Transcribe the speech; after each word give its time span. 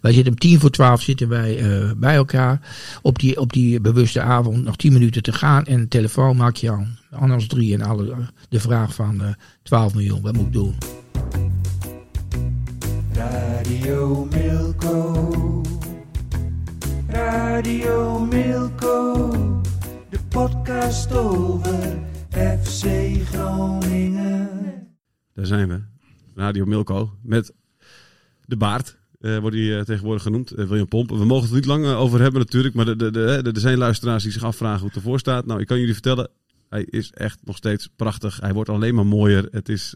Wij 0.00 0.12
zitten 0.12 0.32
om 0.32 0.38
tien 0.38 0.60
voor 0.60 0.70
twaalf 0.70 1.02
zitten 1.02 1.28
wij 1.28 1.62
uh, 1.62 1.92
bij 1.96 2.14
elkaar. 2.14 2.60
Op 3.02 3.18
die, 3.18 3.40
op 3.40 3.52
die 3.52 3.80
bewuste 3.80 4.20
avond 4.20 4.64
nog 4.64 4.76
tien 4.76 4.92
minuten 4.92 5.22
te 5.22 5.32
gaan. 5.32 5.64
En 5.64 5.80
de 5.80 5.88
telefoon 5.88 6.36
maak 6.36 6.56
je 6.56 6.70
aan. 6.70 6.98
Anders 7.10 7.46
drie 7.46 7.74
en 7.74 7.82
alle, 7.82 8.14
de 8.48 8.60
vraag 8.60 8.94
van 8.94 9.22
uh, 9.22 9.28
12 9.62 9.94
miljoen. 9.94 10.20
Wat 10.20 10.36
moet 10.36 10.46
ik 10.46 10.52
doen? 10.52 10.74
Radio 13.12 14.24
Milko. 14.24 15.62
Radio 17.08 18.18
Milko. 18.18 19.30
De 20.10 20.18
podcast 20.28 21.12
over 21.12 21.98
FC 22.30 22.84
Groningen. 23.24 24.48
Daar 25.34 25.46
zijn 25.46 25.68
we. 25.68 25.82
Radio 26.34 26.64
Milko. 26.64 27.10
Met 27.22 27.52
de 28.44 28.56
baard. 28.56 28.97
Uh, 29.20 29.38
wordt 29.38 29.56
hij 29.56 29.64
uh, 29.64 29.80
tegenwoordig 29.80 30.22
genoemd, 30.22 30.52
uh, 30.52 30.66
William 30.66 30.88
Pomp. 30.88 31.10
We 31.10 31.24
mogen 31.24 31.44
het 31.44 31.54
niet 31.54 31.64
lang 31.64 31.86
over 31.86 32.20
hebben 32.20 32.40
natuurlijk, 32.40 32.74
maar 32.74 32.88
er 32.88 33.60
zijn 33.60 33.78
luisteraars 33.78 34.22
die 34.22 34.32
zich 34.32 34.44
afvragen 34.44 34.78
hoe 34.78 34.88
het 34.88 34.96
ervoor 34.96 35.18
staat. 35.18 35.46
Nou, 35.46 35.60
ik 35.60 35.66
kan 35.66 35.78
jullie 35.78 35.92
vertellen, 35.92 36.28
hij 36.68 36.82
is 36.90 37.10
echt 37.10 37.38
nog 37.44 37.56
steeds 37.56 37.88
prachtig. 37.96 38.40
Hij 38.40 38.52
wordt 38.52 38.70
alleen 38.70 38.94
maar 38.94 39.06
mooier. 39.06 39.48
Het 39.50 39.68
is, 39.68 39.94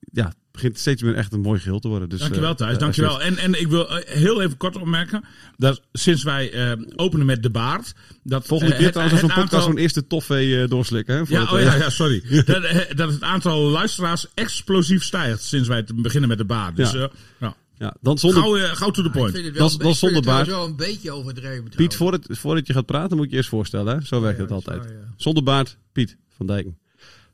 ja, 0.00 0.24
het 0.24 0.36
begint 0.52 0.78
steeds 0.78 1.02
meer 1.02 1.14
echt 1.14 1.32
een 1.32 1.40
mooi 1.40 1.60
geheel 1.60 1.78
te 1.78 1.88
worden. 1.88 2.08
Dus, 2.08 2.20
dankjewel 2.20 2.54
Thijs, 2.54 2.78
dankjewel. 2.78 3.22
En, 3.22 3.38
en 3.38 3.60
ik 3.60 3.68
wil 3.68 3.86
heel 4.04 4.42
even 4.42 4.56
kort 4.56 4.76
opmerken, 4.76 5.24
dat 5.56 5.82
sinds 5.92 6.22
wij 6.22 6.76
openen 6.96 7.26
met 7.26 7.42
de 7.42 7.50
baard... 7.50 7.94
Dat, 8.22 8.46
Volgende 8.46 8.76
keer 8.76 8.92
trouwens 8.92 9.20
zo'n 9.20 9.32
podcast 9.32 9.64
zo'n 9.64 9.78
eerste 9.78 10.06
toffee 10.06 10.68
doorslikken. 10.68 11.14
Hè, 11.14 11.22
ja, 11.28 11.42
oh, 11.42 11.60
ja, 11.60 11.74
ja, 11.74 11.90
sorry. 11.90 12.22
dat, 12.46 12.86
dat 12.96 13.10
het 13.10 13.22
aantal 13.22 13.60
luisteraars 13.60 14.26
explosief 14.34 15.02
stijgt 15.02 15.42
sinds 15.42 15.68
wij 15.68 15.84
beginnen 15.94 16.28
met 16.28 16.38
de 16.38 16.44
baard. 16.44 16.76
Dus 16.76 16.90
ja. 16.90 17.10
ja. 17.40 17.56
Ja, 17.78 17.96
dan 18.00 18.18
zonder... 18.18 18.42
Gauw, 18.42 18.56
uh, 18.56 18.64
gauw 18.64 18.90
to 18.90 19.02
the 19.02 19.10
point. 19.10 19.32
Vind 19.32 19.44
het 19.44 19.56
wel, 19.56 19.78
dan, 19.78 19.94
zonder 19.94 20.22
baard. 20.22 20.46
wel 20.46 20.64
een 20.64 20.76
beetje 20.76 21.10
overdreven. 21.10 21.70
Piet, 21.76 21.96
voordat, 21.96 22.26
voordat 22.28 22.66
je 22.66 22.72
gaat 22.72 22.86
praten 22.86 23.16
moet 23.16 23.30
je 23.30 23.36
eerst 23.36 23.48
voorstellen. 23.48 23.98
Hè? 23.98 24.04
Zo 24.04 24.20
werkt 24.20 24.36
ja, 24.36 24.42
het 24.42 24.52
altijd. 24.52 24.78
Waar, 24.78 24.92
ja. 24.92 25.14
Zonder 25.16 25.42
baard, 25.42 25.78
Piet 25.92 26.16
van 26.28 26.46
Dijken. 26.46 26.78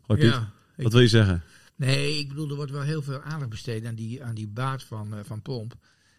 Hoi 0.01 0.21
Piet, 0.21 0.31
Ja, 0.31 0.53
wat 0.77 0.93
wil 0.93 1.01
je 1.01 1.09
zeggen? 1.09 1.43
Nee, 1.77 2.19
ik 2.19 2.29
bedoel, 2.29 2.49
er 2.49 2.57
wordt 2.57 2.71
wel 2.71 2.83
heel 2.83 3.03
veel 3.03 3.21
aandacht 3.21 3.51
besteed 3.51 3.85
aan 3.85 3.95
die, 3.95 4.25
aan 4.25 4.35
die 4.35 4.49
baard 4.49 4.83
van, 4.83 5.09
uh, 5.15 5.19
van 5.25 5.43
Pomp. 5.43 5.75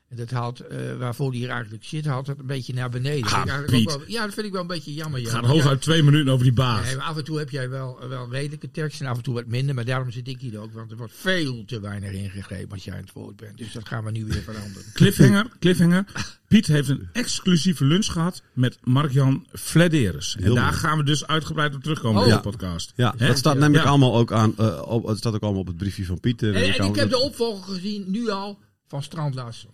En 0.10 0.16
dat 0.18 0.30
haalt, 0.32 0.62
uh, 0.72 0.96
waarvoor 0.98 1.32
die 1.32 1.40
hier 1.40 1.50
eigenlijk 1.50 1.84
zit, 1.84 2.06
haalt 2.06 2.28
het 2.28 2.40
een 2.40 2.46
beetje 2.46 2.74
naar 2.74 2.90
beneden. 2.90 3.32
Ah, 3.32 3.66
Piet. 3.66 3.86
wel, 3.86 4.02
ja, 4.08 4.24
dat 4.26 4.34
vind 4.34 4.46
ik 4.46 4.52
wel 4.52 4.62
een 4.62 4.68
beetje 4.68 4.94
jammer. 4.94 5.20
Het 5.20 5.30
ja. 5.30 5.36
gaat 5.36 5.46
hooguit 5.46 5.82
twee 5.82 6.04
minuten 6.04 6.32
over 6.34 6.44
die 6.44 6.54
baas. 6.54 6.86
Nee, 6.86 6.96
maar 6.96 7.06
af 7.06 7.18
en 7.18 7.24
toe 7.24 7.38
heb 7.38 7.50
jij 7.50 7.70
wel, 7.70 8.08
wel 8.10 8.32
redelijke 8.32 8.72
tekst 8.72 9.02
en 9.02 9.08
af 9.08 9.18
en 9.18 9.24
toe 9.24 9.34
wat 9.34 9.46
minder. 9.48 9.76
Maar 9.76 9.86
daarom 9.86 10.12
zit 10.12 10.28
ik 10.28 10.40
hier 10.42 10.60
ook, 10.60 10.74
want 10.74 10.92
er 10.92 10.98
wordt 10.98 11.14
veel 11.16 11.66
te 11.66 11.80
weinig 11.80 12.12
ingegrepen 12.12 12.72
als 12.72 12.84
jij 12.84 12.94
aan 12.96 13.02
het 13.02 13.14
woord 13.14 13.36
bent. 13.36 13.58
Dus 13.58 13.72
dat 13.74 13.88
gaan 13.88 14.04
we 14.04 14.12
nu 14.12 14.26
weer 14.26 14.42
veranderen. 14.42 14.84
Cliffhanger, 14.94 15.48
cliffhanger. 15.60 16.06
Piet 16.48 16.68
heeft 16.68 16.90
een 16.90 17.10
exclusieve 17.14 17.86
lunch 17.86 18.06
gehad 18.06 18.42
met 18.54 18.78
Mark-Jan 18.84 19.46
Flederis. 19.54 20.36
En 20.38 20.44
Heel 20.44 20.56
daar 20.56 20.64
mooi. 20.66 20.78
gaan 20.78 20.98
we 20.98 21.04
dus 21.04 21.28
uitgebreid 21.28 21.76
op 21.76 21.82
terugkomen 21.84 22.20
Oh. 22.22 22.28
in 22.28 22.34
Ja. 22.34 22.42
de 22.42 22.50
podcast. 22.50 22.94
Ja, 22.96 23.14
dat 23.18 23.38
staat 23.38 23.58
namelijk 23.58 23.84
Ja. 23.84 23.90
allemaal 23.90 24.16
ook 24.16 24.32
aan. 24.32 24.54
Uh, 24.60 24.82
op, 24.86 25.06
het 25.08 25.18
staat 25.18 25.34
ook 25.34 25.42
allemaal 25.42 25.62
op 25.62 25.68
het 25.68 25.78
briefje 25.78 26.06
van 26.06 26.20
Piet. 26.20 26.44
eh, 26.44 26.50
En, 26.50 26.74
en 26.80 26.86
ik 26.86 26.96
heb 26.96 27.10
de 27.10 27.20
opvolger 27.20 27.74
gezien, 27.74 28.12
nu 28.12 28.30
al, 28.30 28.60
van 28.88 29.04
Strand 29.04 29.36
Larsen. 29.36 29.70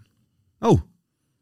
Oh, 0.70 0.82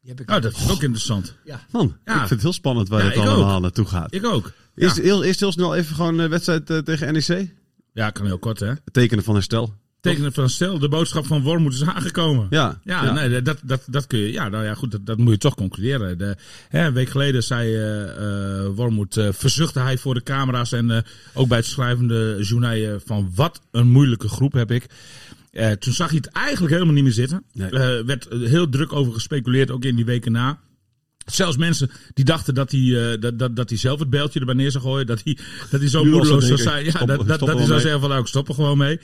Die 0.00 0.10
heb 0.10 0.20
ik 0.20 0.28
Oh, 0.28 0.34
al 0.34 0.40
dat 0.40 0.52
is 0.56 0.70
ook 0.70 0.82
interessant. 0.82 1.34
man. 1.70 1.96
Ja. 2.04 2.12
Ik 2.12 2.18
vind 2.18 2.30
het 2.30 2.42
heel 2.42 2.52
spannend 2.52 2.88
waar 2.88 3.00
Ja, 3.02 3.06
het 3.08 3.16
allemaal 3.18 3.54
ook. 3.56 3.62
naartoe 3.62 3.86
gaat. 3.86 4.14
Ik 4.14 4.24
ook. 4.24 4.52
Eerst, 4.74 4.96
Ja, 4.96 5.02
heel, 5.02 5.24
eerst 5.24 5.40
heel 5.40 5.52
snel 5.52 5.74
even 5.76 5.94
gewoon 5.94 6.20
eh, 6.20 6.28
wedstrijd 6.28 6.70
eh, 6.70 6.78
tegen 6.78 7.12
NEC. 7.12 7.54
ja 7.92 8.10
kan 8.10 8.26
heel 8.26 8.38
kort 8.38 8.60
hè. 8.60 8.72
Tekenen 8.92 9.24
van 9.24 9.34
herstel. 9.34 9.74
Tekenen 10.00 10.32
van 10.32 10.48
stel, 10.50 10.78
de 10.78 10.88
boodschap 10.88 11.26
van 11.26 11.42
Wormoed 11.42 11.72
is 11.72 11.82
aangekomen. 11.84 12.46
Ja, 12.50 12.80
Ja, 12.84 13.12
Nee, 13.12 13.42
dat, 13.42 13.58
dat, 13.64 13.82
dat 13.86 14.06
kun 14.06 14.18
je. 14.18 14.32
Ja, 14.32 14.48
nou 14.48 14.64
ja, 14.64 14.74
goed, 14.74 14.90
dat, 14.90 15.06
dat 15.06 15.18
moet 15.18 15.32
je 15.32 15.38
toch 15.38 15.54
concluderen. 15.54 16.18
De, 16.18 16.36
hè, 16.68 16.86
een 16.86 16.92
week 16.92 17.08
geleden 17.08 17.42
zei 17.42 17.74
eh 17.76 18.62
eh 18.64 18.66
Wormoed, 18.74 19.16
eh, 19.16 19.28
verzuchtte 19.32 19.80
hij 19.80 19.98
voor 19.98 20.14
de 20.14 20.22
camera's 20.22 20.72
en 20.72 20.90
eh, 20.90 20.98
ook 21.34 21.48
bij 21.48 21.56
het 21.58 21.66
schrijvende 21.66 22.36
journaal 22.40 22.98
van 23.04 23.30
wat 23.34 23.60
een 23.70 23.88
moeilijke 23.90 24.28
groep 24.28 24.52
heb 24.52 24.70
ik. 24.70 24.86
Eh, 25.50 25.70
toen 25.70 25.92
zag 25.92 26.08
hij 26.08 26.16
het 26.16 26.26
eigenlijk 26.26 26.72
helemaal 26.72 26.94
niet 26.94 27.04
meer 27.04 27.12
zitten. 27.12 27.44
Nee. 27.52 27.70
Eh, 27.70 28.04
werd 28.04 28.28
heel 28.30 28.68
druk 28.68 28.92
over 28.92 29.12
gespeculeerd, 29.12 29.70
ook 29.70 29.84
in 29.84 29.96
die 29.96 30.04
weken 30.04 30.32
na. 30.32 30.58
Zelfs 31.26 31.56
mensen 31.56 31.90
die 32.14 32.24
dachten 32.24 32.54
dat 32.54 32.70
hij, 32.70 33.12
eh, 33.12 33.20
dat, 33.20 33.38
dat, 33.38 33.56
dat 33.56 33.68
hij 33.68 33.78
zelf 33.78 33.98
het 33.98 34.10
beeldje 34.10 34.40
erbij 34.40 34.54
neer 34.54 34.70
zou 34.70 34.84
gooien. 34.84 35.06
Dat 35.06 35.20
hij, 35.24 35.38
dat 35.70 35.80
hij 35.80 35.88
zo 35.88 36.04
moedeloos 36.04 36.46
zou 36.46 36.58
zijn. 36.58 36.84
Ja, 36.84 36.90
stop- 36.90 37.08
dat, 37.08 37.26
dat, 37.26 37.38
dat 37.38 37.58
hij 37.58 37.66
zou 37.66 37.80
zeggen 37.80 38.00
van 38.00 38.08
nou, 38.08 38.20
ik 38.20 38.26
stop 38.26 38.48
er 38.48 38.54
gewoon 38.54 38.78
mee. 38.78 39.00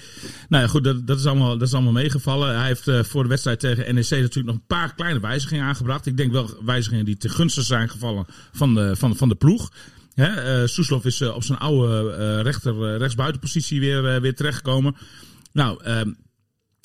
Nou 0.49 0.63
ja, 0.63 0.69
goed, 0.69 0.85
dat, 0.85 1.07
dat, 1.07 1.19
is, 1.19 1.27
allemaal, 1.27 1.59
dat 1.59 1.69
is 1.69 1.75
allemaal 1.75 1.93
meegevallen. 1.93 2.57
Hij 2.57 2.67
heeft 2.67 3.09
voor 3.09 3.23
de 3.23 3.29
wedstrijd 3.29 3.61
tegen 3.61 3.95
NEC 3.95 4.11
natuurlijk 4.11 4.47
nog 4.47 4.55
een 4.55 4.67
paar 4.67 4.95
kleine 4.95 5.21
wijzigingen 5.21 5.65
aangebracht. 5.65 6.07
Ik 6.07 6.17
denk 6.17 6.33
wel 6.33 6.51
wijzigingen 6.65 7.05
die 7.05 7.17
ten 7.17 7.31
gunste 7.31 7.63
zijn 7.63 7.89
gevallen 7.89 8.27
van 8.53 8.75
de, 8.75 8.97
van, 8.97 9.17
van 9.17 9.29
de 9.29 9.35
ploeg. 9.35 9.73
Hè, 10.15 10.67
Soeslof 10.67 11.05
is 11.05 11.23
op 11.23 11.45
zijn 11.45 11.59
oude 11.59 12.43
rechter, 12.43 12.97
rechtsbuitenpositie 12.97 13.81
weer, 13.81 14.21
weer 14.21 14.35
terechtgekomen. 14.35 14.97
Nou, 15.53 15.83
ehm, 15.83 16.11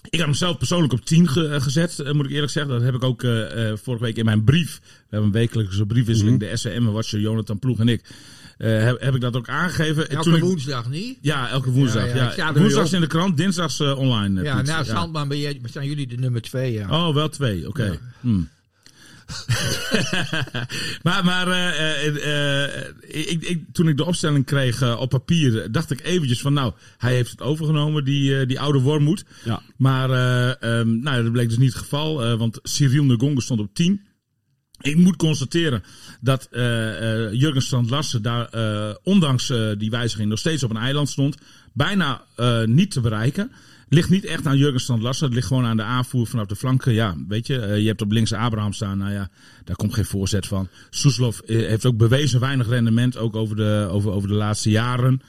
ik 0.09 0.17
had 0.19 0.27
hem 0.27 0.33
zelf 0.37 0.57
persoonlijk 0.57 0.93
op 0.93 1.05
10 1.05 1.27
ge- 1.27 1.47
eh, 1.47 1.61
gezet, 1.61 1.99
eh, 1.99 2.11
moet 2.13 2.25
ik 2.25 2.31
eerlijk 2.31 2.51
zeggen. 2.51 2.71
Dat 2.73 2.81
heb 2.81 2.93
ik 2.95 3.03
ook 3.03 3.23
eh, 3.23 3.69
eh, 3.69 3.77
vorige 3.83 4.03
week 4.03 4.17
in 4.17 4.25
mijn 4.25 4.43
brief. 4.43 4.79
We 4.83 4.89
hebben 5.09 5.27
een 5.29 5.35
wekelijkse 5.35 5.85
briefwisseling, 5.85 6.39
de 6.39 6.57
SCM-watcher 6.57 7.19
Jonathan 7.19 7.59
Ploeg 7.59 7.79
en 7.79 7.87
ik. 7.87 8.03
eh, 8.57 8.83
heb, 8.83 9.01
heb 9.01 9.15
ik 9.15 9.21
dat 9.21 9.35
ook 9.35 9.49
aangegeven. 9.49 10.09
En 10.09 10.15
Elke 10.15 10.23
toen 10.29 10.35
ik- 10.37 10.43
woensdag 10.43 10.89
niet? 10.89 11.17
ja, 11.21 11.49
elke 11.49 11.71
woensdag. 11.71 12.35
Ja, 12.35 12.53
Woensdags 12.53 12.93
in 12.93 13.01
de 13.01 13.07
krant, 13.07 13.37
dinsdags 13.37 13.81
online. 13.81 14.41
Ja, 14.43 14.61
naast 14.61 14.89
Sandman 14.89 15.27
ben 15.27 15.39
jij, 15.39 15.61
zijn 15.63 15.87
jullie 15.87 16.07
de 16.07 16.15
nummer 16.17 16.41
twee. 16.41 16.71
Ja. 16.71 17.07
Oh, 17.07 17.13
wel 17.13 17.29
twee, 17.29 17.67
oké. 17.67 17.99
Hmm. 18.19 18.49
maar 21.03 21.25
maar 21.25 21.47
eh, 21.47 22.05
eh, 22.05 22.65
eh, 22.65 22.87
ik, 23.01 23.43
ik, 23.43 23.63
toen 23.71 23.87
ik 23.87 23.97
de 23.97 24.05
opstelling 24.05 24.45
kreeg 24.45 24.97
op 24.97 25.09
papier, 25.09 25.71
dacht 25.71 25.91
ik 25.91 26.01
eventjes 26.03 26.41
van 26.41 26.53
nou, 26.53 26.73
hij 26.97 27.13
heeft 27.13 27.31
het 27.31 27.41
overgenomen, 27.41 28.05
die, 28.05 28.45
die 28.45 28.59
oude 28.59 28.79
wormoed. 28.79 29.25
Ja. 29.43 29.61
Maar 29.77 30.09
eh, 30.09 30.79
ehm, 30.79 30.99
nou, 30.99 31.23
dat 31.23 31.31
bleek 31.31 31.49
dus 31.49 31.57
niet 31.57 31.73
het 31.73 31.81
geval, 31.81 32.37
want 32.37 32.59
Cyril 32.63 33.03
Ngonge 33.03 33.41
stond 33.41 33.59
op 33.59 33.73
10. 33.73 34.01
Ik 34.81 34.95
moet 34.95 35.15
constateren 35.15 35.83
dat 36.21 36.47
Jurgen 37.31 37.61
Strand 37.61 37.89
Larsen 37.89 38.21
daar, 38.21 38.49
ondanks 39.03 39.53
die 39.77 39.89
wijziging, 39.89 40.29
nog 40.29 40.39
steeds 40.39 40.63
op 40.63 40.69
een 40.69 40.77
eiland 40.77 41.09
stond. 41.09 41.37
Bijna 41.73 42.25
niet 42.65 42.91
te 42.91 43.01
bereiken. 43.01 43.51
Ligt 43.93 44.09
niet 44.09 44.25
echt 44.25 44.47
aan 44.47 44.57
Jurgen 44.57 44.79
Strand 44.79 45.01
Larsen. 45.01 45.25
Het 45.25 45.33
ligt 45.33 45.47
gewoon 45.47 45.65
aan 45.65 45.77
de 45.77 45.83
aanvoer 45.83 46.27
vanaf 46.27 46.45
de 46.45 46.55
flanken. 46.55 46.93
Ja, 46.93 47.15
weet 47.27 47.47
je, 47.47 47.59
eh, 47.59 47.79
je 47.79 47.87
hebt 47.87 48.01
op 48.01 48.11
links 48.11 48.33
Abraham 48.33 48.73
staan. 48.73 48.97
Nou 48.97 49.11
ja, 49.11 49.29
daar 49.63 49.75
komt 49.75 49.93
geen 49.93 50.05
voorzet 50.05 50.47
van. 50.47 50.67
Soeslof 50.89 51.39
eh, 51.39 51.55
heeft 51.67 51.85
ook 51.85 51.97
bewezen 51.97 52.39
weinig 52.39 52.67
rendement, 52.67 53.17
ook 53.17 53.35
over 53.35 53.55
de, 53.55 53.87
over, 53.91 54.11
over 54.11 54.27
de 54.29 54.35
laatste 54.35 54.69
jaren. 54.69 55.21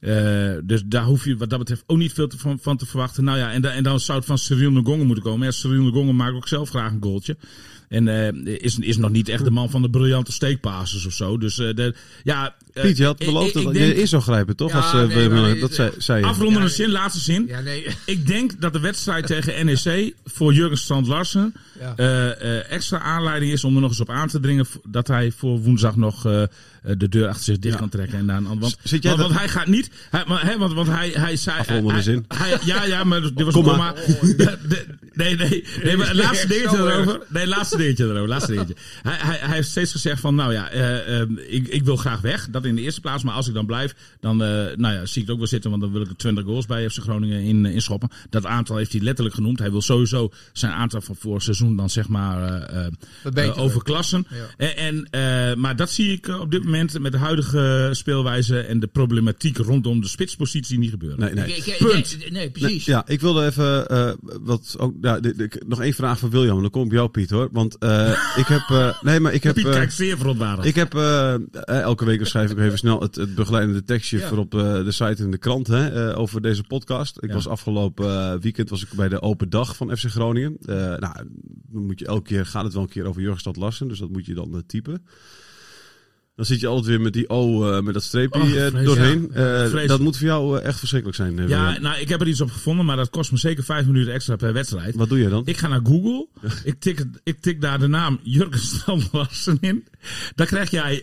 Eh, 0.00 0.52
dus 0.64 0.82
daar 0.86 1.04
hoef 1.04 1.24
je 1.24 1.36
wat 1.36 1.50
dat 1.50 1.58
betreft 1.58 1.82
ook 1.86 1.98
niet 1.98 2.12
veel 2.12 2.30
van, 2.36 2.58
van 2.58 2.76
te 2.76 2.86
verwachten. 2.86 3.24
Nou 3.24 3.38
ja, 3.38 3.52
en, 3.52 3.62
da- 3.62 3.72
en 3.72 3.82
dan 3.82 4.00
zou 4.00 4.18
het 4.18 4.26
van 4.26 4.38
Cyril 4.38 4.70
Ngonge 4.70 5.04
moeten 5.04 5.24
komen. 5.24 5.46
Ja, 5.46 5.52
Cyril 5.52 5.82
Ngonge 5.82 6.12
maakt 6.12 6.34
ook 6.34 6.48
zelf 6.48 6.68
graag 6.68 6.92
een 6.92 7.02
goaltje. 7.02 7.36
En 7.88 8.08
eh, 8.08 8.56
is, 8.64 8.78
is 8.78 8.96
nog 8.96 9.10
niet 9.10 9.28
echt 9.28 9.44
de 9.44 9.50
man 9.50 9.70
van 9.70 9.82
de 9.82 9.90
briljante 9.90 10.32
steekpasses 10.32 11.06
of 11.06 11.12
zo. 11.12 11.38
Dus 11.38 11.58
eh, 11.58 11.74
de, 11.74 11.94
ja... 12.24 12.54
eh, 12.72 12.82
Piet, 12.82 12.96
je 12.96 13.04
had 13.04 13.18
beloofd 13.18 13.56
ik- 13.56 13.64
dat 13.64 13.74
je 13.76 13.94
in 13.94 14.08
zou 14.08 14.22
grijpen, 14.22 14.56
toch? 14.56 14.70
Ja, 14.72 14.78
Als, 14.78 15.14
nee, 15.14 15.28
maar 15.28 15.58
dat 15.58 15.74
zei, 15.74 15.90
zei 15.98 16.20
je. 16.20 16.26
Afrondende 16.26 16.66
Ja, 16.68 16.74
zin, 16.74 16.90
laatste 16.90 17.20
zin. 17.20 17.44
Ja, 17.46 17.60
nee. 17.60 17.86
Ik 18.04 18.26
denk 18.26 18.60
dat 18.60 18.72
de 18.72 18.80
wedstrijd 18.80 19.26
tegen 19.26 19.66
NEC 19.66 20.14
voor 20.24 20.54
Jurgen 20.54 20.78
Strand 20.78 21.06
Larsen 21.06 21.54
Ja. 21.80 21.92
eh, 21.96 22.56
eh, 22.58 22.70
extra 22.72 22.98
aanleiding 22.98 23.52
is 23.52 23.64
om 23.64 23.74
er 23.74 23.80
nog 23.80 23.90
eens 23.90 24.00
op 24.00 24.10
aan 24.10 24.28
te 24.28 24.40
dringen 24.40 24.66
dat 24.88 25.06
hij 25.08 25.32
voor 25.36 25.58
woensdag 25.60 25.96
nog 25.96 26.22
de 26.96 27.08
deur 27.08 27.28
achter 27.28 27.44
zich 27.44 27.58
dicht 27.58 27.74
Ja. 27.74 27.80
kan 27.80 27.88
trekken. 27.88 28.18
En 28.18 28.26
dan, 28.26 28.58
want, 28.58 28.76
Zit 28.82 29.02
jij 29.02 29.10
want, 29.16 29.22
dat- 29.22 29.32
want 29.32 29.40
hij 29.40 29.48
gaat 29.48 29.66
niet, 29.66 29.90
Hij, 30.10 30.24
maar, 30.26 30.46
hè, 30.46 30.58
want, 30.58 30.72
want 30.72 30.88
hij, 30.88 31.10
hij 31.14 31.36
zei... 31.36 31.58
Afrondende 31.58 31.92
hij- 31.92 32.02
zin. 32.02 32.24
hij- 32.28 32.58
ja, 32.64 32.84
ja, 32.84 33.04
maar 33.04 33.20
dit 33.20 33.42
was 33.42 33.54
komma. 33.54 33.92
De- 33.92 34.58
de- 34.68 34.86
nee, 35.16 35.36
nee, 35.36 35.64
nee, 35.84 35.96
maar 35.96 36.06
het 36.06 36.16
laatste 36.16 36.46
dingetje 36.54 36.76
erover. 36.76 37.20
Nee, 37.28 37.46
laatste 37.46 37.76
dingetje 37.76 38.04
erover. 38.04 38.28
Laatste 38.28 38.52
dingetje. 38.52 38.74
Hij, 39.02 39.16
hij, 39.18 39.36
hij 39.40 39.54
heeft 39.54 39.68
steeds 39.68 39.92
gezegd 39.92 40.20
van, 40.20 40.34
nou 40.34 40.52
ja, 40.52 40.70
eh, 40.70 41.20
eh, 41.20 41.28
ik, 41.48 41.68
ik 41.68 41.84
wil 41.84 41.96
graag 41.96 42.20
weg. 42.20 42.48
Dat 42.50 42.64
in 42.64 42.74
de 42.74 42.82
eerste 42.82 43.00
plaats. 43.00 43.22
Maar 43.24 43.34
als 43.34 43.48
ik 43.48 43.54
dan 43.54 43.66
blijf, 43.66 43.94
dan 44.20 44.42
eh, 44.42 44.48
nou 44.76 44.94
ja, 44.94 45.06
zie 45.06 45.14
ik 45.22 45.22
het 45.22 45.30
ook 45.30 45.38
wel 45.38 45.46
zitten. 45.46 45.70
Want 45.70 45.82
dan 45.82 45.92
wil 45.92 46.00
ik 46.00 46.08
er 46.08 46.16
20 46.16 46.44
goals 46.44 46.66
bij 46.66 46.90
FC 46.90 46.98
Groningen 46.98 47.40
in, 47.42 47.66
in 47.66 47.82
schoppen. 47.82 48.08
Dat 48.30 48.46
aantal 48.46 48.76
heeft 48.76 48.92
hij 48.92 49.00
letterlijk 49.00 49.34
genoemd. 49.36 49.58
Hij 49.58 49.70
wil 49.70 49.82
sowieso 49.82 50.32
zijn 50.52 50.72
aantal 50.72 51.00
van 51.00 51.16
vorig 51.16 51.42
seizoen 51.42 51.76
dan 51.76 51.90
zeg 51.90 52.08
maar 52.08 52.42
eh, 52.42 52.86
eh, 52.86 53.46
eh, 53.48 53.58
overklassen. 53.58 54.26
Ja. 54.30 54.66
En, 54.66 54.76
en, 54.76 55.08
eh, 55.50 55.56
maar 55.56 55.76
dat 55.76 55.90
zie 55.90 56.12
ik 56.12 56.28
eh, 56.28 56.40
op 56.40 56.50
dit 56.50 56.64
moment 56.64 56.98
met 56.98 57.12
de 57.12 57.18
huidige 57.18 57.88
speelwijze 57.92 58.60
en 58.60 58.80
de 58.80 58.86
problematiek 58.86 59.56
rondom 59.56 60.00
de 60.00 60.08
spitspositie 60.08 60.78
niet 60.78 60.90
gebeuren. 60.90 61.18
Nee, 61.20 61.34
nee. 61.34 61.56
Ik- 61.56 61.66
ik- 61.66 61.76
Punt. 61.78 62.16
Nee, 62.18 62.30
nee, 62.30 62.50
precies. 62.50 62.84
Ja, 62.84 63.02
ik 63.06 63.20
wilde 63.20 63.44
even 63.44 63.88
eh, 63.88 64.10
wat 64.40 64.74
ook. 64.78 64.94
Ja, 65.06 65.20
nog 65.66 65.80
één 65.80 65.92
vraag 65.92 66.18
van 66.18 66.30
William. 66.30 66.60
Dan 66.60 66.70
kom 66.70 66.82
ik 66.82 66.88
bij 66.88 66.96
jou, 66.98 67.10
Piet, 67.10 67.30
hoor. 67.30 67.48
Want 67.52 67.78
eh, 67.78 68.10
ik 68.42 68.46
heb. 68.46 68.62
eh, 68.68 69.02
nee, 69.02 69.20
maar 69.20 69.32
ik 69.34 69.42
heb. 69.42 69.54
Piet 69.54 69.66
eh, 69.66 69.72
kijkt 69.72 69.92
zeer 69.92 70.16
verontwaardigd. 70.16 70.68
ik 70.68 70.74
heb 70.74 70.94
elke 71.64 72.04
week 72.04 72.26
schrijf 72.26 72.50
ik 72.50 72.58
even 72.58 72.78
snel 72.78 73.00
het, 73.00 73.14
het 73.16 73.34
begeleidende 73.34 73.84
tekstje 73.84 74.18
Ja. 74.18 74.28
voor 74.28 74.38
op 74.38 74.50
de 74.50 74.84
site 74.92 75.22
en 75.22 75.30
de 75.30 75.38
krant 75.38 75.66
hè, 75.66 76.16
over 76.16 76.40
deze 76.42 76.62
podcast. 76.62 77.16
Ik 77.22 77.28
Ja. 77.28 77.34
was 77.34 77.48
afgelopen 77.48 78.40
weekend 78.40 78.70
was 78.70 78.82
ik 78.82 78.88
bij 78.96 79.08
de 79.08 79.22
open 79.22 79.50
dag 79.50 79.76
van 79.76 79.96
FC 79.96 80.04
Groningen. 80.04 80.56
Nou, 80.66 80.98
dan 80.98 81.86
moet 81.86 81.98
je 81.98 82.06
elke 82.06 82.22
keer 82.28 82.46
gaat 82.46 82.64
het 82.64 82.72
wel 82.72 82.82
een 82.82 82.88
keer 82.88 83.04
over 83.06 83.20
Jurgenstad 83.22 83.56
Lassen, 83.56 83.88
dus 83.88 83.98
dat 83.98 84.10
moet 84.10 84.26
je 84.26 84.34
dan 84.34 84.62
typen. 84.66 85.02
Dan 86.36 86.44
zit 86.44 86.60
je 86.60 86.66
altijd 86.66 86.86
weer 86.86 87.00
met 87.00 87.12
die 87.12 87.28
O, 87.28 87.70
eh, 87.72 87.82
met 87.82 87.94
dat 87.94 88.02
streepje 88.02 88.40
Oh, 88.40 88.66
eh, 88.66 88.84
doorheen. 88.84 89.30
Ja, 89.34 89.64
Eh, 89.64 89.86
dat 89.86 90.00
moet 90.00 90.16
voor 90.16 90.26
jou 90.26 90.60
echt 90.60 90.78
verschrikkelijk 90.78 91.18
zijn. 91.18 91.48
ja, 91.48 91.78
nou, 91.78 92.00
ik 92.00 92.08
heb 92.08 92.20
er 92.20 92.28
iets 92.28 92.40
op 92.40 92.50
gevonden, 92.50 92.84
maar 92.86 92.96
dat 92.96 93.10
kost 93.10 93.30
me 93.32 93.38
zeker 93.38 93.64
vijf 93.64 93.86
minuten 93.86 94.12
extra 94.12 94.36
per 94.36 94.52
wedstrijd. 94.52 94.94
Wat 94.94 95.08
doe 95.08 95.18
je 95.18 95.28
dan? 95.28 95.42
Ik 95.44 95.56
ga 95.56 95.68
naar 95.68 95.80
Google, 95.82 96.28
ik 96.64 96.80
tik, 96.80 97.04
ik 97.24 97.40
tik 97.40 97.60
daar 97.60 97.78
de 97.78 97.86
naam 97.86 98.20
Jurgen 98.22 98.60
Strand 98.60 99.08
Larsen 99.12 99.58
in. 99.60 99.84
Dan 100.34 100.46
krijg 100.46 100.70
jij 100.70 101.00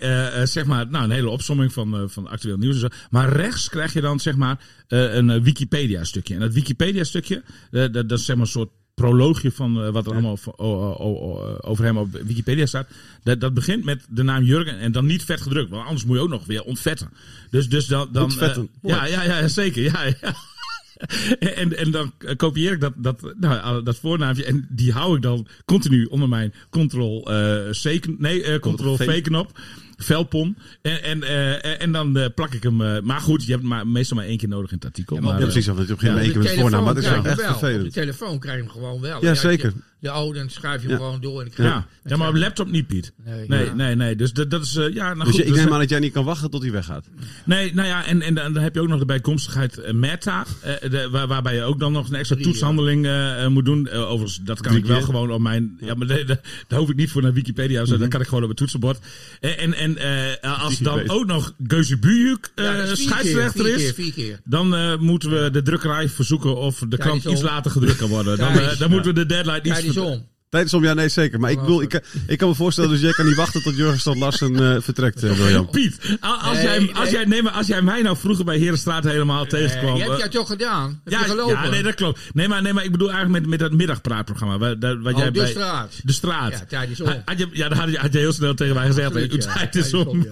zeg 0.47 0.65
maar, 0.65 0.89
nou, 0.89 1.03
een 1.03 1.11
hele 1.11 1.29
opsomming 1.29 1.73
van, 1.73 2.09
van 2.09 2.27
actueel 2.27 2.57
nieuws 2.57 2.73
en 2.73 2.79
zo. 2.79 2.87
Maar 3.09 3.29
rechts 3.35 3.69
krijg 3.69 3.93
je 3.93 4.01
dan 4.01 4.19
zeg 4.19 4.35
maar 4.35 4.59
een 4.87 5.29
eh, 5.29 5.41
Wikipedia 5.41 6.03
stukje. 6.03 6.33
En 6.33 6.39
dat 6.39 6.53
Wikipedia 6.53 7.03
stukje, 7.03 7.43
eh, 7.71 7.81
dat, 7.91 8.09
dat 8.09 8.19
is 8.19 8.25
zeg 8.25 8.35
maar 8.35 8.45
een 8.45 8.51
soort 8.51 8.69
proloogje 8.93 9.51
van 9.51 9.83
eh, 9.83 9.89
wat 9.89 10.05
er 10.05 10.11
allemaal 10.11 10.37
o- 10.57 11.57
over 11.61 11.83
hem 11.85 11.97
op 11.97 12.11
Wikipedia 12.11 12.65
staat. 12.65 12.87
Dat, 13.23 13.41
dat 13.41 13.53
begint 13.53 13.83
met 13.83 14.05
de 14.09 14.23
naam 14.23 14.43
Jurgen 14.43 14.79
en 14.79 14.91
dan 14.91 15.05
niet 15.05 15.23
vet 15.23 15.41
gedrukt. 15.41 15.69
Want 15.69 15.83
anders 15.85 16.05
moet 16.05 16.15
je 16.17 16.21
ook 16.23 16.29
nog 16.29 16.45
weer 16.45 16.63
ontvetten. 16.63 17.09
Dus, 17.49 17.69
dus 17.69 17.85
dan... 17.87 18.09
dan 18.11 18.23
Ontvetten. 18.23 18.69
eh, 18.81 18.89
ja, 18.89 19.05
ja, 19.05 19.23
ja, 19.23 19.47
zeker. 19.47 19.83
Ja, 19.83 20.03
ja. 20.03 20.33
En, 21.39 21.77
en 21.77 21.91
dan 21.91 22.11
kopieer 22.37 22.71
ik 22.71 22.81
dat, 22.81 22.93
dat, 22.95 23.33
nou, 23.39 23.83
dat 23.83 23.97
voornaamje 23.97 24.45
en 24.45 24.67
die 24.69 24.91
hou 24.91 25.15
ik 25.15 25.21
dan 25.21 25.47
continu 25.65 26.05
onder 26.05 26.29
mijn 26.29 26.53
Ctrl 26.69 27.23
eh 27.31 27.69
C, 27.83 28.07
nee, 28.19 28.43
eh, 28.43 28.59
Ctrl 28.59 28.95
V 28.95 29.21
knop. 29.21 29.59
Velpon. 29.97 30.57
En, 30.81 31.03
en, 31.03 31.23
eh, 31.23 31.81
en 31.81 31.91
dan 31.91 32.17
eh, 32.17 32.25
plak 32.35 32.53
ik 32.53 32.63
hem. 32.63 32.81
eh, 32.81 33.01
maar 33.01 33.19
goed, 33.19 33.45
je 33.45 33.51
hebt 33.51 33.63
maar, 33.63 33.87
meestal 33.87 34.17
maar 34.17 34.25
één 34.25 34.37
keer 34.37 34.47
nodig 34.49 34.69
in 34.69 34.75
het 34.75 34.85
artikel. 34.85 35.15
Ja, 35.15 35.21
maar 35.21 35.31
maar, 35.31 35.39
Ja, 35.41 35.45
precies. 35.47 35.65
Want 35.65 35.79
je 35.79 35.85
hebt 35.87 35.99
geen 35.99 36.11
Ja, 36.11 36.17
één 36.17 36.25
Op 36.27 36.33
keer 36.33 36.43
met 36.43 36.59
voornaam, 36.59 36.83
maar 36.83 36.93
dat 36.93 37.03
is 37.03 37.09
telefoon 37.09 37.23
wel 37.23 37.33
krijg 37.35 37.49
echt 37.49 37.61
wel. 37.61 37.71
Op 37.71 37.77
de 37.85 37.91
vervelend. 37.91 37.93
telefoon 38.17 38.39
krijg 38.39 38.55
je 38.57 38.63
hem 38.63 38.71
gewoon 38.71 39.01
wel. 39.01 39.23
Ja, 39.25 39.33
zeker. 39.35 39.73
De 39.99 40.09
oude, 40.09 40.39
dan 40.39 40.49
schrijf 40.49 40.81
je 40.81 40.87
hem 40.87 40.97
Ja. 40.97 41.03
gewoon 41.03 41.21
door. 41.21 41.41
En 41.41 41.49
krijg 41.49 41.69
ja. 41.69 41.87
ja, 42.05 42.17
maar 42.17 42.27
op 42.29 42.35
laptop 42.35 42.71
niet, 42.71 42.87
Piet. 42.87 43.13
Nee. 43.25 43.47
Nee, 43.47 43.65
Ja. 43.65 43.73
nee, 43.73 43.95
nee. 43.95 44.15
Dus 44.15 44.33
dat, 44.33 44.49
dat 44.51 44.63
is. 44.63 44.73
ja, 44.73 45.13
nou 45.13 45.23
Dus 45.23 45.29
goed, 45.35 45.39
ik 45.39 45.47
dus, 45.47 45.55
neem 45.63 45.73
aan 45.73 45.79
dat 45.79 45.89
jij 45.89 45.99
niet 45.99 46.13
kan 46.13 46.25
wachten 46.25 46.49
tot 46.49 46.61
hij 46.61 46.71
weggaat. 46.71 47.05
Nee, 47.45 47.73
nou 47.73 47.87
ja, 47.87 48.05
en, 48.05 48.21
en 48.21 48.33
dan 48.35 48.57
heb 48.57 48.73
je 48.73 48.81
ook 48.81 48.87
nog 48.87 48.99
de 48.99 49.05
bijkomstigheid 49.05 49.93
Meta, 49.93 50.45
eh, 50.61 50.89
de, 50.91 51.09
waar, 51.11 51.27
waarbij 51.27 51.55
je 51.55 51.63
ook 51.63 51.79
dan 51.79 51.91
nog 51.91 52.09
een 52.09 52.15
extra 52.15 52.35
Drie, 52.35 52.47
toetshandeling 52.47 53.07
moet 53.49 53.65
doen. 53.65 53.89
Overigens, 53.89 54.39
dat 54.43 54.61
kan 54.61 54.71
Drie 54.71 54.83
ik 54.83 54.87
wel 54.89 54.97
keer. 54.97 55.05
gewoon 55.05 55.31
op 55.31 55.39
mijn... 55.41 55.77
Ja, 55.79 55.93
maar 55.93 56.07
daar 56.67 56.79
hoef 56.79 56.89
ik 56.89 56.95
niet 56.95 57.11
voor 57.11 57.21
naar 57.21 57.33
Wikipedia 57.33 57.81
of 57.81 57.87
zo. 57.87 57.97
Dat 57.97 58.07
kan 58.09 58.21
ik 58.21 58.27
gewoon 58.27 58.43
op 58.43 58.49
het 58.49 58.57
toetsenbord. 58.57 58.99
En, 59.39 59.73
en, 59.83 59.97
eh, 60.41 60.63
als 60.63 60.77
dan 60.77 61.09
ook 61.09 61.25
nog 61.25 61.53
Geuze 61.67 61.97
Bujuk 61.97 62.51
eh 62.55 62.65
Ja, 62.65 62.95
scheidsrechter 62.95 63.67
is... 63.67 63.73
Vier 63.73 63.93
keer, 63.93 64.03
vier 64.03 64.13
keer. 64.13 64.39
Dan 64.43 64.75
eh, 64.75 64.97
moeten 64.97 65.29
we 65.29 65.51
de 65.51 65.61
drukkerij 65.61 66.09
verzoeken 66.09 66.55
of 66.55 66.83
de 66.87 66.97
krant 66.97 67.25
iets 67.25 67.41
later 67.41 67.71
gedrukt 67.71 67.97
kan 67.97 68.09
worden. 68.09 68.37
Dan, 68.37 68.53
dan 68.77 68.89
moeten 68.89 69.13
we 69.13 69.19
de 69.19 69.25
deadline 69.25 69.61
iets... 69.63 69.97
Tijdens 70.53 70.73
om, 70.73 70.83
ja, 70.83 70.93
nee, 70.93 71.09
zeker. 71.09 71.39
Maar 71.39 71.51
ik, 71.51 71.59
bedoel, 71.59 71.81
ik, 71.81 72.01
ik 72.27 72.37
kan 72.37 72.47
me 72.49 72.55
voorstellen, 72.55 72.89
dus 72.89 72.99
jij 73.01 73.11
kan 73.11 73.25
niet 73.25 73.35
wachten 73.35 73.63
tot 73.63 73.75
Jurgen 73.75 73.99
Stad 73.99 74.17
Larsen 74.17 74.55
eh, 74.75 74.81
vertrekt, 74.81 75.23
eh, 75.23 75.31
William. 75.37 75.69
Piet, 75.69 76.17
als, 76.19 76.53
Nee, 76.53 76.63
jij, 76.63 76.79
nee. 76.79 76.95
als, 76.95 77.09
jij, 77.09 77.25
nee, 77.25 77.41
maar 77.43 77.51
als 77.51 77.67
jij 77.67 77.81
mij 77.81 78.01
nou 78.01 78.17
vroeger 78.17 78.45
bij 78.45 78.57
Herenstraat 78.57 79.03
helemaal 79.03 79.45
tegenkwam... 79.45 79.91
Eh, 79.91 79.95
je 79.97 80.01
hebt 80.01 80.13
eh, 80.13 80.19
jij 80.19 80.29
toch 80.29 80.47
gedaan? 80.47 81.01
Heb 81.03 81.13
Ja, 81.13 81.19
je 81.19 81.25
gelopen? 81.25 81.53
ja, 81.53 81.69
nee, 81.69 81.83
dat 81.83 81.95
klopt. 81.95 82.19
Nee, 82.33 82.47
maar, 82.47 82.61
nee, 82.61 82.73
maar 82.73 82.83
ik 82.83 82.91
bedoel 82.91 83.11
eigenlijk 83.11 83.39
met, 83.39 83.49
met 83.49 83.59
dat 83.59 83.71
middagpraatprogramma. 83.77 84.75
Daar- 84.75 85.01
wat 85.01 85.13
Oh, 85.13 85.19
jij 85.19 85.31
de 85.31 85.39
bij, 85.39 85.47
straat. 85.49 85.99
De 86.03 86.11
straat. 86.13 86.51
Ja, 86.51 86.65
tijd 86.65 86.89
is 86.89 87.01
om. 87.01 87.07
Had- 87.07 87.21
Had 87.25 87.39
je, 87.39 87.47
ja, 87.51 87.69
dan 87.69 87.77
had 87.77 87.89
je, 87.91 87.97
had 87.97 88.13
je 88.13 88.19
heel 88.19 88.33
snel 88.33 88.53
tegen 88.53 88.75
mij 88.75 88.85
gezegd. 88.85 89.07
Absoluut, 89.07 89.31
uw 89.33 89.39
ja. 89.39 89.53
tijd 89.53 89.75
is 89.75 89.93
om. 89.93 90.23
ja. 90.23 90.31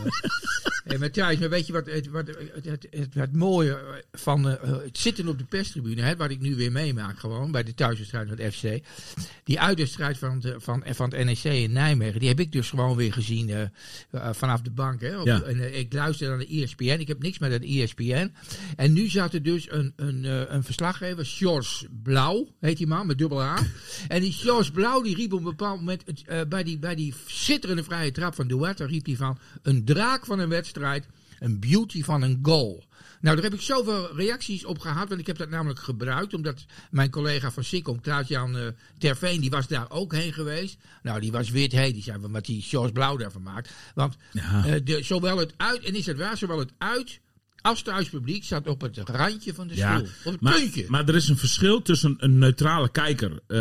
Hey, 0.83 0.97
maar 0.97 1.11
Thijs, 1.11 1.37
maar 1.39 1.49
weet 1.49 1.67
je 1.67 1.73
wat 1.73 1.85
het, 1.85 2.09
wat, 2.09 2.27
het, 2.27 2.65
het, 2.65 2.87
het, 2.91 3.13
het 3.13 3.35
mooie 3.35 3.77
van 4.13 4.43
het 4.43 4.97
zitten 4.97 5.27
op 5.27 5.37
de 5.37 5.43
perstribune, 5.43 6.01
hè, 6.01 6.15
wat 6.15 6.29
ik 6.29 6.39
nu 6.39 6.55
weer 6.55 6.71
meemaak 6.71 7.19
gewoon, 7.19 7.51
bij 7.51 7.63
de 7.63 7.73
thuiswedstrijd 7.73 8.27
van 8.27 8.37
het 8.39 8.55
FC. 8.55 8.63
Die 9.43 9.59
uitwedstrijd 9.59 10.10
van, 10.17 10.39
de, 10.39 10.55
van, 10.59 10.83
van 10.87 11.13
het 11.13 11.25
NEC 11.25 11.43
in 11.43 11.71
Nijmegen, 11.71 12.19
die 12.19 12.29
heb 12.29 12.39
ik 12.39 12.51
dus 12.51 12.69
gewoon 12.69 12.95
weer 12.95 13.13
gezien 13.13 13.49
eh, 13.49 13.61
eh, 14.11 14.29
vanaf 14.33 14.61
de 14.61 14.71
bank. 14.71 15.01
Hè, 15.01 15.19
op, 15.19 15.25
Ja. 15.25 15.41
en, 15.41 15.59
eh, 15.59 15.79
ik 15.79 15.93
luister 15.93 16.29
naar 16.29 16.37
de 16.37 16.47
ESPN, 16.47 16.99
ik 16.99 17.07
heb 17.07 17.21
niks 17.21 17.39
met 17.39 17.51
het 17.51 17.63
ESPN. 17.63 18.33
En 18.75 18.93
nu 18.93 19.09
zat 19.09 19.33
er 19.33 19.43
dus 19.43 19.71
een, 19.71 19.93
een, 19.95 20.23
een 20.55 20.63
verslaggever, 20.63 21.25
Sjors 21.25 21.85
Blauw, 22.03 22.47
heet 22.59 22.77
die 22.77 22.87
man, 22.87 23.07
met 23.07 23.17
dubbel 23.17 23.41
A. 23.41 23.57
En 24.07 24.21
die 24.21 24.33
Sjors 24.33 24.71
Blauw, 24.71 25.01
die 25.01 25.15
riep 25.15 25.33
op 25.33 25.39
een 25.39 25.45
bepaald 25.45 25.79
moment, 25.79 26.03
bij, 26.49 26.63
die, 26.63 26.79
bij 26.79 26.95
die 26.95 27.13
schitterende 27.25 27.83
vrije 27.83 28.11
trap 28.11 28.35
van 28.35 28.47
Duarte, 28.47 28.85
riep 28.85 29.05
hij 29.05 29.15
van, 29.15 29.37
een 29.61 29.85
draak 29.85 30.25
van 30.25 30.39
een 30.39 30.49
wedstrijd, 30.49 31.07
een 31.39 31.59
beauty 31.59 32.03
van 32.03 32.21
een 32.21 32.39
goal. 32.41 32.83
Nou, 33.21 33.35
daar 33.35 33.43
heb 33.45 33.53
ik 33.53 33.61
zoveel 33.61 34.15
reacties 34.15 34.65
op 34.65 34.79
gehad, 34.79 35.07
want 35.09 35.19
ik 35.21 35.27
heb 35.27 35.37
dat 35.37 35.49
namelijk 35.49 35.79
gebruikt, 35.79 36.33
omdat 36.33 36.65
mijn 36.91 37.09
collega 37.09 37.51
van 37.51 37.63
Sikkom, 37.63 38.01
Klaas-Jan 38.01 38.57
eh, 38.57 38.67
Terveen, 38.97 39.41
die 39.41 39.49
was 39.49 39.67
daar 39.67 39.85
ook 39.89 40.13
heen 40.13 40.33
geweest. 40.33 40.77
Nou, 41.03 41.19
die 41.19 41.31
was 41.31 41.49
wit 41.49 41.71
heet, 41.71 41.93
die 41.93 42.03
zei 42.03 42.17
wat 42.21 42.45
die 42.45 42.61
Sjors 42.61 42.91
Blauw 42.91 43.17
daarvan 43.17 43.41
maakt. 43.43 43.71
Want 43.95 44.15
Ja. 44.31 44.65
eh, 44.65 44.73
de, 44.83 45.03
zowel 45.03 45.37
het 45.37 45.53
uit, 45.57 45.83
en 45.83 45.95
is 45.95 46.05
het 46.05 46.17
waar, 46.17 46.37
zowel 46.37 46.59
het 46.59 46.71
uit 46.77 47.19
als 47.61 47.81
thuispubliek 47.81 48.43
staat 48.43 48.67
op 48.67 48.81
het 48.81 48.97
randje 49.05 49.53
van 49.53 49.67
de 49.67 49.75
Ja, 49.75 49.95
stoel. 49.97 50.09
Op 50.23 50.31
het 50.31 50.41
maar, 50.41 50.53
puntje. 50.53 50.85
maar 50.87 51.07
er 51.07 51.15
is 51.15 51.27
een 51.27 51.37
verschil 51.37 51.81
tussen 51.81 52.15
een 52.19 52.37
neutrale 52.37 52.91
kijker, 52.91 53.31
eh, 53.47 53.59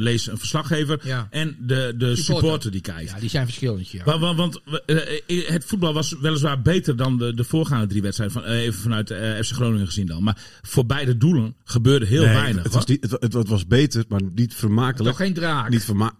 lees 0.00 0.26
een 0.26 0.38
verslaggever, 0.38 1.00
Ja. 1.02 1.26
en 1.30 1.56
de, 1.60 1.94
de 1.96 2.16
supporter 2.16 2.70
die 2.70 2.80
kijkt. 2.80 3.10
ja, 3.10 3.18
die 3.20 3.28
zijn 3.30 3.44
verschillend, 3.44 3.88
ja. 3.88 4.04
Want, 4.04 4.20
want, 4.20 4.36
want, 4.36 4.82
eh, 4.86 5.46
het 5.46 5.64
voetbal 5.64 5.92
was 5.94 6.14
weliswaar 6.20 6.62
beter 6.62 6.96
dan 6.96 7.18
de, 7.18 7.34
de 7.34 7.44
voorgaande 7.44 7.86
drie 7.86 8.02
wedstrijden. 8.02 8.40
Van, 8.42 8.50
eh, 8.50 8.60
even 8.62 8.80
vanuit 8.80 9.10
eh, 9.10 9.32
FC 9.40 9.52
Groningen 9.52 9.86
gezien 9.86 10.06
dan. 10.06 10.22
Maar 10.22 10.38
voor 10.62 10.86
beide 10.86 11.16
doelen 11.16 11.54
gebeurde 11.64 12.06
heel 12.06 12.24
Nee, 12.24 12.34
weinig. 12.34 12.62
Het 12.62 12.72
was, 12.74 12.86
niet, 12.86 13.02
het, 13.02 13.10
het, 13.20 13.32
het 13.32 13.48
was 13.48 13.66
beter, 13.66 14.04
maar 14.08 14.20
niet 14.34 14.54
vermakelijk. 14.54 15.08
Toch 15.16 15.16
geen 15.26 15.34
draak. 15.34 15.68
Niet 15.70 15.84
verma 15.84 16.12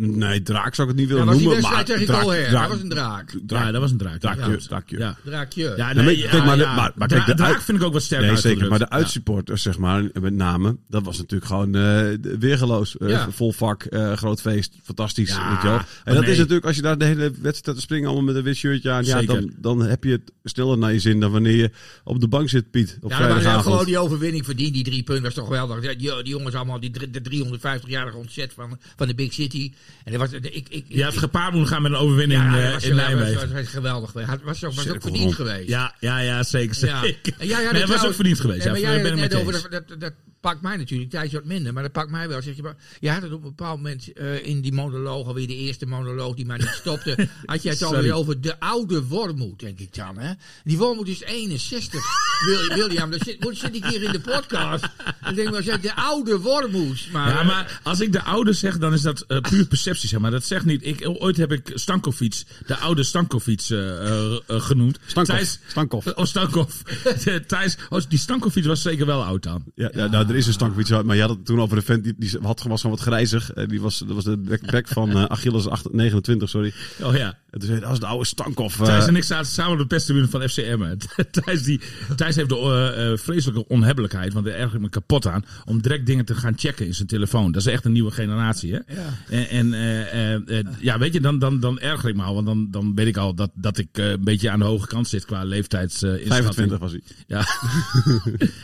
Nee, 0.00 0.42
draak 0.42 0.74
zou 0.74 0.88
ik 0.88 0.94
het 0.96 1.02
niet 1.04 1.12
willen 1.12 1.26
dat 1.26 1.34
was 1.34 1.42
die 1.42 1.52
noemen. 1.52 1.62
wedstrijd 1.70 1.88
maar 1.88 1.96
tegen 1.98 2.06
draak- 2.14 2.22
Colher. 2.22 2.48
draak- 2.48 2.62
Dat 2.62 2.70
was 2.70 2.80
een 2.82 2.88
draak. 2.88 3.34
ja, 3.64 3.72
dat 3.72 3.80
was 3.80 3.90
een 3.90 3.96
draak. 3.96 4.18
Draakje, 4.20 4.50
Ja. 4.50 4.56
draakje. 4.56 4.98
Ja. 4.98 5.16
Draakje. 5.24 5.74
Ja, 5.76 5.92
Nee, 5.92 6.18
ja, 6.18 6.28
kijk, 6.30 6.44
maar 6.44 6.56
de- 6.56 6.62
ja. 6.62 6.74
maar- 6.96 7.08
kijk, 7.08 7.26
de 7.26 7.34
draak 7.34 7.60
vind 7.60 7.78
ik 7.78 7.84
ook 7.84 7.92
wat 7.92 8.02
sterker 8.02 8.26
Nee, 8.26 8.36
zeker. 8.36 8.68
Maar 8.68 8.78
de 8.78 8.90
uitsupporters, 8.90 9.62
zeg 9.62 9.78
maar, 9.78 10.02
met 10.20 10.32
name, 10.34 10.76
dat 10.88 11.02
was 11.02 11.18
natuurlijk 11.18 11.50
gewoon 11.50 11.74
eh, 11.74 12.06
weergeloos. 12.38 12.96
Eh, 12.96 13.08
Ja. 13.08 13.30
Vol 13.30 13.52
vak, 13.52 13.82
eh, 13.82 14.12
groot 14.12 14.40
feest, 14.40 14.74
fantastisch. 14.82 15.28
Ja, 15.28 15.50
weet 15.52 15.62
je 15.62 15.68
wel. 15.68 15.78
En 16.04 16.14
dat 16.14 16.22
nee. 16.22 16.32
is 16.32 16.38
natuurlijk, 16.38 16.66
als 16.66 16.76
je 16.76 16.82
daar 16.82 16.98
de 16.98 17.04
hele 17.04 17.32
wedstrijd 17.40 17.76
te 17.76 17.82
springen, 17.84 18.06
allemaal 18.06 18.24
met 18.26 18.36
een 18.36 18.42
wit 18.42 18.56
shirtje 18.56 18.90
aan, 18.90 19.04
ja, 19.04 19.22
dan, 19.22 19.52
dan 19.56 19.80
heb 19.82 20.04
je 20.04 20.10
het 20.10 20.32
sneller 20.44 20.78
naar 20.78 20.92
je 20.92 21.00
zin 21.00 21.20
dan 21.20 21.30
wanneer 21.30 21.56
je 21.56 21.70
op 22.04 22.20
de 22.20 22.28
bank 22.28 22.48
zit, 22.48 22.70
Piet, 22.70 22.98
op 23.00 23.10
Ja, 23.10 23.18
maar 23.28 23.40
gewoon 23.62 23.84
die 23.84 23.98
overwinning 23.98 24.44
verdiend. 24.44 24.74
Die 24.74 24.84
drie 24.84 25.02
punten 25.02 25.24
was 25.24 25.34
toch 25.34 25.46
geweldig. 25.46 25.80
Die, 25.80 25.96
die 25.96 26.22
jongens 26.22 26.54
allemaal, 26.54 26.80
die, 26.80 26.90
drie- 26.90 27.10
de 27.10 27.20
350-jarige 27.20 28.16
ontzet 28.16 28.52
van, 28.54 28.78
van 28.96 29.06
de 29.06 29.14
Big 29.14 29.32
City. 29.32 29.72
En 30.04 30.12
dat 30.12 30.20
was, 30.20 30.32
ik, 30.40 30.44
ik, 30.54 30.66
ik, 30.68 30.84
Je 30.88 31.04
had 31.04 31.16
gepaard 31.18 31.52
moeten 31.54 31.72
gaan 31.72 31.82
met 31.82 31.92
een 31.92 31.98
overwinning 31.98 32.42
ja, 32.42 32.56
eh, 32.58 32.62
dat 32.64 32.72
was, 32.72 32.84
in 32.84 32.94
Nijmegen. 32.96 33.34
was, 33.34 33.60
was 33.60 33.66
geweldig. 33.68 34.12
Het 34.12 34.42
was, 34.42 34.64
ook- 34.64 34.74
was 34.74 34.88
ook 34.88 35.02
verdiend 35.02 35.22
rond. 35.24 35.34
geweest. 35.34 35.68
Ja, 35.68 35.94
ja, 36.00 36.18
ja, 36.18 36.42
zeker. 36.42 36.86
Ja. 36.86 37.00
zeker. 37.02 37.34
Nee, 37.38 37.54
het 37.54 37.72
het 37.76 37.88
was 37.88 38.06
ook 38.06 38.14
verdiend 38.14 38.40
geweest. 38.40 38.58
Nee, 38.58 38.66
Ja, 38.66 38.72
maar 38.72 39.00
jij 39.00 39.10
het 39.10 39.14
net 39.20 39.34
over, 39.34 39.52
dat, 39.70 39.88
dat, 39.88 40.00
dat 40.00 40.12
pakt 40.40 40.62
mij 40.62 40.76
natuurlijk, 40.76 41.10
tijdens 41.10 41.32
wat 41.34 41.44
minder, 41.44 41.72
maar 41.72 41.82
dat 41.82 41.92
pakt 41.92 42.10
mij 42.10 42.28
wel. 42.28 42.42
Zeg 42.42 42.56
je, 42.56 42.62
maar, 42.62 42.76
je 43.00 43.10
had 43.10 43.22
het 43.22 43.32
op 43.32 43.42
een 43.42 43.48
bepaald 43.48 43.76
moment 43.76 44.12
eh, 44.12 44.46
in 44.46 44.60
die 44.60 44.72
monoloog, 44.72 45.26
alweer 45.26 45.46
de 45.46 45.54
eerste 45.56 45.86
monoloog 45.86 46.34
die 46.34 46.46
maar 46.46 46.58
niet 46.58 46.76
stopte, 46.80 47.28
had 47.44 47.62
jij 47.62 47.72
het 47.72 47.82
alweer 47.82 48.12
over 48.12 48.40
de 48.40 48.60
oude 48.60 49.02
Wormoed, 49.04 49.60
denk 49.60 49.78
ik 49.78 49.94
dan. 49.94 50.18
Hè? 50.18 50.32
Die 50.64 50.78
Wormoed 50.78 51.08
is 51.08 51.22
61, 51.22 51.92
Wil- 51.92 52.02
William, 52.74 53.10
dat 53.10 53.20
zit, 53.24 53.40
moet- 53.44 53.58
zit 53.58 53.74
ik 53.74 53.84
hier 53.84 54.02
in 54.02 54.12
de 54.12 54.20
podcast. 54.20 54.84
Ik 55.28 55.34
denk 55.34 55.50
wel, 55.50 55.62
zeg, 55.62 55.80
de 55.80 55.94
oude 55.94 56.38
Wormoes. 56.38 57.08
Maar, 57.12 57.28
Ja, 57.28 57.42
maar 57.42 57.80
als 57.82 58.00
ik 58.00 58.12
de 58.12 58.22
oude 58.22 58.52
zeg, 58.52 58.78
dan 58.78 58.92
is 58.92 59.02
dat 59.02 59.20
eh, 59.20 59.40
puur 59.40 59.66
perceptie, 59.66 60.08
zeg 60.08 60.20
maar. 60.20 60.30
Dat 60.30 60.44
zegt 60.44 60.64
niet. 60.64 60.86
Ik, 60.86 61.10
ooit 61.18 61.36
heb 61.36 61.52
ik 61.52 61.70
Stankovic, 61.74 62.42
de 62.66 62.76
oude 62.76 63.02
Stankovic, 63.02 63.60
eh, 63.68 63.78
eh, 64.08 64.32
eh, 64.46 64.60
genoemd. 64.60 64.98
Stankov. 65.06 65.34
Thijs- 65.36 65.58
Stankov. 65.66 66.06
Oh, 66.06 66.24
Stankov. 66.24 66.74
Thijs, 67.46 67.76
oh, 67.88 68.00
die 68.08 68.18
Stankovic 68.18 68.64
was 68.64 68.82
zeker 68.82 69.06
wel 69.06 69.24
oud 69.24 69.42
dan. 69.42 69.62
Ja, 69.74 69.90
ja, 69.94 70.06
nou, 70.06 70.28
er 70.28 70.36
is 70.36 70.46
een 70.46 70.52
Stankovic, 70.52 71.02
maar 71.04 71.16
je 71.16 71.20
had 71.22 71.30
het 71.30 71.44
toen 71.46 71.60
over 71.60 71.76
een 71.76 71.82
vent 71.82 72.04
die, 72.04 72.14
die 72.18 72.30
had, 72.42 72.62
was 72.62 72.80
gewoon 72.80 72.96
wat 72.96 73.06
grijzig. 73.06 73.52
Eh, 73.52 73.68
Die 73.68 73.80
was, 73.80 73.98
dat 73.98 74.14
was 74.14 74.24
de 74.24 74.36
back, 74.36 74.70
back 74.70 74.88
van 74.88 75.10
eh, 75.10 75.24
Achilles 75.24 75.66
8, 75.68 75.92
29, 75.92 76.48
sorry. 76.48 76.72
Oh 77.02 77.16
ja. 77.16 77.26
En 77.50 77.58
toen 77.58 77.68
zei 77.68 77.72
hij, 77.72 77.80
dat 77.80 77.92
is 77.92 77.98
de 78.00 78.06
oude 78.06 78.24
Stankov. 78.26 78.80
eh. 78.80 78.86
Thijs 78.86 79.06
en 79.06 79.16
ik 79.16 79.24
zaten 79.24 79.46
samen 79.52 79.72
op 79.72 79.78
de 79.78 79.86
perstribune 79.86 80.28
van 80.28 80.48
FC 80.48 80.56
Emmen. 80.56 80.98
Thijs, 81.30 81.62
die, 81.62 81.80
Thijs 82.16 82.27
heeft 82.36 82.48
de 82.48 82.56
eh, 82.56 83.24
vreselijke 83.24 83.68
onhebbelijkheid, 83.68 84.32
want 84.32 84.44
daar 84.46 84.54
erg 84.54 84.74
ik 84.74 84.80
me 84.80 84.88
kapot 84.88 85.26
aan, 85.26 85.44
om 85.64 85.82
direct 85.82 86.06
dingen 86.06 86.24
te 86.24 86.34
gaan 86.34 86.54
checken 86.56 86.86
in 86.86 86.94
zijn 86.94 87.08
telefoon. 87.08 87.52
Dat 87.52 87.60
is 87.60 87.72
echt 87.72 87.84
een 87.84 87.92
nieuwe 87.92 88.10
generatie, 88.10 88.72
hè? 88.72 88.78
En, 89.28 89.48
en 89.48 89.72
eh, 90.46 90.60
ja, 90.80 90.98
weet 90.98 91.12
je, 91.12 91.20
dan, 91.20 91.38
dan, 91.38 91.60
dan 91.60 91.80
erger 91.80 92.08
ik 92.08 92.16
me 92.16 92.22
al, 92.22 92.34
want 92.34 92.46
dan, 92.46 92.70
dan 92.70 92.94
weet 92.94 93.06
ik 93.06 93.16
al 93.16 93.34
dat, 93.34 93.50
dat 93.54 93.78
ik 93.78 93.88
een 93.92 94.24
beetje 94.24 94.50
aan 94.50 94.58
de 94.58 94.64
hoge 94.64 94.86
kant 94.86 95.08
zit 95.08 95.24
qua 95.24 95.44
leeftijdsinschatting. 95.44 96.28
25 96.28 96.78
was 96.78 96.92
hij. 96.92 97.02
Ja. 97.26 97.46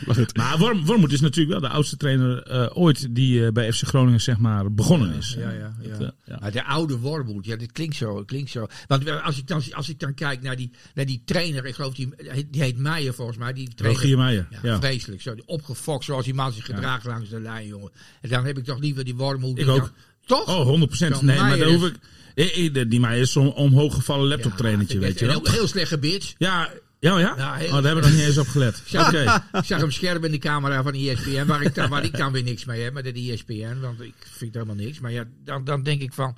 Maar 0.05 0.15
goed. 0.15 0.35
Maar 0.35 0.57
Worm, 0.57 0.85
Wormoed 0.85 1.11
is 1.11 1.21
natuurlijk 1.21 1.59
wel 1.59 1.69
de 1.69 1.75
oudste 1.75 1.97
trainer 1.97 2.43
eh, 2.43 2.77
ooit 2.77 3.15
die 3.15 3.45
eh, 3.45 3.51
bij 3.51 3.73
FC 3.73 3.83
Groningen 3.83 4.21
zeg 4.21 4.37
maar 4.37 4.73
begonnen 4.73 5.13
is. 5.15 5.35
Ja, 5.39 5.51
ja, 5.51 5.75
ja. 5.81 5.97
Dat, 5.97 6.13
ja. 6.25 6.49
De 6.49 6.65
oude 6.65 6.97
Wormoed, 6.97 7.45
ja, 7.45 7.55
dit 7.55 7.71
klinkt 7.71 7.95
zo, 7.95 8.17
het 8.17 8.25
klinkt 8.25 8.51
zo. 8.51 8.67
Want 8.87 9.21
als 9.21 9.37
ik 9.37 9.47
dan, 9.47 9.61
als 9.71 9.89
ik 9.89 9.99
dan 9.99 10.13
kijk 10.13 10.41
naar 10.41 10.55
die, 10.55 10.71
naar 10.93 11.05
die 11.05 11.21
trainer, 11.25 11.65
ik 11.65 11.75
geloof 11.75 11.93
die, 11.93 12.09
die 12.51 12.61
heet 12.61 12.77
Meijer 12.77 13.13
volgens 13.13 13.37
mij. 13.37 13.53
Die 13.55 13.69
trainer, 13.75 14.01
Rogier 14.01 14.17
Meijer. 14.17 14.47
Ja, 14.51 14.59
Ja. 14.63 14.79
vreselijk. 14.79 15.21
Zo, 15.21 15.35
opgefokt 15.45 16.03
zoals 16.05 16.25
die 16.25 16.33
man 16.33 16.51
zich 16.51 16.65
gedraagt 16.65 17.05
langs 17.05 17.29
de 17.29 17.39
lijn, 17.39 17.67
jongen. 17.67 17.91
En 18.21 18.29
dan 18.29 18.45
heb 18.45 18.57
ik 18.57 18.63
toch 18.63 18.79
liever 18.79 19.03
die 19.05 19.15
Wormoed. 19.15 19.59
Ik 19.59 19.67
ook. 19.67 19.77
dan- 19.77 19.89
toch? 20.25 20.47
Oh, 20.47 20.63
100 20.65 20.87
procent. 20.87 21.15
Zo'n 21.15 21.25
Nee, 21.25 21.37
maar 21.39 21.57
daar 21.57 21.67
hoef 21.67 21.85
ik. 21.87 21.95
Eh, 22.35 22.65
eh, 22.77 22.89
Die 22.89 22.99
Meijer 22.99 23.21
is 23.21 23.31
zo'n 23.31 23.53
omhoog 23.53 23.93
gevallen 23.95 24.27
laptop 24.27 24.57
trainertje, 24.57 24.99
Ja, 24.99 25.05
weet 25.05 25.19
je 25.19 25.25
wel. 25.25 25.41
heel 25.43 25.67
slecht 25.67 25.99
bitch. 25.99 26.33
Ja, 26.37 26.69
ja, 26.99 27.19
ja. 27.19 27.31
Oh, 27.31 27.37
daar 27.59 27.61
hebben 27.71 27.95
we 27.95 28.01
nog 28.01 28.11
niet 28.11 28.19
eens 28.27 28.37
op 28.37 28.47
gelet. 28.47 28.81
zag, 28.85 29.13
ik 29.13 29.65
zag 29.65 29.79
hem 29.79 29.91
scherp 29.91 30.25
in 30.25 30.31
de 30.31 30.37
camera 30.37 30.83
van 30.83 30.93
ESPN, 30.93 31.45
waar 31.45 31.61
ik, 31.61 31.75
dan, 31.75 31.89
waar 31.89 32.03
ik 32.03 32.17
dan 32.17 32.31
weer 32.31 32.43
niks 32.43 32.65
mee 32.65 32.81
heb 32.81 32.93
met 32.93 33.03
de 33.03 33.13
ESPN, 33.13 33.79
want 33.81 34.01
ik 34.01 34.13
vind 34.31 34.53
helemaal 34.53 34.75
niks. 34.75 34.99
Maar 34.99 35.11
ja, 35.11 35.23
dan, 35.43 35.63
dan 35.63 35.83
denk 35.83 36.01
ik 36.01 36.13
van, 36.13 36.37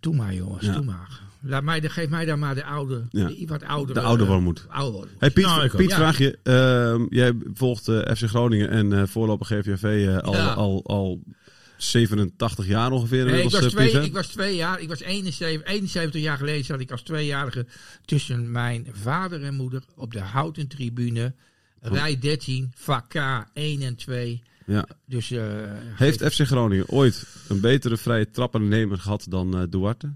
doe 0.00 0.14
maar 0.14 0.34
jongens, 0.34 0.64
Ja. 0.66 0.72
doe 0.72 0.84
maar. 0.84 1.20
Laat 1.42 1.62
mij, 1.62 1.80
geef 1.82 2.08
mij 2.08 2.24
dan 2.24 2.38
maar 2.38 2.54
de 2.54 2.64
oude, 2.64 3.06
Ja. 3.10 3.26
de 3.26 3.44
wat 3.46 3.62
oudere. 3.64 4.00
De 4.00 4.06
oude 4.06 4.22
eh, 4.22 4.28
Wormoed. 4.28 4.66
Oude. 4.68 5.06
Hey 5.18 5.30
Piet, 5.30 5.44
Nou. 5.44 5.68
Piet 5.76 5.94
vraag 5.94 6.18
je. 6.18 6.38
ehm, 6.42 7.06
jij 7.08 7.32
volgt 7.54 7.88
eh, 7.88 8.14
FC 8.14 8.22
Groningen 8.28 8.70
en 8.70 8.92
eh 8.92 9.02
voorlopig 9.06 9.46
GVV 9.46 10.18
al, 10.22 10.34
Ja. 10.34 10.52
al, 10.52 10.84
al 10.86 11.22
87 11.76 12.66
jaar 12.66 12.90
ongeveer. 12.92 13.24
Nee, 13.24 13.42
ik, 13.42 13.50
was 13.50 13.66
twee, 13.66 13.90
ik 14.04 14.12
was 14.12 14.26
twee 14.26 14.56
jaar, 14.56 14.80
ik 14.80 14.88
was 14.88 15.00
71, 15.00 15.66
71 15.72 16.20
jaar 16.20 16.36
geleden 16.36 16.64
zat 16.64 16.80
ik 16.80 16.90
als 16.90 17.02
tweejarige 17.02 17.66
tussen 18.04 18.50
mijn 18.50 18.86
vader 18.92 19.42
en 19.44 19.54
moeder 19.54 19.82
op 19.96 20.12
de 20.12 20.20
houten 20.20 20.68
tribune. 20.68 21.34
Rij 21.80 22.18
13, 22.18 22.72
vak 22.74 23.08
K 23.08 23.14
1 23.52 23.82
en 23.82 23.96
2. 23.96 24.42
Ja. 24.66 24.86
Dus, 25.06 25.32
Heeft 25.94 26.24
FC 26.34 26.40
Groningen 26.46 26.88
ooit 26.88 27.26
een 27.48 27.60
betere 27.60 27.96
vrije 27.96 28.30
trappennemer 28.30 28.98
gehad 28.98 29.26
dan 29.28 29.66
Duarte? 29.70 30.12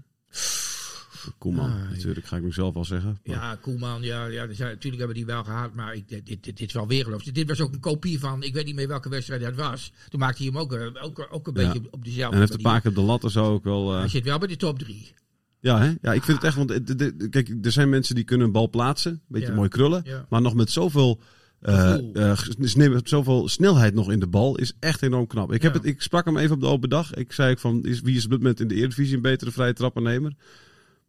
Koeman, 1.37 1.69
Ah, 1.71 1.89
natuurlijk, 1.89 2.25
ga 2.25 2.37
ik 2.37 2.43
mezelf 2.43 2.75
al 2.75 2.85
zeggen. 2.85 3.19
Maar- 3.25 3.35
Ja, 3.35 3.55
Koeman, 3.61 4.01
ja, 4.01 4.25
ja 4.25 4.53
zijn, 4.53 4.69
natuurlijk 4.69 4.97
hebben 4.97 5.15
die 5.15 5.25
wel 5.25 5.43
gehad, 5.43 5.73
maar 5.73 5.93
ik, 5.95 6.07
dit, 6.09 6.25
dit, 6.25 6.43
dit 6.43 6.59
is 6.61 6.73
wel 6.73 6.87
weergeloos. 6.87 7.23
Dit 7.23 7.47
was 7.47 7.61
ook 7.61 7.73
een 7.73 7.79
kopie 7.79 8.19
van, 8.19 8.43
ik 8.43 8.53
weet 8.53 8.65
niet 8.65 8.75
meer 8.75 8.87
welke 8.87 9.09
wedstrijd 9.09 9.41
dat 9.41 9.55
was. 9.55 9.91
Toen 10.09 10.19
maakte 10.19 10.43
hij 10.43 10.51
hem 10.51 10.61
ook, 10.61 10.73
eh, 10.73 11.03
ook, 11.03 11.27
ook 11.31 11.47
een 11.47 11.61
Ja. 11.61 11.71
beetje 11.71 11.87
op 11.91 12.03
dezelfde 12.05 12.33
En 12.35 12.39
heeft 12.41 12.53
een 12.53 12.61
paar 12.61 12.81
keer 12.81 12.89
op 12.89 12.95
de 12.95 13.01
lat 13.03 13.31
zo 13.31 13.45
ook 13.53 13.63
wel. 13.63 13.93
eh, 13.93 13.99
Hij 13.99 14.07
zit 14.09 14.23
wel 14.23 14.37
bij 14.37 14.47
de 14.47 14.55
top 14.55 14.79
drie. 14.79 15.13
ja, 15.59 15.79
hè? 15.79 15.93
ja, 16.01 16.13
ik 16.13 16.23
vind 16.23 16.37
het 16.37 16.43
echt. 16.45 16.55
Want 16.55 16.69
het- 16.69 16.87
de- 16.87 16.95
de- 17.15 17.29
kijk, 17.29 17.53
er 17.61 17.71
zijn 17.71 17.89
mensen 17.89 18.15
die 18.15 18.23
kunnen 18.23 18.45
een 18.47 18.53
bal 18.53 18.69
plaatsen. 18.69 19.11
Een 19.11 19.21
beetje 19.27 19.47
Ja. 19.47 19.53
mooi 19.55 19.69
krullen. 19.69 20.01
Ja. 20.05 20.25
Maar 20.29 20.41
nog 20.41 20.53
met 20.53 20.71
zoveel. 20.71 21.19
eh, 21.59 22.31
eh, 22.31 22.37
sne- 22.61 22.89
met 22.89 23.09
zoveel 23.09 23.47
snelheid 23.47 23.93
nog 23.93 24.11
in 24.11 24.19
de 24.19 24.27
bal 24.27 24.57
is 24.57 24.73
echt 24.79 25.01
enorm 25.01 25.27
knap. 25.27 25.51
Ik, 25.53 25.61
heb 25.61 25.73
Ja. 25.73 25.77
het, 25.79 25.87
ik 25.87 26.01
sprak 26.01 26.25
hem 26.25 26.37
even 26.37 26.55
op 26.55 26.61
de 26.61 26.67
open 26.67 26.89
dag. 26.89 27.13
Ik 27.13 27.31
zei 27.31 27.51
ook 27.51 27.59
van, 27.59 27.83
is, 27.85 28.01
wie 28.01 28.15
is 28.15 28.23
op 28.23 28.29
dit 28.29 28.39
moment 28.39 28.59
in 28.59 28.67
de 28.67 28.75
Eredivisie 28.75 29.15
een 29.15 29.21
betere 29.21 29.51
vrije 29.51 29.73
trappennemer? 29.73 30.33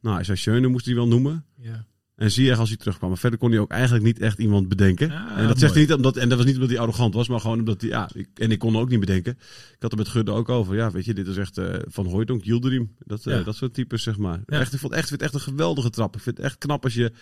Nou, 0.01 0.15
hij 0.15 0.25
zei 0.25 0.37
Schöne 0.37 0.69
moest 0.69 0.87
hij 0.87 0.95
wel 0.95 1.09
noemen. 1.09 1.45
Ja. 1.57 1.87
En 2.17 2.31
zie 2.31 2.45
je 2.45 2.57
als 2.57 2.69
hij 2.69 2.79
terugkwam. 2.79 3.09
Maar 3.09 3.19
verder 3.19 3.39
kon 3.39 3.51
hij 3.51 3.61
ook 3.61 3.71
eigenlijk 3.71 4.05
niet 4.05 4.19
echt 4.21 4.39
iemand 4.39 4.69
bedenken. 4.69 5.09
Ja, 5.09 5.29
en 5.31 5.37
dat 5.37 5.45
mooi. 5.47 5.59
zegt 5.59 5.73
hij 5.75 5.83
niet 5.83 5.93
omdat, 5.93 6.17
en 6.17 6.29
dat 6.29 6.37
was 6.39 6.47
niet 6.47 6.55
omdat 6.55 6.71
hij 6.71 6.79
arrogant 6.79 7.15
was, 7.15 7.29
maar 7.29 7.41
gewoon 7.41 7.59
omdat 7.59 7.81
hij, 7.81 7.91
ja, 7.91 8.11
ik, 8.15 8.29
en 8.35 8.51
ik 8.51 8.59
kon 8.59 8.77
ook 8.77 8.89
niet 8.89 9.01
bedenken. 9.01 9.33
Ik 9.73 9.77
had 9.79 9.93
er 9.93 9.99
met 9.99 10.09
Gudde 10.09 10.33
ook 10.33 10.49
over. 10.49 10.77
Ja, 10.77 10.91
weet 10.91 11.05
je, 11.05 11.15
dit 11.15 11.27
is 11.27 11.37
echt 11.37 11.59
eh, 11.59 11.75
Van 11.87 12.07
Hooijdonk, 12.07 12.45
Yildirim. 12.45 12.95
Dat, 12.99 13.25
Ja. 13.25 13.43
dat 13.43 13.57
soort 13.57 13.75
types, 13.75 14.03
zeg 14.03 14.17
maar. 14.19 14.43
Ja. 14.47 14.59
Echt, 14.61 14.73
ik 14.73 14.79
vond 14.79 14.93
echt, 14.93 15.09
vind 15.09 15.21
het 15.21 15.33
echt 15.35 15.35
een 15.47 15.53
geweldige 15.53 15.91
trap. 15.91 16.15
Ik 16.17 16.23
vind 16.23 16.37
het 16.37 16.47
echt 16.47 16.59
knap 16.59 16.85
als 16.85 16.95
je, 16.95 17.13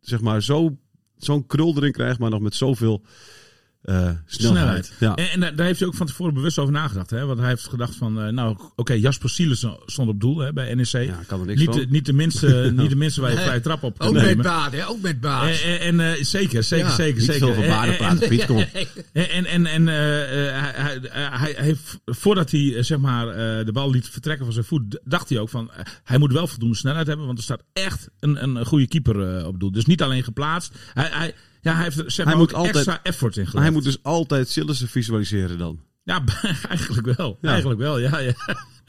zeg 0.00 0.20
maar, 0.20 0.42
zo, 0.42 0.78
zo'n 1.16 1.46
krul 1.46 1.76
erin 1.76 1.92
krijgt, 1.92 2.18
maar 2.18 2.30
nog 2.30 2.40
met 2.40 2.54
zoveel 2.54 3.02
eh, 3.82 4.10
snelheid. 4.26 4.92
Ja. 5.00 5.14
En, 5.14 5.28
en 5.42 5.56
daar- 5.56 5.66
heeft 5.66 5.78
hij 5.78 5.88
ook 5.88 5.94
van 5.94 6.06
tevoren 6.06 6.34
bewust 6.34 6.58
over 6.58 6.72
nagedacht. 6.72 7.10
Hè? 7.10 7.26
Want 7.26 7.38
hij 7.38 7.48
heeft 7.48 7.68
gedacht 7.68 7.94
van, 7.96 8.20
eh, 8.20 8.28
nou 8.28 8.56
oké, 8.76 8.92
Jasper 8.92 9.30
Sielen 9.30 9.56
stond 9.86 10.08
op 10.08 10.20
doel 10.20 10.38
hè, 10.38 10.52
bij 10.52 10.74
NEC. 10.74 10.86
ja, 10.86 11.00
ik 11.00 11.26
kan 11.26 11.40
er 11.40 11.46
niks 11.46 11.60
niet, 11.60 11.68
van. 11.70 11.78
de, 11.78 11.86
niet, 11.90 12.06
de 12.06 12.12
minste, 12.12 12.72
niet 12.76 12.90
de 12.90 12.96
minste 12.96 13.20
waar 13.20 13.30
je 13.30 13.36
vrije 13.36 13.60
trap 13.60 13.82
op 13.82 13.98
kunt 13.98 14.08
Ook 14.08 14.14
met 14.16 14.24
nemen. 14.24 14.44
baat, 14.44 14.72
hè? 14.72 14.86
Ook 14.88 15.00
met 15.00 15.20
baat. 15.20 15.60
En, 15.60 15.80
en, 15.80 16.00
eh, 16.00 16.22
zeker, 16.24 16.62
zeker, 16.62 16.86
Ja. 16.86 16.94
zeker. 16.94 17.14
niet 17.20 17.24
zeker. 17.30 17.46
veel 17.46 17.54
van 17.54 17.64
praten, 17.64 18.28
Piet, 18.28 18.46
kom 18.46 18.56
op. 18.56 18.66
En, 19.12 19.44
en, 19.46 19.66
en, 19.66 19.88
eh, 19.88 20.46
eh, 20.48 20.62
hij, 20.62 20.72
hij, 20.72 21.00
hij, 21.12 21.52
hij 21.56 21.64
heeft, 21.64 21.98
voordat 22.04 22.50
hij 22.50 22.82
zeg 22.82 22.98
maar, 22.98 23.28
eh, 23.28 23.64
de 23.66 23.72
bal 23.72 23.90
liet 23.90 24.08
vertrekken 24.08 24.44
van 24.44 24.54
zijn 24.54 24.64
voet, 24.66 25.00
dacht 25.04 25.28
hij 25.28 25.38
ook 25.38 25.48
van, 25.48 25.70
hij 26.04 26.18
moet 26.18 26.32
wel 26.32 26.46
voldoende 26.46 26.76
snelheid 26.76 27.06
hebben, 27.06 27.26
want 27.26 27.38
er 27.38 27.44
staat 27.44 27.62
echt 27.72 28.08
een, 28.20 28.42
een 28.42 28.66
goede 28.66 28.86
keeper 28.88 29.36
eh, 29.38 29.46
op 29.46 29.60
doel. 29.60 29.72
Dus 29.72 29.84
niet 29.86 30.02
alleen 30.02 30.24
geplaatst. 30.24 30.74
Hij, 30.94 31.08
hij, 31.12 31.34
ja, 31.60 31.74
hij 31.74 31.82
heeft 31.82 32.16
Hij 32.16 32.34
moet 32.36 32.54
altijd- 32.54 32.74
extra 32.76 33.00
effort 33.02 33.36
in 33.36 33.46
gelegd. 33.46 33.64
hij 33.66 33.74
moet 33.74 33.84
dus 33.84 34.02
altijd 34.02 34.48
Sillissen 34.48 34.88
visualiseren 34.88 35.58
dan. 35.58 35.80
Ja, 36.04 36.22
eigenlijk 36.68 37.16
wel. 37.16 37.38
Ja. 37.40 37.48
Eigenlijk 37.50 37.80
wel, 37.80 37.98
ja. 37.98 38.18
ja. 38.18 38.32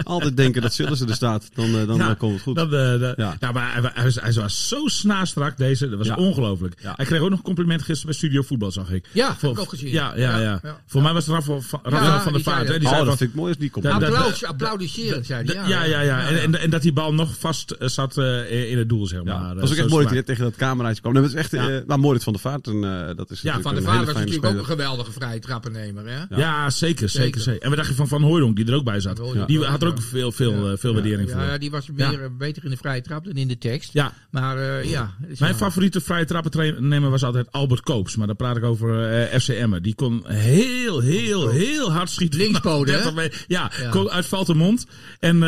Altijd 0.03 0.38
denken 0.38 0.62
dat 0.62 0.74
Sillissen 0.74 1.08
er 1.08 1.13
staat, 1.15 1.50
dan, 1.53 1.65
eh, 1.65 1.88
dan 1.88 1.98
Ja, 1.98 2.10
eh, 2.10 2.18
komt 2.18 2.34
het 2.34 2.41
goed. 2.41 2.56
Dat, 2.56 2.74
eh, 2.74 3.00
dat- 3.00 3.18
Ja. 3.18 3.36
Nou, 3.39 3.53
maar 3.53 3.74
hij, 3.74 3.91
hij, 3.94 4.03
was- 4.03 4.15
hij 4.22 4.34
was 4.34 4.68
zo 4.68 4.88
snaastrak 4.88 5.58
deze. 5.58 5.89
Dat 5.89 5.98
was 5.98 6.08
Ja. 6.08 6.15
ongelooflijk. 6.15 6.74
Ja. 6.82 6.94
Hij 6.96 7.06
kreeg 7.06 7.20
ook 7.22 7.29
nog 7.29 7.38
een 7.39 7.46
compliment 7.46 7.79
gisteren 7.82 8.06
bij 8.06 8.15
Studio 8.15 8.41
Voetbal, 8.41 8.72
zag 8.72 8.91
ik. 8.91 9.06
Ja, 9.12 9.36
Voor- 9.36 9.50
heb 9.50 9.58
ik 9.58 9.63
ook 9.63 9.70
gezien. 9.70 9.89
Ja, 9.91 10.13
ja, 10.15 10.22
ja. 10.22 10.38
Ja, 10.39 10.60
ja. 10.63 10.79
Voor 10.88 11.01
mij 11.01 11.13
was 11.13 11.25
het 11.25 11.36
Rafael 11.36 11.62
van, 11.62 11.79
Rafael 11.84 12.03
Ja, 12.03 12.22
van 12.22 12.24
der 12.24 12.34
die 12.34 12.44
zei 12.44 12.56
Vaart. 12.56 12.68
dat. 12.68 12.79
Die 12.79 12.88
oh, 12.88 12.94
zei 12.94 13.06
dat 13.06 13.18
vind 13.18 13.29
ik 13.29 13.36
mooi 13.36 13.50
als 13.50 13.58
die 13.58 13.70
komt. 13.70 13.86
Dat- 13.86 14.00
dat- 14.00 14.13
Applaus, 14.13 14.44
applaudisserend, 14.44 15.25
zei 15.25 15.46
hij. 15.46 15.68
ja, 15.70 15.84
ja, 15.84 16.01
ja. 16.01 16.27
En, 16.29 16.70
dat 16.70 16.82
die 16.82 16.94
bal 16.94 17.13
nog 17.13 17.38
vast 17.39 17.72
eh, 17.72 17.88
zat 17.88 18.18
eh, 18.18 18.72
in 18.72 18.77
het 18.77 18.89
doel, 18.89 19.08
zeg 19.08 19.24
maar. 19.24 19.41
Eh, 19.41 19.48
dat 19.48 19.60
was 19.60 19.72
ook 19.72 19.77
echt 19.77 19.89
mooi 19.89 20.03
dat 20.03 20.13
hij 20.13 20.24
tegen 20.24 20.44
dat 20.44 20.56
cameraatje 20.56 21.01
kwam. 21.01 21.15
Het 21.15 21.25
is 21.25 21.34
echt, 21.34 21.53
eh 21.53 21.65
maar 21.88 22.00
Moritz 22.00 22.24
van 22.24 22.34
der 22.34 22.41
Vaart, 22.41 22.68
en, 22.68 22.84
eh, 23.10 23.15
dat 23.15 23.32
is 23.32 23.41
Ja, 23.41 23.62
Van 23.62 23.74
der 23.75 23.84
een 23.84 23.89
Vaart 23.89 24.06
was 24.06 24.15
natuurlijk 24.15 24.46
ook 24.46 24.58
een 24.58 24.65
geweldige 24.65 25.12
vrije 25.12 25.39
trappennemer, 25.39 26.03
hè? 26.08 26.36
Ja, 26.38 26.70
zeker, 26.70 27.10
zeker. 27.10 27.58
En 27.62 27.68
wat 27.70 27.77
dacht 27.77 27.89
je 27.89 27.96
van 27.96 28.08
Van 28.08 28.22
Hooydonk, 28.22 28.56
die 28.56 28.65
er 28.68 28.74
ook 28.74 28.84
bij 28.84 29.00
zat? 29.00 29.22
Ja. 29.34 29.46
Die 29.46 29.63
had 29.65 29.82
er 29.82 29.88
ook 29.89 30.01
veel, 30.01 30.31
veel, 30.31 30.72
eh, 30.72 30.77
veel 30.77 30.93
waardering 30.93 31.31
voor. 31.31 31.41
Ja, 31.41 31.58
die 31.58 31.72
was 31.72 31.89
meer, 31.91 32.24
eh, 32.24 32.29
beter 32.38 32.63
in 32.63 32.69
de 32.69 32.77
vrije 32.77 33.01
trap 33.01 33.25
dan 33.25 33.34
in 33.34 33.48
de 33.48 33.58
tekst. 33.58 33.93
Ja, 33.93 34.13
Maar 34.31 34.58
eh, 34.58 34.89
ja. 34.89 35.15
is 35.27 35.39
Mijn 35.39 35.55
favoriete 35.55 36.01
vrije 36.01 36.25
trappennemer 36.25 37.10
was 37.10 37.24
altijd 37.24 37.51
Albert 37.51 37.81
Koops. 37.81 38.15
Maar 38.15 38.27
dan 38.27 38.36
praat 38.36 38.58
ik 38.58 38.63
over 38.63 39.27
FC 39.41 39.48
Emmen. 39.48 39.84
Die 39.84 39.96
kon 39.96 40.24
heel, 40.27 41.00
heel, 41.00 41.50
heel 41.50 41.91
hard 41.91 42.10
schieten. 42.10 42.39
Linkspoten, 42.39 42.93
hè? 42.93 43.01
30 43.01 43.15
meter. 43.15 43.46
Ja, 43.48 43.72
uit 44.08 44.53
mond. 44.53 44.86
En 45.19 45.43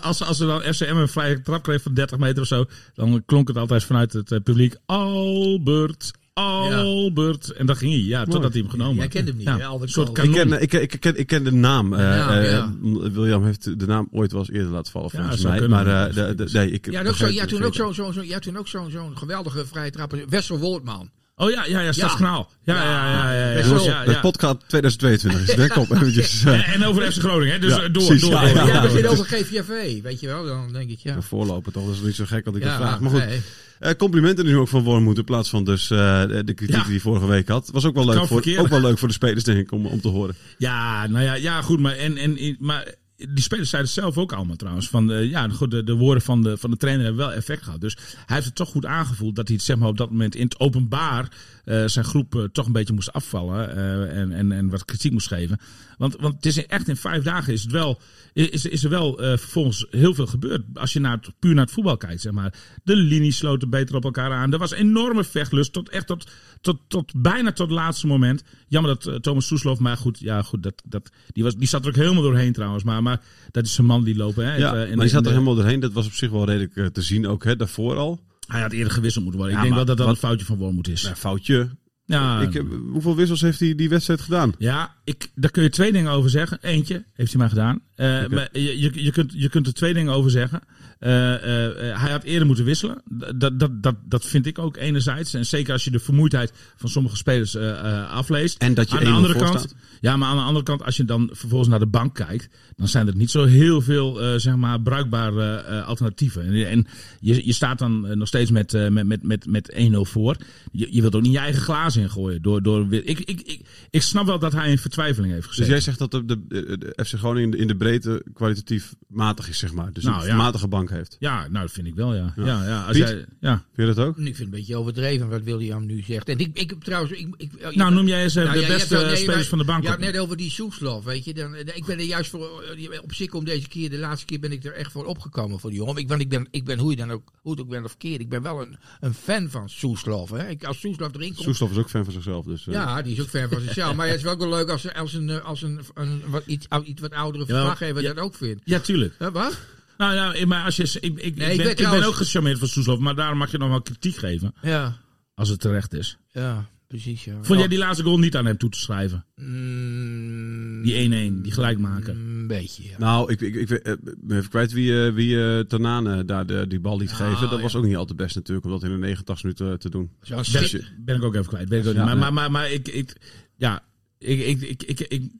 als, 0.00 0.22
als 0.22 0.40
er 0.40 0.46
dan 0.46 0.60
FC 0.74 0.80
Emmen 0.80 1.02
een 1.02 1.08
vrije 1.08 1.42
trap 1.42 1.62
kreeg 1.62 1.82
van 1.82 1.94
30 1.94 2.18
meter 2.18 2.42
of 2.42 2.48
zo. 2.48 2.64
Dan 2.94 3.22
klonk 3.26 3.48
het 3.48 3.56
altijd 3.56 3.84
vanuit 3.84 4.12
het 4.12 4.42
publiek. 4.42 4.76
Albert, 4.86 6.12
Albert. 6.34 7.50
En 7.52 7.66
dan 7.66 7.76
ging 7.76 7.92
hij. 7.92 8.00
Ja, 8.02 8.24
totdat 8.24 8.52
hij 8.52 8.60
hem 8.60 8.70
genomen 8.70 8.94
Jij 8.94 9.02
had. 9.04 9.12
kent 9.12 9.28
hem 9.28 9.36
niet, 9.36 9.46
Ja, 9.46 9.56
hè, 9.56 9.64
Albert 9.64 9.96
Een 9.96 10.04
soort. 10.04 10.18
Ik 10.18 10.32
ken, 10.32 10.62
ik, 10.62 10.72
ik, 10.72 11.00
ken, 11.00 11.18
ik 11.18 11.26
ken 11.26 11.44
de 11.44 11.52
naam. 11.52 11.92
eh, 11.92 12.00
Ja, 12.00 12.40
eh, 12.40 12.50
ja. 12.50 12.72
William 13.12 13.44
heeft 13.44 13.78
de 13.80 13.86
naam 13.86 14.08
ooit 14.12 14.32
wel 14.32 14.40
eens 14.40 14.50
eerder 14.50 14.70
laten 14.72 14.92
vallen, 14.92 15.10
Ja, 15.12 15.18
volgens 15.20 15.42
mij. 15.42 15.68
Maar 15.68 15.86
eh, 15.86 16.14
nee, 16.52 16.70
ik 16.70 16.90
Ja, 16.90 17.00
en 17.00 17.06
ook 17.08 17.14
zo, 17.14 17.24
begrijp- 17.24 17.32
ja, 17.32 17.46
toen 17.46 17.62
ook 17.62 17.74
zo'n 17.74 17.94
zo, 17.94 18.12
zo, 18.12 18.22
ja, 18.22 18.38
toen 18.38 18.56
ook 18.56 18.68
zo'n 18.68 18.90
zo'n 18.90 19.16
geweldige 19.16 19.66
vrije 19.66 19.90
trapper. 19.90 20.24
Wessel 20.28 20.58
Woltman. 20.58 21.10
Oh 21.36 21.50
ja, 21.50 21.64
ja, 21.66 21.80
ja, 21.80 21.92
Stadskanaal. 21.92 22.50
Ja, 22.64 22.74
ja, 22.74 22.82
ja, 22.82 23.32
ja. 23.32 23.32
ja, 23.58 23.66
ja, 23.66 23.82
ja, 23.84 24.04
De 24.04 24.10
ja. 24.10 24.20
podcast 24.20 24.56
2022 24.66 25.48
is 25.48 25.54
denk 25.54 25.76
op 25.76 25.90
eventjes. 25.90 26.44
En, 26.74 26.84
over 26.84 27.12
FC 27.12 27.18
Groningen, 27.18 27.52
hè? 27.52 27.58
Dus 27.58 27.70
Ja, 27.70 27.82
eh, 27.82 27.92
door, 27.92 28.06
precies, 28.06 28.20
door. 28.20 28.32
ja, 28.32 28.46
ja. 28.48 28.66
Ja, 28.66 28.82
we 28.82 28.90
zitten 28.90 29.10
over 29.10 29.24
GVV, 29.24 30.02
weet 30.02 30.20
je 30.20 30.26
wel. 30.26 30.44
Dan 30.44 30.72
denk 30.72 30.90
ik, 30.90 30.98
ja. 30.98 31.14
een 31.14 31.22
voorloper 31.22 31.72
toch, 31.72 31.86
dat 31.86 31.94
is 31.94 32.00
niet 32.00 32.14
zo 32.14 32.24
gek 32.26 32.44
dat 32.44 32.56
ik 32.56 32.62
Ja, 32.62 32.68
dat 32.68 32.76
vraag. 32.76 33.00
Maar 33.00 33.10
goed, 33.10 33.24
nee. 33.26 33.40
eh, 33.78 33.94
complimenten 33.94 34.44
nu 34.44 34.56
ook 34.56 34.68
van 34.68 34.82
Wormoed 34.82 35.18
in 35.18 35.24
plaats 35.24 35.50
van 35.50 35.64
dus 35.64 35.90
eh, 35.90 35.98
de 36.26 36.54
kritiek 36.54 36.76
Ja. 36.76 36.82
die 36.82 36.90
hij 36.90 37.00
vorige 37.00 37.26
week 37.26 37.48
had. 37.48 37.68
Was 37.72 37.84
ook 37.84 37.94
wel, 37.94 38.04
leuk 38.04 38.26
voor, 38.26 38.42
ook 38.58 38.68
wel 38.68 38.80
leuk 38.80 38.98
voor 38.98 39.08
de 39.08 39.14
spelers 39.14 39.44
denk 39.44 39.58
ik 39.58 39.72
om, 39.72 39.86
om 39.86 40.00
te 40.00 40.08
horen. 40.08 40.34
Ja, 40.58 41.06
nou 41.06 41.24
ja, 41.24 41.34
ja 41.34 41.62
goed, 41.62 41.80
maar, 41.80 41.96
en, 41.96 42.16
en, 42.16 42.56
maar 42.58 42.94
die 43.16 43.40
spelers 43.40 43.70
zeiden 43.70 43.90
zelf 43.90 44.18
ook 44.18 44.32
allemaal 44.32 44.56
trouwens. 44.56 44.88
Van, 44.88 45.12
eh, 45.12 45.30
ja, 45.30 45.48
de, 45.48 45.84
de 45.84 45.94
woorden 45.94 46.22
van 46.22 46.42
de, 46.42 46.56
van 46.56 46.70
de 46.70 46.76
trainer 46.76 47.04
hebben 47.04 47.26
wel 47.26 47.32
effect 47.32 47.62
gehad. 47.62 47.80
Dus 47.80 47.96
hij 47.96 48.34
heeft 48.34 48.46
het 48.46 48.54
toch 48.54 48.68
goed 48.68 48.86
aangevoeld 48.86 49.36
dat 49.36 49.46
hij 49.46 49.56
het 49.56 49.64
zeg 49.64 49.76
maar, 49.76 49.88
op 49.88 49.96
dat 49.96 50.10
moment 50.10 50.34
in 50.34 50.44
het 50.44 50.60
openbaar 50.60 51.28
zijn 51.64 52.04
groep 52.04 52.34
eh, 52.34 52.42
toch 52.42 52.66
een 52.66 52.72
beetje 52.72 52.94
moest 52.94 53.12
afvallen 53.12 53.76
eh, 53.76 54.18
en, 54.18 54.32
en, 54.32 54.52
en 54.52 54.68
wat 54.68 54.84
kritiek 54.84 55.12
moest 55.12 55.28
geven. 55.28 55.58
Want, 55.98 56.16
want 56.20 56.34
het 56.34 56.46
is 56.46 56.66
echt 56.66 56.88
in 56.88 56.96
vijf 56.96 57.22
dagen 57.22 57.52
is, 57.52 57.62
het 57.62 57.72
wel, 57.72 58.00
is, 58.32 58.64
is 58.66 58.84
er 58.84 58.90
wel 58.90 59.20
eh, 59.20 59.28
vervolgens 59.38 59.86
heel 59.90 60.14
veel 60.14 60.26
gebeurd. 60.26 60.62
Als 60.74 60.92
je 60.92 61.00
naar 61.00 61.16
het, 61.20 61.32
puur 61.38 61.54
naar 61.54 61.64
het 61.64 61.74
voetbal 61.74 61.96
kijkt, 61.96 62.20
zeg 62.20 62.32
maar. 62.32 62.54
De 62.82 62.96
linies 62.96 63.36
sloten 63.36 63.70
beter 63.70 63.96
op 63.96 64.04
elkaar 64.04 64.32
aan. 64.32 64.52
Er 64.52 64.58
was 64.58 64.72
enorme 64.72 65.24
vechtlust 65.24 65.72
tot 65.72 65.88
echt 65.88 66.06
tot, 66.06 66.30
tot, 66.60 66.78
tot 66.88 67.12
bijna 67.16 67.52
tot 67.52 67.68
het 67.68 67.76
laatste 67.76 68.06
moment. 68.06 68.44
Jammer 68.68 68.94
dat 68.94 69.06
eh, 69.06 69.14
Thomas 69.14 69.46
Soeslof, 69.46 69.78
maar 69.78 69.96
goed, 69.96 70.18
ja, 70.18 70.42
goed 70.42 70.62
dat, 70.62 70.82
dat, 70.84 71.10
die, 71.32 71.42
was, 71.42 71.56
die 71.56 71.68
zat 71.68 71.82
er 71.82 71.88
ook 71.88 71.96
helemaal 71.96 72.22
doorheen 72.22 72.52
trouwens. 72.52 72.84
Maar, 72.84 73.02
maar 73.02 73.20
dat 73.50 73.64
is 73.64 73.78
een 73.78 73.84
man 73.84 74.04
die 74.04 74.16
lopen. 74.16 74.44
Hè, 74.44 74.56
Ja, 74.56 74.66
Het, 74.66 74.74
eh, 74.74 74.90
in 74.90 74.96
maar 74.96 75.04
die 75.04 75.14
zat 75.14 75.24
er 75.26 75.32
helemaal 75.32 75.54
doorheen. 75.54 75.80
Dat 75.80 75.92
was 75.92 76.06
op 76.06 76.12
zich 76.12 76.30
wel 76.30 76.44
redelijk 76.44 76.76
eh, 76.76 76.86
te 76.86 77.02
zien 77.02 77.26
ook, 77.26 77.44
hè, 77.44 77.56
daarvoor 77.56 77.96
al. 77.96 78.20
Hij 78.46 78.60
had 78.60 78.72
eerder 78.72 78.92
gewisseld 78.92 79.24
moeten 79.24 79.40
worden. 79.42 79.58
Ja, 79.58 79.64
ik 79.64 79.70
denk 79.72 79.84
wel 79.86 79.94
dat 79.94 79.96
dat 79.96 80.06
wat- 80.06 80.14
een 80.14 80.28
foutje 80.28 80.46
van 80.46 80.56
Wormoed 80.56 80.88
is. 80.88 81.02
Nou, 81.02 81.14
foutje. 81.14 81.76
Ja, 82.06 82.40
Ik, 82.40 82.62
hoeveel 82.92 83.16
wissels 83.16 83.40
heeft 83.40 83.60
hij 83.60 83.74
die 83.74 83.88
wedstrijd 83.88 84.20
gedaan? 84.20 84.52
Ja, 84.58 84.94
ik, 85.04 85.30
daar 85.34 85.50
kun 85.50 85.62
je 85.62 85.68
twee 85.70 85.92
dingen 85.92 86.10
over 86.12 86.30
zeggen. 86.30 86.58
Eentje 86.62 87.04
heeft 87.12 87.30
hij 87.32 87.40
maar 87.40 87.48
gedaan. 87.48 87.80
Eh, 87.94 88.26
maar 88.26 88.48
je, 88.52 89.02
je, 89.02 89.10
kunt, 89.10 89.32
je 89.36 89.48
kunt 89.48 89.66
er 89.66 89.74
twee 89.74 89.94
dingen 89.94 90.12
over 90.12 90.30
zeggen. 90.30 90.60
Eh, 90.98 91.34
eh, 91.34 92.00
hij 92.00 92.10
had 92.10 92.22
eerder 92.22 92.46
moeten 92.46 92.64
wisselen. 92.64 93.02
Dat, 93.34 93.58
dat, 93.58 93.82
dat, 93.82 93.94
dat 94.04 94.26
vind 94.26 94.46
ik 94.46 94.58
ook 94.58 94.76
enerzijds. 94.76 95.34
En 95.34 95.46
zeker 95.46 95.72
als 95.72 95.84
je 95.84 95.90
de 95.90 95.98
vermoeidheid 95.98 96.52
van 96.76 96.88
sommige 96.88 97.16
spelers 97.16 97.56
afleest. 97.56 98.62
En 98.62 98.74
dat 98.74 98.90
je 98.90 98.96
aan 98.96 99.04
de 99.04 99.10
1-0 99.10 99.12
andere 99.12 99.38
kant, 99.38 99.58
staat. 99.58 99.74
ja, 100.00 100.16
maar 100.16 100.28
aan 100.28 100.36
de 100.36 100.42
andere 100.42 100.64
kant, 100.64 100.84
als 100.84 100.96
je 100.96 101.04
dan 101.04 101.30
vervolgens 101.32 101.70
naar 101.70 101.78
de 101.78 101.86
bank 101.86 102.14
kijkt, 102.14 102.48
dan 102.76 102.88
zijn 102.88 103.06
er 103.06 103.16
niet 103.16 103.30
zo 103.30 103.44
heel 103.44 103.80
veel 103.80 104.40
zeg 104.40 104.56
maar 104.56 104.80
bruikbare 104.80 105.82
alternatieven. 105.82 106.46
En, 106.46 106.68
en 106.68 106.86
je, 107.20 107.46
je 107.46 107.52
staat 107.52 107.78
dan 107.78 108.18
nog 108.18 108.28
steeds 108.28 108.50
met, 108.50 108.72
met, 108.90 109.06
met, 109.06 109.22
met, 109.22 109.46
met 109.46 109.74
1-0 109.92 109.96
voor. 110.00 110.36
Je, 110.72 110.88
je 110.90 111.00
wilt 111.00 111.14
ook 111.14 111.22
niet 111.22 111.32
je 111.32 111.38
eigen 111.38 111.62
glazen 111.62 112.02
ingooien. 112.02 112.42
Door, 112.42 112.62
door, 112.62 112.92
ik, 112.92 113.20
ik, 113.20 113.40
ik, 113.40 113.60
ik 113.90 114.02
snap 114.02 114.26
wel 114.26 114.38
dat 114.38 114.52
hij 114.52 114.70
in 114.70 114.78
vertwijfeling 114.78 115.32
heeft 115.32 115.46
Dus 115.46 115.56
gezeten. 115.56 115.72
jij 115.72 115.82
zegt 115.82 115.98
dat 115.98 116.10
de, 116.10 116.24
de, 116.24 116.78
de 116.78 117.04
FC 117.04 117.14
Groningen 117.14 117.44
in 117.44 117.50
de, 117.50 117.56
in 117.56 117.66
de 117.66 117.76
breedte 117.88 118.22
kwalitatief 118.34 118.94
matig 119.08 119.48
is, 119.48 119.58
zeg 119.58 119.72
maar. 119.72 119.92
Dus 119.92 120.04
Nou, 120.04 120.20
een 120.22 120.26
ja. 120.26 120.36
matige 120.36 120.68
bank 120.68 120.90
heeft. 120.90 121.16
Ja, 121.18 121.40
nou 121.48 121.64
dat 121.64 121.72
vind 121.72 121.86
ik 121.86 121.94
wel, 121.94 122.14
ja. 122.14 122.32
Ja. 122.36 122.44
ja. 122.44 122.64
Ja, 122.66 122.82
als 122.84 122.96
Piet? 122.96 123.08
jij, 123.08 123.24
ja. 123.40 123.64
Vind 123.74 123.88
je 123.88 123.94
dat 123.94 123.98
ook? 124.06 124.16
Ik 124.16 124.22
vind 124.24 124.36
het 124.36 124.44
een 124.46 124.50
beetje 124.50 124.76
overdreven 124.76 125.28
wat 125.28 125.42
William 125.42 125.86
nu 125.86 126.02
zegt. 126.02 126.28
En 126.28 126.38
ik, 126.38 126.50
ik 126.58 126.70
heb 126.70 126.80
trouwens... 126.82 127.12
Ik, 127.12 127.28
ik, 127.36 127.74
Nou, 127.74 127.92
noem 127.94 128.06
jij 128.06 128.22
eens 128.22 128.34
Nou 128.34 128.52
de 128.52 128.58
ja, 128.60 128.66
beste 128.66 128.78
hebt 128.78 128.90
wel- 128.90 129.04
nee, 129.04 129.16
spelers 129.16 129.36
maar- 129.36 129.44
van 129.46 129.58
de 129.58 129.64
bank. 129.64 129.82
Ja, 129.84 129.96
net 129.96 130.18
over 130.18 130.36
die 130.36 130.50
Soeslof, 130.50 131.04
weet 131.04 131.24
je. 131.24 131.34
Dan, 131.34 131.54
eh, 131.54 131.76
ik 131.76 131.84
ben 131.84 131.98
er 131.98 132.04
juist 132.04 132.30
voor, 132.30 132.62
eh, 132.62 133.02
op 133.02 133.12
zich 133.14 133.32
om 133.32 133.44
deze 133.44 133.68
keer, 133.68 133.90
de 133.90 133.98
laatste 133.98 134.26
keer 134.26 134.40
ben 134.40 134.52
ik 134.52 134.64
er 134.64 134.72
echt 134.72 134.92
voor 134.92 135.04
opgekomen 135.04 135.60
voor 135.60 135.70
die 135.70 135.78
jongen. 135.78 135.96
Ik, 135.96 136.08
want 136.08 136.20
ik 136.20 136.28
ben, 136.28 136.46
ik 136.50 136.64
ben 136.64 136.78
hoe 136.78 136.90
je 136.90 136.96
dan 136.96 137.10
ook, 137.10 137.32
hoe 137.40 137.52
het 137.52 137.60
ook 137.60 137.68
bent 137.68 137.84
of 137.84 137.90
verkeerd, 137.90 138.20
ik 138.20 138.28
ben 138.28 138.42
wel 138.42 138.60
een, 138.62 138.76
een 139.00 139.14
fan 139.14 139.50
van 139.50 139.68
Soeslof. 139.68 140.30
Hè. 140.30 140.48
Ik, 140.48 140.64
als 140.64 140.80
Soeslof 140.80 141.14
erin 141.14 141.34
komt, 141.34 141.46
Soeslof 141.46 141.70
is 141.70 141.76
ook 141.78 141.90
fan 141.90 142.04
van 142.04 142.12
zichzelf. 142.12 142.44
Dus, 142.44 142.66
eh, 142.66 142.72
ja, 142.74 143.02
die 143.02 143.12
is 143.12 143.20
ook 143.20 143.28
fan 143.28 143.48
van 143.48 143.60
zichzelf. 143.60 143.94
maar 143.96 144.06
het 144.06 144.16
is 144.16 144.22
wel 144.22 144.32
ook 144.32 144.38
wel 144.38 144.48
leuk 144.48 144.68
als, 144.70 144.92
als 144.94 145.12
een, 145.14 145.42
als 145.42 145.62
een, 145.62 145.80
een 145.94 146.22
wat, 146.26 146.42
iets, 146.46 146.66
wat 147.00 147.12
oudere 147.12 147.44
Jawel. 147.44 147.73
Verslaggever 147.76 148.02
Ja. 148.08 148.14
dat 148.14 148.24
ook 148.24 148.34
vindt. 148.34 148.60
Ja, 148.64 148.78
tuurlijk. 148.80 149.14
Hè, 149.18 149.30
wat? 149.30 149.60
Nou, 149.98 150.14
nou, 150.14 150.46
maar 150.46 150.64
als 150.64 150.76
je, 150.76 150.82
ik, 150.82 151.02
ik, 151.02 151.18
ik, 151.24 151.36
Nee, 151.36 151.50
ik 151.50 151.56
ben, 151.56 151.70
ik 151.70 151.76
ben 151.90 152.04
ook 152.06 152.14
gecharmeerd 152.14 152.58
van 152.58 152.68
Soeslof, 152.68 152.98
maar 152.98 153.14
daarom 153.14 153.38
mag 153.38 153.50
je 153.50 153.58
nog 153.58 153.68
wel 153.68 153.82
kritiek 153.82 154.16
geven. 154.16 154.54
Ja, 154.62 154.96
Als 155.34 155.48
het 155.48 155.60
terecht 155.60 155.92
is. 155.92 156.18
ja, 156.32 156.68
precies. 156.88 157.24
Ja. 157.24 157.34
Vond 157.42 157.58
jij 157.58 157.68
die 157.68 157.78
laatste 157.78 158.04
goal 158.04 158.18
niet 158.18 158.36
aan 158.36 158.46
hem 158.46 158.56
toe 158.56 158.70
te 158.70 158.78
schrijven? 158.78 159.24
Mm, 159.34 160.82
Die 160.82 160.94
1-1, 160.94 161.42
die 161.42 161.52
gelijk 161.52 161.78
maken. 161.78 162.16
Een 162.16 162.46
beetje, 162.46 162.82
ja. 162.82 162.98
Nou, 162.98 163.32
ik, 163.32 163.40
ik, 163.40 163.54
ik 163.54 163.68
weet- 163.68 163.82
eh, 163.82 163.92
ben 164.20 164.36
even 164.38 164.50
kwijt 164.50 164.72
wie, 164.72 165.04
eh, 165.06 165.12
wie 165.12 165.42
eh, 165.44 165.60
Tanane 165.60 166.24
daar 166.24 166.46
de, 166.46 166.66
die 166.68 166.80
bal 166.80 166.98
liet 166.98 167.10
Ah, 167.10 167.16
geven. 167.16 167.40
Dat 167.48 167.56
ja. 167.56 167.60
was 167.62 167.74
ook 167.74 167.84
niet 167.84 167.96
al 167.96 168.04
te 168.04 168.14
best 168.14 168.34
natuurlijk, 168.34 168.66
om 168.66 168.72
dat 168.72 168.82
in 168.82 168.90
de 168.90 168.96
89 168.96 169.42
minuten 169.44 169.78
te 169.78 169.90
doen. 169.90 170.10
Schrik- 170.20 170.66
je- 170.66 170.84
Ben 170.98 171.16
ik 171.16 171.22
ook 171.22 171.34
even 171.34 171.46
kwijt. 171.46 171.68
Weet 171.68 171.82
ik 171.82 171.88
ook 171.88 171.94
Ja, 171.94 172.00
niet. 172.04 172.08
Maar, 172.08 172.18
maar, 172.18 172.32
maar, 172.32 172.50
maar 172.50 172.70
ik, 172.70 172.88
ik, 172.88 173.16
ja, 173.56 173.82
ik, 174.18 174.40
ik, 174.40 174.82
ik, 174.82 175.00
ik, 175.00 175.30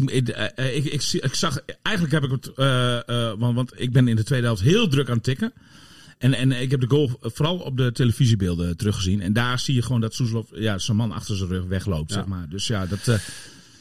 ik, 0.00 0.10
ik, 0.10 0.28
ik, 0.28 1.02
eh, 1.12 1.22
ik, 1.24 1.34
zag, 1.34 1.58
eigenlijk 1.82 2.14
heb 2.14 2.24
ik 2.24 2.30
het, 2.30 2.52
eh, 2.54 3.08
eh, 3.08 3.38
want, 3.38 3.54
want 3.54 3.72
ik 3.80 3.92
ben 3.92 4.08
in 4.08 4.16
de 4.16 4.24
tweede 4.24 4.46
helft 4.46 4.62
heel 4.62 4.88
druk 4.88 5.08
aan 5.08 5.14
het 5.14 5.24
tikken. 5.24 5.52
En, 6.18 6.34
en 6.34 6.52
ik 6.52 6.70
heb 6.70 6.80
de 6.80 6.86
goal 6.88 7.10
vooral 7.20 7.58
op 7.58 7.76
de 7.76 7.92
televisiebeelden 7.92 8.76
teruggezien. 8.76 9.20
En 9.20 9.32
daar 9.32 9.58
zie 9.58 9.74
je 9.74 9.82
gewoon 9.82 10.00
dat 10.00 10.14
Soeslof, 10.14 10.46
ja, 10.54 10.78
zijn 10.78 10.96
man 10.96 11.12
achter 11.12 11.36
zijn 11.36 11.48
rug 11.48 11.64
wegloopt, 11.64 12.10
Ja. 12.10 12.16
zeg 12.16 12.26
maar. 12.26 12.48
Dus 12.48 12.66
ja, 12.66 12.86
dat, 12.86 13.08
eh, 13.08 13.14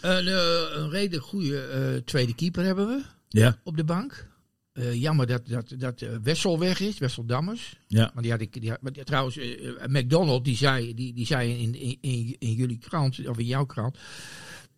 Een, 0.01 0.27
eh, 0.27 0.61
een 0.75 0.89
redelijk 0.89 1.23
goede 1.25 1.59
eh, 1.61 1.95
tweede 2.05 2.35
keeper 2.35 2.63
hebben 2.63 2.87
we 2.87 3.01
ja, 3.29 3.57
op 3.63 3.77
de 3.77 3.83
bank. 3.83 4.31
Eh, 4.73 4.93
jammer 5.01 5.27
dat, 5.27 5.41
dat, 5.47 5.73
dat 5.77 6.01
eh, 6.01 6.09
Wessel 6.23 6.59
weg 6.59 6.79
is, 6.79 6.97
Wessel 6.97 7.25
Dammers. 7.25 7.75
ja. 7.87 8.11
Maar 8.13 8.23
die 8.23 8.31
had 8.31 8.41
ik, 8.41 8.61
die 8.61 8.69
had, 8.69 8.81
maar 8.81 8.91
die- 8.93 9.03
trouwens, 9.03 9.37
eh, 9.37 9.67
eh, 9.67 9.75
McDonald, 9.87 10.45
die 10.45 10.55
zei, 10.57 10.93
die, 10.93 11.13
die 11.13 11.25
zei 11.25 11.51
in, 11.57 11.75
in, 11.75 11.97
in, 12.01 12.35
in 12.39 12.53
jullie 12.53 12.77
krant, 12.77 13.27
of 13.27 13.37
in 13.37 13.45
jouw 13.45 13.65
krant, 13.65 13.97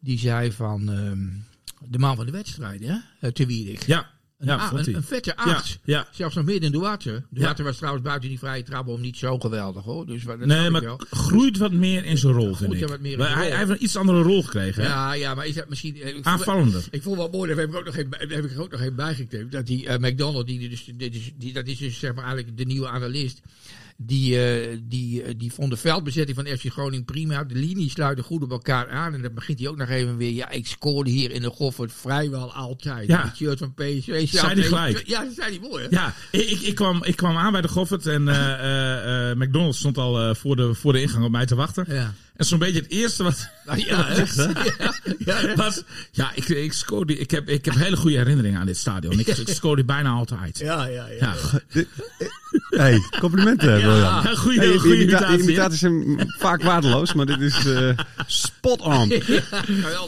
die 0.05 0.19
zei 0.19 0.51
van 0.51 0.89
ehm, 0.91 1.27
de 1.89 1.97
man 2.00 2.15
van 2.15 2.25
de 2.25 2.31
wedstrijd, 2.31 2.81
hè, 2.83 2.95
eh, 3.19 3.31
te 3.31 3.45
Wierik. 3.45 3.83
Ja, 3.85 4.09
Een, 4.38 4.47
ja, 4.47 4.59
a- 4.59 4.71
een, 4.74 5.03
vette 5.03 5.33
Ja, 5.38 5.43
acht. 5.53 5.79
ja. 5.83 6.07
Zelfs 6.12 6.35
nog 6.35 6.45
meer 6.45 6.62
dan 6.62 6.71
Duarte. 6.71 7.24
Duarte 7.29 7.63
was 7.63 7.77
trouwens 7.77 8.03
buiten 8.05 8.29
die 8.29 8.39
vrije 8.39 8.63
trap 8.63 8.88
om 8.88 9.01
niet 9.01 9.17
zo 9.17 9.39
geweldig 9.39 9.83
hoor. 9.83 10.05
Dus 10.05 10.24
dat 10.24 10.39
Nee, 10.46 10.70
maar 10.70 10.81
wel. 10.81 11.01
groeit 11.09 11.57
wat 11.57 11.72
meer 11.72 12.05
in 12.05 12.18
zijn 12.18 12.33
rol, 12.33 12.53
vind 12.55 12.74
ik. 12.74 12.87
wat 12.87 13.00
meer 13.00 13.11
in 13.11 13.18
Maar 13.18 13.35
hij, 13.35 13.57
heeft 13.57 13.70
een 13.70 13.83
iets 13.83 13.96
andere 13.96 14.22
rol 14.22 14.44
gekregen. 14.44 14.83
hè? 14.83 14.89
Ja, 14.89 15.13
ja, 15.13 15.33
maar 15.35 15.46
is 15.48 15.55
dat 15.55 15.70
misschien... 15.70 15.96
ik 15.96 16.13
voel- 16.13 16.24
Aanvallender. 16.24 16.83
Ik 16.91 17.03
vond 17.03 17.18
wel 17.18 17.29
mooi, 17.29 17.50
daar 17.50 17.59
heb 17.59 17.70
ik 17.70 17.75
ook 17.75 17.85
nog 17.85 17.94
geen, 17.96 18.09
daar 18.09 18.20
heb 18.29 18.46
ik 18.46 18.59
ook 18.59 18.72
nog 18.72 18.79
geen 18.79 18.96
bijgeknipt. 18.96 19.51
Dat 19.51 19.65
die 19.68 19.87
eh, 19.87 19.98
McDonald, 20.00 20.48
die, 20.48 20.70
dus, 20.70 20.91
dit 20.96 21.15
is, 21.15 21.31
die, 21.37 21.53
dat 21.53 21.68
is 21.68 21.77
dus 21.77 22.00
zeg 22.00 22.13
maar 22.15 22.25
eigenlijk 22.25 22.57
de 22.57 22.65
nieuwe 22.65 22.87
analist. 22.87 23.41
Die, 23.98 24.40
eh, 24.40 24.77
die, 24.84 25.24
eh, 25.24 25.34
die 25.38 25.53
vond 25.53 25.70
de 25.70 25.77
veldbezetting 25.77 26.38
van 26.38 26.58
FC 26.58 26.72
Groningen 26.72 27.05
prima. 27.05 27.44
De 27.44 27.55
linies 27.55 27.92
sluiten 27.92 28.24
goed 28.24 28.44
op 28.44 28.51
elkaar 28.51 28.90
aan. 28.90 29.14
En 29.14 29.22
dan 29.22 29.34
begint 29.34 29.60
hij 29.60 29.68
ook 29.68 29.77
nog 29.77 29.90
even 29.90 30.18
weer. 30.18 30.31
Ja, 30.31 30.50
ik 30.50 30.68
scoorde 30.68 31.10
hier 31.10 31.31
in 31.31 31.42
de 31.42 31.50
Goffert 31.50 31.94
vrijwel 31.94 32.53
altijd. 32.53 33.08
Ja. 33.08 33.24
Het 33.24 33.36
shirt 33.36 33.60
van 33.60 33.74
PSV. 33.74 34.27
Zei 34.27 34.53
hij 34.53 34.64
gelijk. 34.64 35.08
Ja, 35.08 35.24
dat 35.24 35.34
zei 35.34 35.60
hij 35.60 35.70
mooi 35.70 35.84
hè? 35.84 35.90
Ja, 35.90 36.14
ik, 36.31 36.50
ik, 36.50 36.62
ik, 36.62 36.75
kwam, 36.75 37.03
ik 37.03 37.16
kwam 37.16 37.38
aan 37.38 37.51
bij 37.51 37.62
de 37.62 37.68
Goffert 37.68 38.08
en 38.08 38.27
eh, 38.27 39.36
McDonald's 39.36 39.79
stond 39.79 39.98
al 39.98 40.36
voor, 40.36 40.55
de, 40.55 40.74
voor 40.74 40.94
de 40.94 41.01
ingang 41.01 41.25
op 41.25 41.31
mij 41.31 41.46
te 41.46 41.55
wachten. 41.55 41.86
Ja. 41.88 42.14
En 42.35 42.45
zo'n 42.45 42.59
beetje 42.59 42.79
het 42.81 42.91
eerste 42.91 43.24
wat 43.24 43.48
Nou, 43.65 43.79
ja, 43.85 44.05
hè? 44.07 44.15
ja, 44.15 44.93
ja, 45.25 45.35
hè? 45.48 45.55
was... 45.55 45.83
Ja, 46.11 46.31
ik, 46.35 46.48
ik, 46.50 46.74
scoorde, 46.74 47.17
ik, 47.17 47.31
heb, 47.31 47.50
ik 47.50 47.65
heb 47.65 47.75
hele 47.75 47.95
goede 47.95 48.17
herinneringen 48.17 48.59
aan 48.59 48.65
dit 48.65 48.77
stadion. 48.77 49.19
Ik, 49.19 49.27
ik 49.27 49.48
scoorde 49.50 49.85
bijna 49.85 50.09
altijd. 50.09 50.57
ja, 50.57 50.85
ja, 50.85 51.07
ja. 51.07 51.15
Ja, 51.19 51.33
Hey, 52.69 53.00
complimenten, 53.19 53.67
William. 53.74 53.98
ja 54.00 54.21
goede, 54.35 54.59
Hey, 54.59 54.77
goede 54.77 55.01
imitatie. 55.01 55.39
imitaties 55.43 55.79
zijn 55.79 56.33
vaak 56.37 56.61
waardeloos, 56.63 57.13
maar 57.13 57.25
dit 57.25 57.39
is 57.41 57.65
eh, 57.65 57.89
spot 58.27 58.81
on. 58.81 59.11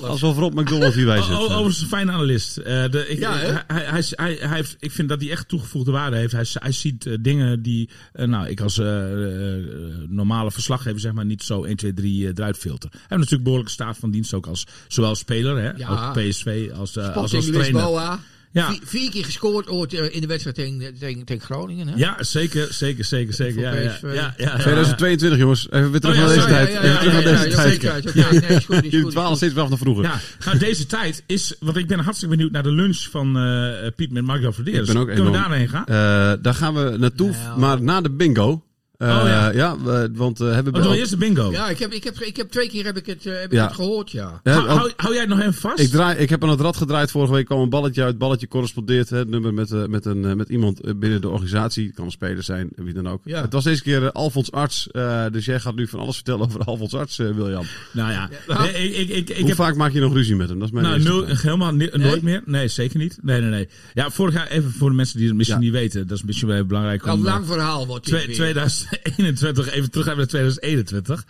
Alsof 0.02 0.38
Rob 0.38 0.54
McDonald 0.60 0.94
hierbij 0.94 1.22
zit. 1.22 1.32
O- 1.34 1.38
Overigens 1.44 1.82
een 1.82 1.88
fijne 1.88 2.12
analist. 2.12 2.58
Eh, 2.58 2.90
de, 2.90 3.08
ik, 3.08 3.20
Ja, 3.20 3.38
hè? 3.38 3.46
hij, 3.52 3.64
hij, 3.68 3.84
hij, 3.86 4.04
hij, 4.16 4.38
hij 4.40 4.56
heeft, 4.56 4.76
ik 4.80 4.92
vind 4.92 5.10
dat 5.10 5.22
hij 5.22 5.32
echt 5.32 5.48
toegevoegde 5.48 5.92
waarde 5.92 6.18
heeft. 6.18 6.32
Hij, 6.32 6.46
hij 6.54 6.72
ziet 6.72 7.06
eh, 7.06 7.14
dingen 7.20 7.62
die 7.62 7.90
eh, 8.14 8.28
nou, 8.28 8.48
ik 8.48 8.62
als 8.62 8.78
eh, 8.78 9.56
eh, 9.58 9.64
normale 10.08 10.52
verslaggever 10.52 11.00
zeg 11.00 11.12
maar, 11.14 11.26
niet 11.26 11.44
zo 11.44 11.64
1, 11.64 11.76
2, 11.76 11.94
3 11.94 12.17
eh, 12.26 12.32
eruit 12.36 12.58
filter. 12.58 12.90
Hij 12.92 13.00
heeft 13.00 13.10
natuurlijk 13.18 13.44
behoorlijke 13.44 13.74
staat 13.74 13.98
van 13.98 14.12
dienst 14.12 14.34
ook 14.34 14.46
als 14.48 14.66
zowel 14.88 15.16
speler, 15.16 15.58
hè, 15.58 15.72
Ja. 15.76 15.90
ook 15.90 16.14
PSV, 16.14 16.70
als, 16.78 16.96
eh, 16.96 17.16
als, 17.16 17.34
als 17.36 17.46
trainer. 17.46 17.74
Lisboa. 17.74 18.20
Ja. 18.52 18.70
Vier, 18.70 18.80
vier 18.84 19.12
keer 19.12 19.26
gescoord 19.26 19.68
ooit 19.70 19.94
eh, 19.94 20.16
in 20.16 20.22
de 20.22 20.28
wedstrijd 20.28 20.56
tegen, 20.56 20.96
tegen, 21.00 21.26
tegen 21.26 21.46
Groningen. 21.46 21.88
Hè? 21.88 21.96
Ja, 21.96 22.24
zeker, 22.24 22.74
zeker, 22.74 23.04
zeker, 23.06 23.34
zeker. 23.34 23.62
Ja, 23.62 23.74
ja, 23.74 23.82
ja, 24.02 24.14
ja, 24.14 24.34
ja. 24.38 24.58
2022 24.58 25.40
jongens, 25.40 25.68
even 25.72 25.92
weer 25.92 26.00
terug 26.00 26.16
Oh 26.16 26.22
ja, 26.22 26.28
naar 26.28 26.36
deze 26.36 26.48
tijd. 26.48 26.72
ja, 26.74 26.84
ja, 26.84 27.00
Even 27.02 27.22
terug 27.22 27.24
naar 27.24 27.44
deze 27.44 28.66
tijd. 28.68 28.92
Jullie 28.92 29.10
dwalen 29.12 29.38
steeds 29.38 29.54
wel 29.54 29.68
naar 29.68 29.78
vroeger. 29.78 30.04
Ja, 30.04 30.20
nou 30.46 30.58
deze 30.58 30.86
tijd 30.86 31.24
is, 31.26 31.56
want 31.60 31.78
ik 31.78 31.88
ben 31.88 32.00
hartstikke 32.00 32.36
benieuwd 32.36 32.54
naar 32.54 32.64
de 32.64 32.72
lunch 32.72 32.98
van 33.12 33.38
eh, 33.38 33.88
Piet 33.96 34.12
met 34.12 34.24
Marco 34.24 34.52
Verdeers. 34.52 34.80
Ik 34.88 34.94
ben 34.94 34.98
ook 34.98 35.08
Kunnen 35.08 35.26
we 35.26 35.32
daarheen 35.32 35.70
gaan? 35.70 35.86
Eh, 35.86 36.44
daar 36.44 36.54
gaan 36.54 36.74
we 36.74 36.98
naartoe, 36.98 37.30
Nou. 37.32 37.60
maar 37.60 37.82
na 37.82 38.02
de 38.02 38.10
bingo. 38.12 38.64
Eh, 38.98 39.08
Oh, 39.08 39.28
ja. 39.28 39.50
ja. 39.52 39.78
we- 39.84 40.10
want 40.14 40.40
eh 40.42 40.54
hebben 40.54 40.76
Oh, 40.76 40.82
we 40.82 40.88
ook- 40.88 40.94
eerst 40.96 41.10
de 41.12 41.18
bingo. 41.18 41.52
Ja, 41.52 41.70
ik 41.70 41.80
heb, 41.80 41.92
ik, 41.92 42.04
heb, 42.04 42.20
ik 42.20 42.38
heb 42.38 42.50
twee 42.50 42.70
keer 42.70 42.86
heb 42.86 42.98
ik 42.98 43.06
het, 43.06 43.26
eh, 43.26 43.34
heb 43.40 43.54
ik 43.54 43.60
het 43.60 43.74
gehoord, 43.74 44.12
ja. 44.12 44.40
Ja, 44.44 44.52
hou, 44.52 44.64
ook- 44.64 44.78
hou, 44.78 44.92
hou 44.96 45.12
jij 45.14 45.22
het 45.22 45.30
nog 45.30 45.40
even 45.40 45.54
vast? 45.54 45.80
Ik, 45.80 45.90
draai, 45.90 46.18
ik 46.18 46.30
heb 46.30 46.44
aan 46.44 46.50
het 46.50 46.60
rad 46.62 46.78
gedraaid. 46.78 47.12
Vorige 47.12 47.34
week 47.34 47.46
kwam 47.46 47.60
een 47.60 47.70
balletje 47.70 48.04
uit. 48.04 48.18
Balletje 48.18 48.48
correspondeert. 48.48 49.10
Hè, 49.10 49.18
het 49.18 49.30
nummer 49.30 49.54
met, 49.54 49.72
eh, 49.72 49.86
met, 49.86 50.06
een, 50.06 50.26
eh, 50.26 50.34
met 50.34 50.50
iemand 50.50 50.82
eh, 50.82 50.94
binnen 50.96 51.22
de 51.22 51.30
organisatie. 51.30 51.86
Het 51.86 51.96
kan 51.96 52.06
een 52.06 52.12
speler 52.12 52.44
zijn, 52.44 52.70
wie 52.76 52.94
dan 52.94 53.08
ook. 53.10 53.22
Ja. 53.24 53.42
Het 53.42 53.54
was 53.54 53.64
deze 53.64 53.82
keer 53.84 54.04
eh, 54.04 54.10
Alfons 54.12 54.52
Arts. 54.52 54.88
eh, 54.92 55.24
dus 55.32 55.46
jij 55.46 55.60
gaat 55.60 55.76
nu 55.76 55.88
van 55.88 56.00
alles 56.00 56.16
vertellen 56.16 56.42
over 56.46 56.60
Alfons 56.64 56.94
Arts, 56.94 57.20
eh, 57.20 57.28
William. 57.36 57.66
Nou 57.92 58.12
ja, 58.12 58.30
Ja. 58.48 58.62
Nee, 58.62 58.72
ik, 58.74 58.96
ik, 58.96 59.10
ik, 59.10 59.30
ik 59.30 59.38
Hoe 59.38 59.48
heb 59.48 59.56
vaak 59.56 59.76
maak 59.76 59.92
je 59.92 60.00
nog 60.00 60.14
ruzie 60.14 60.36
met 60.36 60.50
hem? 60.50 60.58
Dat 60.60 60.68
is 60.68 60.74
mijn 60.74 60.86
nou, 60.86 61.04
nul, 61.04 61.26
helemaal 61.26 61.74
ni- 61.74 61.90
nooit 61.94 62.22
meer. 62.22 62.42
Nee, 62.46 62.68
zeker 62.68 63.00
niet. 63.00 63.18
Nee, 63.22 63.42
nee, 63.42 63.50
nee. 63.50 63.68
Ja, 63.94 64.10
vorig 64.10 64.34
jaar, 64.34 64.48
even 64.48 64.72
voor 64.72 64.90
de 64.90 64.96
mensen 64.96 65.18
die 65.18 65.28
het 65.28 65.36
misschien 65.38 65.60
Ja. 65.60 65.66
niet 65.66 65.74
weten. 65.74 66.08
Dat 66.08 66.18
is 66.18 66.24
misschien 66.24 66.48
wel 66.48 66.56
even 66.56 66.68
belangrijk 66.68 67.06
Een 67.06 67.12
eh, 67.18 67.24
lang 67.24 67.46
verhaal 67.48 67.88
wordt 67.88 68.06
dit 68.06 68.14
Twee- 68.34 68.54
weer. 68.54 68.86
2021, 68.90 69.70
even 69.70 69.92
terug 69.92 70.06
naar 70.06 70.28
2021. 70.28 71.26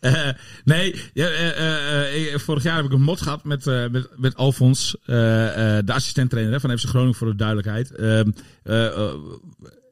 Eh, 0.00 0.28
nee, 0.64 1.02
eh, 1.14 2.32
eh, 2.32 2.38
vorig 2.38 2.62
jaar 2.62 2.76
heb 2.76 2.84
ik 2.84 2.92
een 2.92 3.02
mot 3.02 3.20
gehad 3.20 3.44
met, 3.44 3.64
met, 3.64 4.08
met 4.16 4.36
Alfons, 4.36 4.96
de 5.04 5.82
assistent-trainer 5.86 6.60
van 6.60 6.78
FC 6.78 6.84
Groningen 6.84 7.14
voor 7.14 7.26
de 7.26 7.36
duidelijkheid. 7.36 7.90
Ehm, 7.90 8.30
eh, 8.68 8.86
eh, 8.86 9.14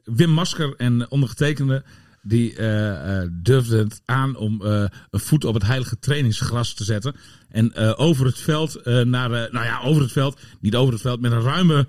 Wim 0.03 0.29
Masker 0.29 0.73
en 0.77 1.11
ondergetekende, 1.11 1.83
die 2.21 2.55
eh, 2.55 3.21
eh, 3.21 3.29
durfde 3.31 3.77
het 3.77 4.01
aan 4.05 4.35
om 4.35 4.61
een 4.61 4.89
voet 5.11 5.45
op 5.45 5.53
het 5.53 5.65
heilige 5.65 5.99
trainingsgras 5.99 6.73
te 6.73 6.83
zetten. 6.83 7.15
En 7.49 7.75
over 7.97 8.25
het 8.25 8.39
veld 8.39 8.85
naar, 8.85 9.29
nou 9.29 9.65
ja, 9.65 9.81
over 9.81 10.01
het 10.01 10.11
veld, 10.11 10.39
niet 10.59 10.75
over 10.75 10.93
het 10.93 11.01
veld, 11.01 11.21
met 11.21 11.31
een 11.31 11.41
ruime 11.41 11.87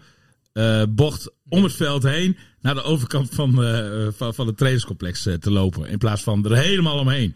bocht 0.89 1.31
om 1.49 1.63
het 1.63 1.73
veld 1.73 2.03
heen 2.03 2.37
naar 2.61 2.75
de 2.75 2.83
overkant 2.83 3.29
van, 3.35 3.65
eh, 3.65 4.07
van, 4.11 4.35
van 4.35 4.47
het 4.47 4.57
trainingscomplex 4.57 5.27
eh, 5.27 5.35
te 5.35 5.51
lopen. 5.51 5.89
In 5.89 5.99
plaats 5.99 6.23
van 6.23 6.45
er 6.45 6.57
helemaal 6.57 6.99
omheen. 6.99 7.35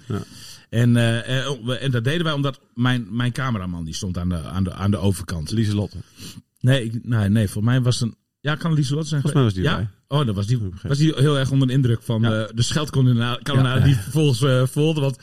En, 0.71 0.97
eh, 0.97 1.83
en 1.83 1.91
dat 1.91 2.05
deden 2.05 2.25
wij 2.25 2.33
omdat 2.33 2.61
mijn, 2.75 3.07
mijn 3.11 3.33
cameraman 3.33 3.85
die 3.85 3.95
stond 3.95 4.19
aan 4.19 4.29
de, 4.29 4.43
aan 4.43 4.65
de, 4.65 4.73
aan 4.73 4.91
de 4.91 4.97
overkant. 4.97 5.51
Lieselotte. 5.51 5.97
Nee, 6.61 6.85
ik, 6.85 7.05
nee, 7.05 7.29
nee, 7.29 7.49
voor 7.49 7.65
mij 7.65 7.83
was 7.83 8.01
een. 8.01 8.15
Ja, 8.41 8.55
kan 8.55 8.75
Lieselot 8.75 9.07
zijn. 9.07 9.21
Volgens 9.21 9.43
mij 9.43 9.43
was 9.43 9.55
die 9.55 9.63
ja? 9.63 9.91
Oh, 10.09 10.27
dan 10.27 10.35
was 10.35 10.47
die, 10.47 10.59
was 10.83 10.99
die 10.99 11.13
heel 11.17 11.39
erg 11.39 11.51
onder 11.51 11.69
de 11.69 11.73
indruk 11.75 12.03
van 12.03 12.23
Ja. 12.23 12.47
de 12.55 12.63
scheldkanonade 12.63 13.83
die 13.85 13.95
vervolgens 13.95 14.71
volgde. 14.71 15.01
Want 15.01 15.19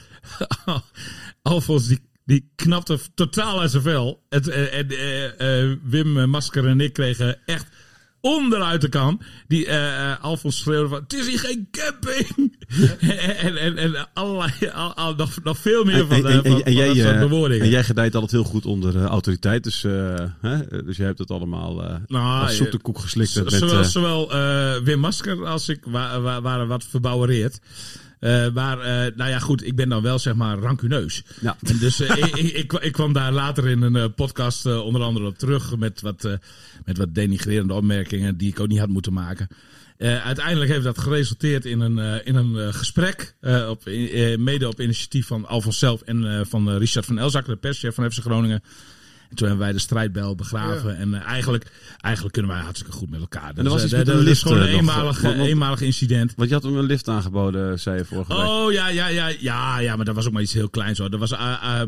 Alfons 1.41 1.87
die, 1.87 1.99
die 2.25 2.51
knapte 2.55 2.99
totaal 3.13 3.59
uit 3.61 3.71
zijn 3.71 3.83
vel. 3.83 4.23
Het, 4.29 4.47
en 4.47 4.89
eh, 4.89 5.75
Wim 5.83 6.29
Masker 6.29 6.67
en 6.67 6.81
ik 6.81 6.93
kregen 6.93 7.37
echt 7.45 7.67
onderuit 8.21 8.81
de 8.81 8.89
kan. 8.89 9.21
Die 9.47 9.65
eh, 9.67 10.23
Alfons 10.23 10.57
schreeuwde 10.57 10.89
van, 10.89 10.99
het 11.03 11.13
is 11.13 11.27
hier 11.27 11.39
geen 11.39 11.67
camping. 11.71 12.55
en, 13.45 13.57
en, 13.57 13.77
en 13.77 14.07
allerlei, 14.13 14.51
al, 14.73 14.93
al- 14.93 15.15
nog, 15.15 15.43
nog 15.43 15.57
veel 15.57 15.83
meer 15.83 16.07
van, 16.07 16.21
de, 16.21 16.31
van, 16.31 16.43
van 16.43 16.63
en, 16.63 16.73
jij, 16.73 16.87
dat 16.87 17.13
eh, 17.13 17.19
bewoordingen. 17.19 17.65
en 17.65 17.71
jij 17.71 17.83
gedijt 17.83 18.13
altijd 18.13 18.31
heel 18.31 18.43
goed 18.43 18.65
onder 18.65 18.95
eh, 18.97 19.05
autoriteit. 19.05 19.63
Dus, 19.63 19.81
hè? 20.41 20.83
dus 20.85 20.97
jij 20.97 21.05
hebt 21.05 21.19
het 21.19 21.31
allemaal 21.31 21.75
Nou, 22.07 22.41
als 22.41 22.55
zoete 22.55 22.77
koek 22.77 22.99
geslikt. 22.99 23.43
Met, 23.43 23.53
zowel 23.53 23.83
zowel 23.83 24.33
eh, 24.33 24.77
Wim 24.83 24.99
Masker 24.99 25.45
als 25.45 25.69
ik 25.69 25.85
wa 25.85 26.21
wa 26.21 26.41
waren 26.41 26.67
wat 26.67 26.83
verbouwereerd. 26.83 27.59
Eh, 28.19 28.51
maar, 28.53 28.79
eh, 28.79 29.15
nou 29.15 29.29
ja, 29.29 29.39
goed, 29.39 29.65
ik 29.65 29.75
ben 29.75 29.89
dan 29.89 30.01
wel 30.01 30.19
zeg 30.19 30.35
maar 30.35 30.57
rancuneus. 30.57 31.23
Ja. 31.41 31.57
En 31.61 31.77
dus 31.77 31.99
eh, 31.99 32.17
ik, 32.17 32.35
ik, 32.35 32.73
ik, 32.73 32.91
kwam 32.91 33.13
daar 33.13 33.31
later 33.31 33.67
in 33.67 33.81
een 33.81 34.13
podcast 34.13 34.65
onder 34.65 35.01
andere 35.01 35.25
op 35.25 35.37
terug 35.37 35.77
met 35.77 36.01
wat, 36.01 36.37
met 36.85 36.97
wat 36.97 37.13
denigrerende 37.13 37.73
opmerkingen 37.73 38.37
die 38.37 38.49
ik 38.49 38.59
ook 38.59 38.67
niet 38.67 38.79
had 38.79 38.89
moeten 38.89 39.13
maken. 39.13 39.47
Uiteindelijk 39.97 40.71
heeft 40.71 40.83
dat 40.83 40.97
geresulteerd 40.97 41.65
in 41.65 41.79
een, 41.79 42.25
in 42.25 42.35
een 42.35 42.73
gesprek, 42.73 43.35
op, 43.69 43.85
mede 44.37 44.67
op 44.67 44.81
initiatief 44.81 45.27
van 45.27 45.47
Alfons 45.47 45.79
zelf 45.79 46.01
en 46.01 46.47
van 46.49 46.69
Richard 46.77 47.05
van 47.05 47.19
Elzak, 47.19 47.45
de 47.45 47.55
perschef 47.55 47.95
van 47.95 48.11
FC 48.11 48.19
Groningen. 48.19 48.63
En 49.29 49.35
toen 49.35 49.47
hebben 49.47 49.65
wij 49.65 49.73
de 49.75 49.79
strijdbel 49.81 50.35
begraven. 50.35 50.97
En 50.97 51.13
eh, 51.13 51.25
eigenlijk, 51.27 51.71
eigenlijk 52.01 52.33
kunnen 52.33 52.51
wij 52.51 52.61
hartstikke 52.61 52.93
goed 52.95 53.09
met 53.09 53.19
elkaar. 53.19 53.51
was 53.55 53.63
Dus, 53.73 53.83
iets 53.83 53.91
eh, 53.91 53.97
met 53.97 54.07
dat- 54.07 54.19
een 54.21 54.27
is 54.27 54.41
gewoon 54.41 54.57
een 54.57 54.67
eh, 54.67 54.73
eenmalig, 54.73 55.21
want- 55.21 55.35
want- 55.35 55.47
eenmalig 55.49 55.81
incident. 55.81 56.33
Want 56.35 56.49
je 56.49 56.55
had 56.55 56.63
hem 56.63 56.75
een 56.77 56.85
lift 56.85 57.07
aangeboden, 57.07 57.79
zei 57.79 57.97
je 57.97 58.05
vorige 58.05 58.33
week. 58.35 58.41
Oh 58.47 58.71
ja, 58.71 58.87
ja, 58.89 59.07
ja, 59.07 59.27
ja, 59.39 59.79
ja, 59.79 59.95
maar 59.95 60.05
dat 60.05 60.15
was 60.15 60.25
ook 60.27 60.31
maar 60.33 60.41
iets 60.41 60.53
heel 60.53 60.69
kleins 60.69 60.97
hoor. 60.97 61.09
Dat 61.09 61.19
was 61.19 61.31
eh, 61.31 61.55
eh, 61.63 61.81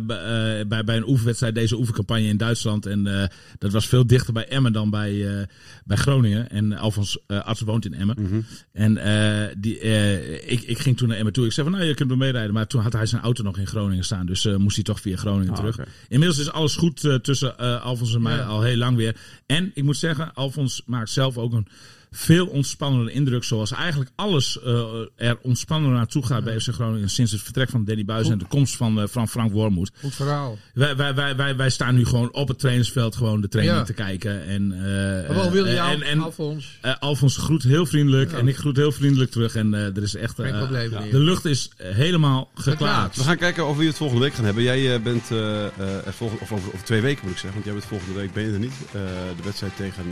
eh, 0.60 0.68
bij, 0.68 0.84
bij 0.84 0.98
een 0.98 1.08
oefenwedstrijd, 1.08 1.56
deze 1.56 1.78
oefencampagne 1.78 2.28
in 2.28 2.38
Duitsland. 2.38 2.86
En 2.86 3.22
eh, 3.22 3.28
dat 3.58 3.72
was 3.72 3.88
veel 3.88 4.08
dichter 4.08 4.34
bij 4.34 4.48
Emmen 4.48 4.74
dan 4.74 4.90
bij, 4.90 5.38
eh, 5.40 5.46
bij 5.86 5.98
Groningen. 5.98 6.50
En 6.50 6.74
Alfons 6.78 7.18
eh 7.28 7.40
Arts 7.46 7.62
woont 7.62 7.86
in 7.86 7.94
Emmen. 7.94 8.16
Mhm. 8.20 8.40
En 8.74 8.98
eh, 8.98 9.48
die, 9.58 9.80
eh, 9.80 10.52
ik, 10.52 10.62
ik 10.62 10.80
ging 10.80 10.98
toen 10.98 11.08
naar 11.08 11.18
Emmen 11.18 11.34
toe. 11.34 11.46
Ik 11.46 11.52
zei 11.52 11.68
van, 11.70 11.78
nou, 11.78 11.88
je 11.90 11.96
kunt 11.96 12.10
me 12.10 12.16
meerijden. 12.16 12.54
Maar 12.54 12.68
toen 12.68 12.82
had 12.82 12.94
hij 12.94 13.06
zijn 13.06 13.22
auto 13.22 13.44
nog 13.44 13.58
in 13.58 13.68
Groningen 13.68 14.04
staan. 14.04 14.26
Dus 14.26 14.46
eh, 14.46 14.56
moest 14.56 14.76
hij 14.76 14.84
toch 14.84 15.00
via 15.02 15.16
Groningen 15.18 15.50
Ah, 15.54 15.56
terug. 15.60 15.80
Inmiddels 16.08 16.40
is 16.40 16.52
alles 16.52 16.76
goed 16.76 17.04
eh, 17.06 17.16
tussen 17.32 17.58
eh, 17.58 17.82
Alfons 17.82 18.14
en 18.14 18.22
mij 18.22 18.44
al 18.44 18.62
heel 18.62 18.78
lang 18.78 18.98
weer. 18.98 19.16
En 19.46 19.72
ik 19.74 19.84
moet 19.84 19.98
zeggen, 19.98 20.34
Alfons 20.34 20.82
maakt 20.86 21.10
zelf 21.10 21.38
ook 21.38 21.54
een 21.54 21.68
veel 22.16 22.46
ontspannender 22.48 23.14
indruk. 23.14 23.44
Zoals 23.44 23.72
eigenlijk 23.72 24.12
alles 24.16 24.60
eh, 24.62 24.84
er 25.16 25.38
ontspannender 25.42 25.98
naartoe 25.98 26.26
gaat 26.26 26.44
bij 26.44 26.60
FC 26.60 26.70
Groningen. 26.74 27.10
Sinds 27.10 27.32
het 27.32 27.42
vertrek 27.42 27.70
van 27.70 27.84
Danny 27.86 28.06
Buis 28.06 28.30
en 28.30 28.38
de 28.38 28.46
komst 28.46 28.76
van, 28.76 29.02
eh, 29.02 29.08
van 29.08 29.28
Frank 29.28 29.52
Wormoed. 29.52 29.92
Goed 30.00 30.16
verhaal. 30.16 30.58
Wij, 30.74 30.96
wij, 30.96 31.16
wij, 31.16 31.36
wij, 31.36 31.56
wij 31.56 31.70
staan 31.70 31.96
nu 31.96 32.06
gewoon 32.06 32.34
op 32.34 32.48
het 32.48 32.60
trainingsveld 32.60 33.16
gewoon 33.16 33.42
de 33.42 33.48
training 33.48 33.78
Ja. 33.78 33.84
te 33.84 33.94
kijken. 33.94 34.46
En, 34.46 34.72
eh, 34.72 35.28
Maar 35.28 35.36
wel 35.36 35.52
wil 35.52 35.66
je 35.66 35.74
jou, 35.74 35.94
en, 35.94 36.02
en, 36.02 36.20
Alfons. 36.20 36.78
eh, 36.82 36.94
Alfons 37.00 37.38
groet 37.38 37.64
heel 37.64 37.86
vriendelijk 37.86 38.32
en 38.32 38.48
ik 38.48 38.56
groet 38.58 38.78
heel 38.78 38.92
vriendelijk 38.92 39.32
terug. 39.32 39.56
En 39.56 39.74
eh, 39.74 39.86
er 39.98 40.04
is 40.04 40.16
echt. 40.16 40.40
eh, 40.40 40.46
Geen 40.46 40.58
probleem, 40.60 40.90
meneer. 40.92 41.12
de 41.12 41.20
lucht 41.20 41.46
is 41.46 41.70
helemaal 41.78 42.52
geklaard. 42.56 43.16
We 43.18 43.24
gaan 43.24 43.38
kijken 43.38 43.68
of 43.68 43.78
we 43.78 43.86
het 43.86 43.98
volgende 43.98 44.24
week 44.24 44.34
gaan 44.34 44.46
hebben. 44.46 44.64
Jij 44.64 45.02
bent 45.02 45.32
eh, 45.32 45.66
eh, 45.66 46.06
er 46.06 46.14
volgende, 46.14 46.44
of 46.44 46.52
over, 46.52 46.68
over 46.68 46.84
twee 46.86 47.02
weken 47.02 47.22
moet 47.24 47.32
ik 47.34 47.38
zeggen, 47.40 47.54
want 47.54 47.66
jij 47.66 47.74
bent 47.74 47.86
volgende 47.86 48.14
week 48.20 48.34
ben 48.34 48.44
je 48.44 48.52
er 48.54 48.60
niet. 48.60 48.74
Eh, 48.86 49.02
de 49.38 49.44
wedstrijd 49.44 49.76
tegen 49.76 50.04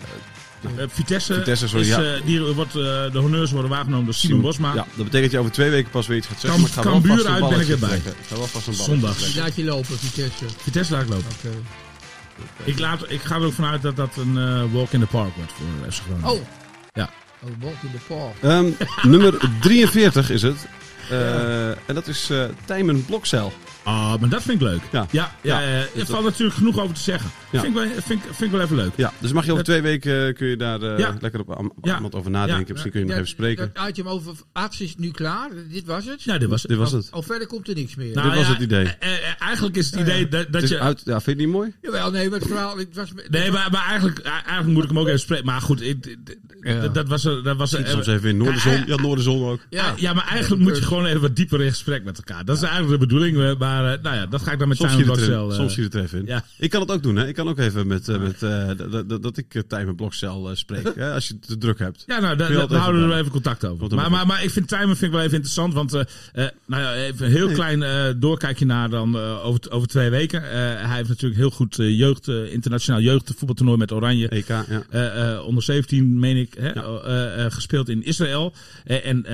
eh, 0.00 0.82
eh, 0.82 0.88
Vitesse, 0.92 1.34
Vitesse, 1.34 1.68
sorry, 1.68 1.82
is, 1.84 1.88
ja. 1.90 2.02
eh, 2.14 2.20
die 2.24 2.40
wordt, 2.40 2.74
eh, 2.76 2.82
de 3.12 3.18
honneurs 3.18 3.50
worden 3.50 3.70
waargenomen 3.70 4.04
door 4.04 4.14
Simon 4.14 4.40
Bosma. 4.40 4.68
Ja, 4.74 4.74
dat 4.74 4.86
betekent 4.96 5.22
dat 5.22 5.30
je 5.30 5.38
over 5.38 5.52
twee 5.52 5.70
weken 5.70 5.90
pas 5.90 6.06
weer 6.06 6.16
iets 6.16 6.26
gaat 6.26 6.40
zeggen. 6.40 6.60
Maar 6.60 6.70
vast 6.70 6.86
een 6.86 7.28
uit 7.28 7.48
ben 7.48 7.60
ik 7.60 7.68
erbij. 7.68 7.96
Ik 7.96 8.02
ga 8.28 8.36
wel 8.36 8.46
vast 8.46 8.66
een 8.66 8.74
Zondag. 8.74 9.16
trekken. 9.16 9.40
Laat 9.42 9.56
je 9.56 9.64
lopen, 9.64 9.98
Vitesse. 9.98 10.44
Vitesse 10.56 10.92
laat 10.92 11.02
ik 11.02 11.08
lopen. 11.08 11.26
Oké. 11.38 11.56
Ik, 12.64 12.78
laat, 12.78 13.04
ik 13.10 13.20
ga 13.22 13.34
er 13.34 13.42
ook 13.44 13.52
vanuit 13.52 13.82
dat 13.82 13.96
dat 13.96 14.16
een 14.16 14.38
eh, 14.38 14.62
walk 14.72 14.90
in 14.92 15.00
the 15.00 15.06
park 15.06 15.34
wordt 15.36 15.52
voor 15.52 15.92
FC 15.92 16.00
Groningen. 16.02 16.30
Oh. 16.30 16.40
Ja. 16.92 17.10
Oh, 17.42 17.50
walk 17.60 17.74
in 17.82 17.90
the 17.90 18.14
park. 18.14 18.34
Ehm, 18.42 18.66
nummer 19.10 19.34
43 19.60 20.30
is 20.30 20.42
het. 20.42 20.66
Eh, 21.10 21.68
En 21.68 21.94
dat 21.94 22.06
is 22.06 22.30
eh 22.30 22.44
Tijmen 22.64 23.04
Blokcel. 23.04 23.52
Ah, 23.82 24.20
maar 24.20 24.28
dat 24.28 24.42
vind 24.42 24.60
ik 24.60 24.66
leuk. 24.66 24.80
Ja. 24.92 25.06
ja, 25.10 25.34
ja, 25.42 25.60
Ja. 25.60 25.66
eh, 25.66 26.00
er 26.00 26.06
valt 26.06 26.24
natuurlijk 26.24 26.56
genoeg 26.56 26.78
over 26.80 26.94
te 26.94 27.00
zeggen. 27.02 27.30
Ja. 27.52 27.60
Vind, 27.60 27.76
ik 27.76 27.82
wel, 27.82 27.90
vind, 28.02 28.22
vind 28.22 28.40
ik 28.40 28.50
wel 28.50 28.60
even 28.60 28.76
leuk. 28.76 28.90
Ja, 28.96 29.12
dus 29.18 29.32
mag 29.32 29.44
je 29.46 29.52
over 29.52 29.64
twee 29.64 29.82
weken 29.82 30.26
eh, 30.28 30.34
kun 30.34 30.46
je 30.46 30.56
daar 30.56 30.82
eh, 30.82 30.98
Ja. 30.98 31.16
lekker 31.20 31.40
op, 31.40 31.72
iemand 31.82 32.14
over 32.14 32.30
nadenken. 32.30 32.72
Misschien 32.72 32.90
kun 32.92 33.00
je 33.00 33.06
nog 33.06 33.14
even 33.16 33.28
spreken. 33.28 33.70
Dat 33.74 33.88
item 33.88 34.06
over 34.08 34.34
arts 34.52 34.80
is 34.80 34.94
nu 34.96 35.10
klaar. 35.10 35.48
Dit 35.70 35.84
was 35.86 36.04
het. 36.04 36.22
Ja, 36.22 36.38
dit 36.38 36.48
was 36.48 36.60
het. 36.62 36.70
Dit 36.70 36.78
was 36.80 36.92
het. 36.92 37.08
Al 37.10 37.22
verder 37.22 37.46
komt 37.46 37.68
er 37.68 37.74
niks 37.74 37.94
meer. 37.94 38.14
Nou 38.14 38.28
Dit 38.28 38.38
was 38.38 38.48
het 38.48 38.58
idee. 38.60 38.84
eh, 38.86 39.08
eigenlijk 39.38 39.76
is 39.76 39.90
het 39.90 40.00
idee 40.00 40.28
dat, 40.28 40.46
dat 40.52 40.60
Het 40.60 40.70
je... 40.70 40.78
uit, 40.80 41.02
ja, 41.04 41.20
vind 41.20 41.24
je 41.24 41.30
het 41.30 41.40
niet 41.40 41.48
mooi? 41.48 41.72
Jawel, 41.82 42.10
nee, 42.10 42.30
maar 42.30 42.38
het 42.38 42.48
verhaal... 42.48 42.78
Het 42.78 42.94
was, 42.94 43.08
Nee, 43.28 43.50
maar, 43.50 43.68
maar 43.70 43.84
eigenlijk, 43.86 44.18
eigenlijk 44.18 44.66
moet 44.66 44.82
ik 44.82 44.88
hem 44.88 44.98
ook 44.98 45.06
even 45.06 45.20
spreken. 45.20 45.46
Maar 45.46 45.60
goed, 45.60 45.82
ik, 45.82 46.16
dat 46.92 47.08
was... 47.08 47.24
er- 47.24 47.42
Dat 47.42 47.56
was 47.56 47.72
er- 47.72 47.86
Soms 47.88 48.06
even 48.06 48.28
in 48.28 48.36
Noorderzon. 48.36 48.82
Ja, 48.86 48.96
Noorderzon 48.96 49.48
ook. 49.48 49.60
Ja, 49.70 49.94
ja, 49.96 50.12
maar 50.12 50.26
eigenlijk 50.26 50.62
moet 50.62 50.76
je 50.76 50.82
gewoon 50.82 51.06
even 51.06 51.20
wat 51.20 51.36
dieper 51.36 51.62
in 51.62 51.70
gesprek 51.70 52.04
met 52.04 52.16
elkaar. 52.16 52.44
Dat 52.44 52.56
is 52.56 52.62
eigenlijk 52.62 52.92
de 53.00 53.06
bedoeling. 53.06 53.36
Maar 53.70 53.92
eh, 53.92 54.02
nou 54.02 54.16
ja, 54.16 54.26
dat 54.26 54.42
ga 54.42 54.52
ik 54.52 54.58
dan 54.58 54.68
met 54.68 54.76
Soms 54.76 54.92
het 54.92 55.04
Blokcel... 55.04 55.50
eh, 55.50 55.56
soms 55.56 55.72
zie 55.74 55.82
je 55.82 55.88
het 55.88 55.96
er 55.98 56.02
even 56.04 56.18
in. 56.18 56.26
ja. 56.26 56.44
Ik 56.58 56.70
kan 56.70 56.80
het 56.80 56.90
ook 56.90 57.02
doen. 57.02 57.16
Hè. 57.16 57.26
Ik 57.26 57.34
kan 57.34 57.48
ook 57.48 57.58
even 57.58 57.86
met, 57.86 58.08
eh, 58.08 58.18
met 58.18 58.38
dat- 59.22 59.36
ik 59.36 59.62
Tijmen 59.68 59.94
Blokcel 59.94 60.50
spreek. 60.52 60.94
Hè, 60.96 61.12
als 61.12 61.28
je 61.28 61.38
te 61.38 61.58
druk 61.58 61.78
hebt. 61.78 62.02
Ja, 62.06 62.20
nou, 62.20 62.36
daar 62.36 62.52
houden 62.52 62.78
we 62.78 62.98
even 63.06 63.10
er 63.12 63.18
even 63.18 63.30
contact 63.30 63.64
over. 63.64 63.94
Maar, 63.94 64.10
maar, 64.10 64.26
maar 64.26 64.44
ik 64.44 64.50
vind 64.50 64.68
Timer 64.68 64.86
vind 64.96 65.02
ik 65.02 65.10
wel 65.10 65.20
even 65.20 65.32
interessant. 65.32 65.74
Want, 65.74 65.92
nou 65.92 66.82
ja, 66.82 66.94
even 66.94 67.26
een 67.26 67.32
heel 67.32 67.48
klein 67.52 67.84
doorkijkje 68.20 68.64
naar 68.66 68.90
dan 68.90 69.16
over, 69.18 69.60
over 69.70 69.88
twee 69.88 70.10
weken. 70.10 70.42
Hij 70.86 70.96
heeft 70.96 71.08
natuurlijk 71.08 71.40
heel 71.40 71.50
goed 71.50 71.76
jeugd, 71.76 72.28
internationaal 72.28 73.00
jeugdvoetbaltoernooi 73.00 73.78
met 73.78 73.92
Oranje. 73.92 74.28
EK, 74.28 74.48
ja. 74.90 75.40
Onder 75.40 75.62
17, 75.62 76.18
meen 76.18 76.36
ik, 76.36 76.54
hè, 76.58 76.68
Ja. 76.72 77.50
gespeeld 77.50 77.88
in 77.88 78.04
Israël. 78.04 78.52
En 78.84 79.26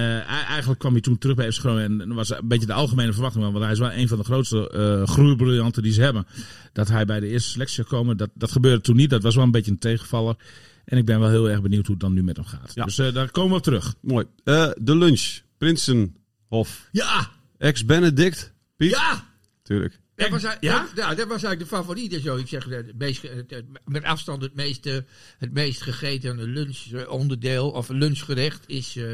eigenlijk 0.48 0.78
kwam 0.78 0.92
hij 0.92 1.00
toen 1.00 1.18
terug 1.18 1.36
bij 1.36 1.52
FC 1.52 1.58
Groningen. 1.60 2.00
En 2.00 2.08
dat 2.08 2.16
was 2.16 2.30
een 2.30 2.48
beetje 2.48 2.66
de 2.66 2.72
algemene 2.72 3.12
verwachting. 3.12 3.44
Want 3.44 3.58
hij 3.64 3.72
is 3.72 3.78
wel 3.78 3.92
een 3.92 4.08
van 4.08 4.18
de 4.18 4.24
grootste 4.26 4.70
eh 4.70 5.06
groeibriljanten 5.08 5.82
die 5.82 5.92
ze 5.92 6.02
hebben. 6.02 6.26
Dat 6.72 6.88
hij 6.88 7.04
bij 7.04 7.20
de 7.20 7.28
eerste 7.28 7.50
selectie 7.50 7.76
zou 7.76 7.88
komen, 7.88 8.16
dat, 8.16 8.30
dat 8.34 8.50
gebeurde 8.52 8.80
toen 8.80 8.96
niet. 8.96 9.10
Dat 9.10 9.22
was 9.22 9.34
wel 9.34 9.44
een 9.44 9.50
beetje 9.50 9.70
een 9.70 9.78
tegenvaller. 9.78 10.36
En 10.84 10.98
ik 10.98 11.04
ben 11.04 11.20
wel 11.20 11.28
heel 11.30 11.50
erg 11.50 11.62
benieuwd 11.62 11.86
hoe 11.86 11.94
het 11.94 12.04
dan 12.04 12.12
nu 12.12 12.22
met 12.22 12.36
hem 12.36 12.44
gaat. 12.46 12.72
Ja. 12.74 12.84
Dus 12.84 12.98
eh, 12.98 13.14
daar 13.14 13.30
komen 13.30 13.50
we 13.50 13.56
op 13.56 13.62
terug. 13.62 13.94
Mooi. 14.00 14.26
Eh, 14.44 14.70
de 14.80 14.96
lunch. 14.96 15.40
Prinsenhof. 15.58 16.88
Ja! 16.92 17.30
Ex-Benedict. 17.58 18.52
Piet? 18.76 18.90
Ja! 18.90 19.24
Tuurlijk. 19.62 19.98
Dat 20.14 20.28
was, 20.28 20.42
ja? 20.42 20.56
Ja? 20.60 20.86
Ja, 20.94 21.08
dat 21.14 21.28
was 21.28 21.42
eigenlijk 21.42 21.58
de 21.60 21.66
favoriet. 21.66 22.12
en 22.12 22.20
Zo. 22.20 22.36
Ik 22.36 22.48
zeg, 22.48 22.64
het 22.64 22.98
meest, 22.98 23.20
ge- 23.20 23.28
het- 23.28 23.50
het- 23.50 23.64
met 23.84 24.04
afstand 24.04 24.42
het 24.42 24.54
meest, 24.54 24.86
eh, 24.86 24.96
het 25.38 25.52
meest 25.52 25.82
gegeten 25.82 26.42
lunchonderdeel 26.42 27.70
of 27.70 27.88
lunchgerecht 27.88 28.64
is 28.66 28.96
eh, 28.96 29.04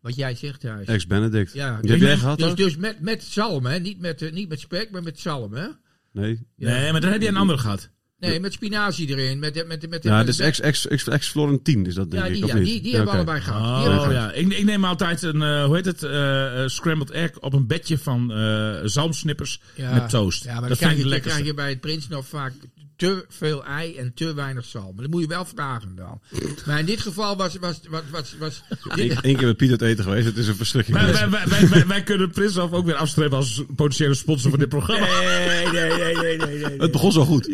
wat 0.00 0.16
jij 0.16 0.34
zegt 0.34 0.60
thuis. 0.60 0.86
Ex-Benedict. 0.86 1.52
Ja, 1.52 1.78
Die 1.80 1.90
heb 1.90 2.00
jij 2.00 2.16
gehad 2.16 2.38
dus, 2.38 2.54
dus 2.54 2.76
met, 2.76 3.00
met 3.00 3.22
zalm, 3.22 3.66
hè? 3.66 3.78
Niet, 3.78 4.00
met, 4.00 4.22
eh, 4.22 4.32
niet 4.32 4.48
met 4.48 4.60
spek, 4.60 4.90
maar 4.90 5.02
met 5.02 5.20
zalm. 5.20 5.52
Hè? 5.54 5.66
Nee. 6.12 6.46
Nee, 6.56 6.92
maar 6.92 7.00
dan 7.00 7.10
heb 7.12 7.22
je 7.22 7.28
een 7.28 7.36
andere 7.36 7.58
gehad. 7.58 7.90
Nee, 8.18 8.40
met 8.40 8.52
spinazie 8.52 9.08
erin. 9.08 9.38
Met, 9.38 9.54
met, 9.54 9.66
met, 9.66 9.88
met, 9.90 10.02
Ja, 10.02 10.16
met- 10.16 10.26
dat 10.26 10.34
is 10.34 10.40
ex- 10.40 10.60
ex- 10.60 10.86
ex- 10.88 11.08
ex-Florentien 11.08 11.86
is 11.86 11.94
dat 11.94 12.10
denk 12.10 12.22
ja, 12.22 12.28
ik, 12.28 12.34
die, 12.34 12.44
of 12.44 12.50
ja, 12.50 12.56
niet? 12.56 12.64
die, 12.66 12.80
die 12.80 12.90
Ja, 12.90 12.96
hebben 12.96 13.14
allebei 13.14 13.40
gehad. 13.40 13.82
Die 13.82 13.90
hebben 13.92 14.06
Oh 14.08 14.12
ja, 14.12 14.32
ik, 14.32 14.52
ik 14.52 14.64
neem 14.64 14.84
altijd 14.84 15.22
een, 15.22 15.42
eh, 15.42 15.64
hoe 15.64 15.76
heet 15.76 15.84
het, 15.84 16.02
eh, 16.02 16.62
eh, 16.62 16.68
scrambled 16.68 17.10
egg 17.10 17.38
op 17.38 17.52
een 17.52 17.66
bedje 17.66 17.98
van 17.98 18.32
eh 18.32 18.78
zalmsnippers 18.84 19.60
Ja. 19.74 19.94
met 19.94 20.08
toast. 20.08 20.44
Ja, 20.44 20.50
maar 20.52 20.60
dan 20.60 20.68
dat 20.68 20.78
krijg 20.78 20.92
vind 20.92 21.02
je, 21.02 21.08
ik 21.08 21.12
lekker. 21.14 21.30
krijg 21.30 21.46
je 21.46 21.54
bij 21.54 21.68
het 21.68 21.80
Prinshof 21.80 22.26
vaak 22.26 22.52
te 23.00 23.24
veel 23.28 23.64
ei 23.64 23.96
en 23.96 24.14
te 24.14 24.34
weinig 24.34 24.64
zalm. 24.64 24.94
Maar 24.94 25.02
dat 25.02 25.10
moet 25.10 25.20
je 25.22 25.28
wel 25.28 25.44
vragen 25.44 25.94
dan. 25.96 26.20
Maar 26.66 26.78
in 26.78 26.86
dit 26.86 27.00
geval 27.00 27.36
was... 27.36 27.56
was, 27.56 27.80
was, 27.88 28.02
was, 28.10 28.34
was 28.38 28.62
Eén 29.22 29.36
keer 29.36 29.46
met 29.46 29.56
Piet 29.56 29.70
uit 29.70 29.82
eten 29.82 30.04
geweest. 30.04 30.26
Het 30.26 30.36
is 30.36 30.48
een 30.48 30.56
verschrikking. 30.56 30.96
Wij, 30.96 31.12
wij, 31.12 31.30
wij, 31.30 31.46
wij, 31.48 31.68
wij, 31.68 31.86
wij 31.86 32.02
kunnen 32.02 32.30
Prinshof 32.30 32.72
ook 32.72 32.84
weer 32.84 32.94
afstrepen 32.94 33.36
als 33.36 33.62
potentiële 33.76 34.14
sponsor 34.14 34.50
van 34.50 34.58
dit 34.58 34.68
programma. 34.68 35.06
nee, 35.20 35.66
nee, 35.66 35.90
nee, 35.98 36.14
nee, 36.14 36.36
nee, 36.36 36.64
nee. 36.66 36.78
Het 36.78 36.90
begon 36.92 37.12
zo 37.12 37.24
goed. 37.24 37.48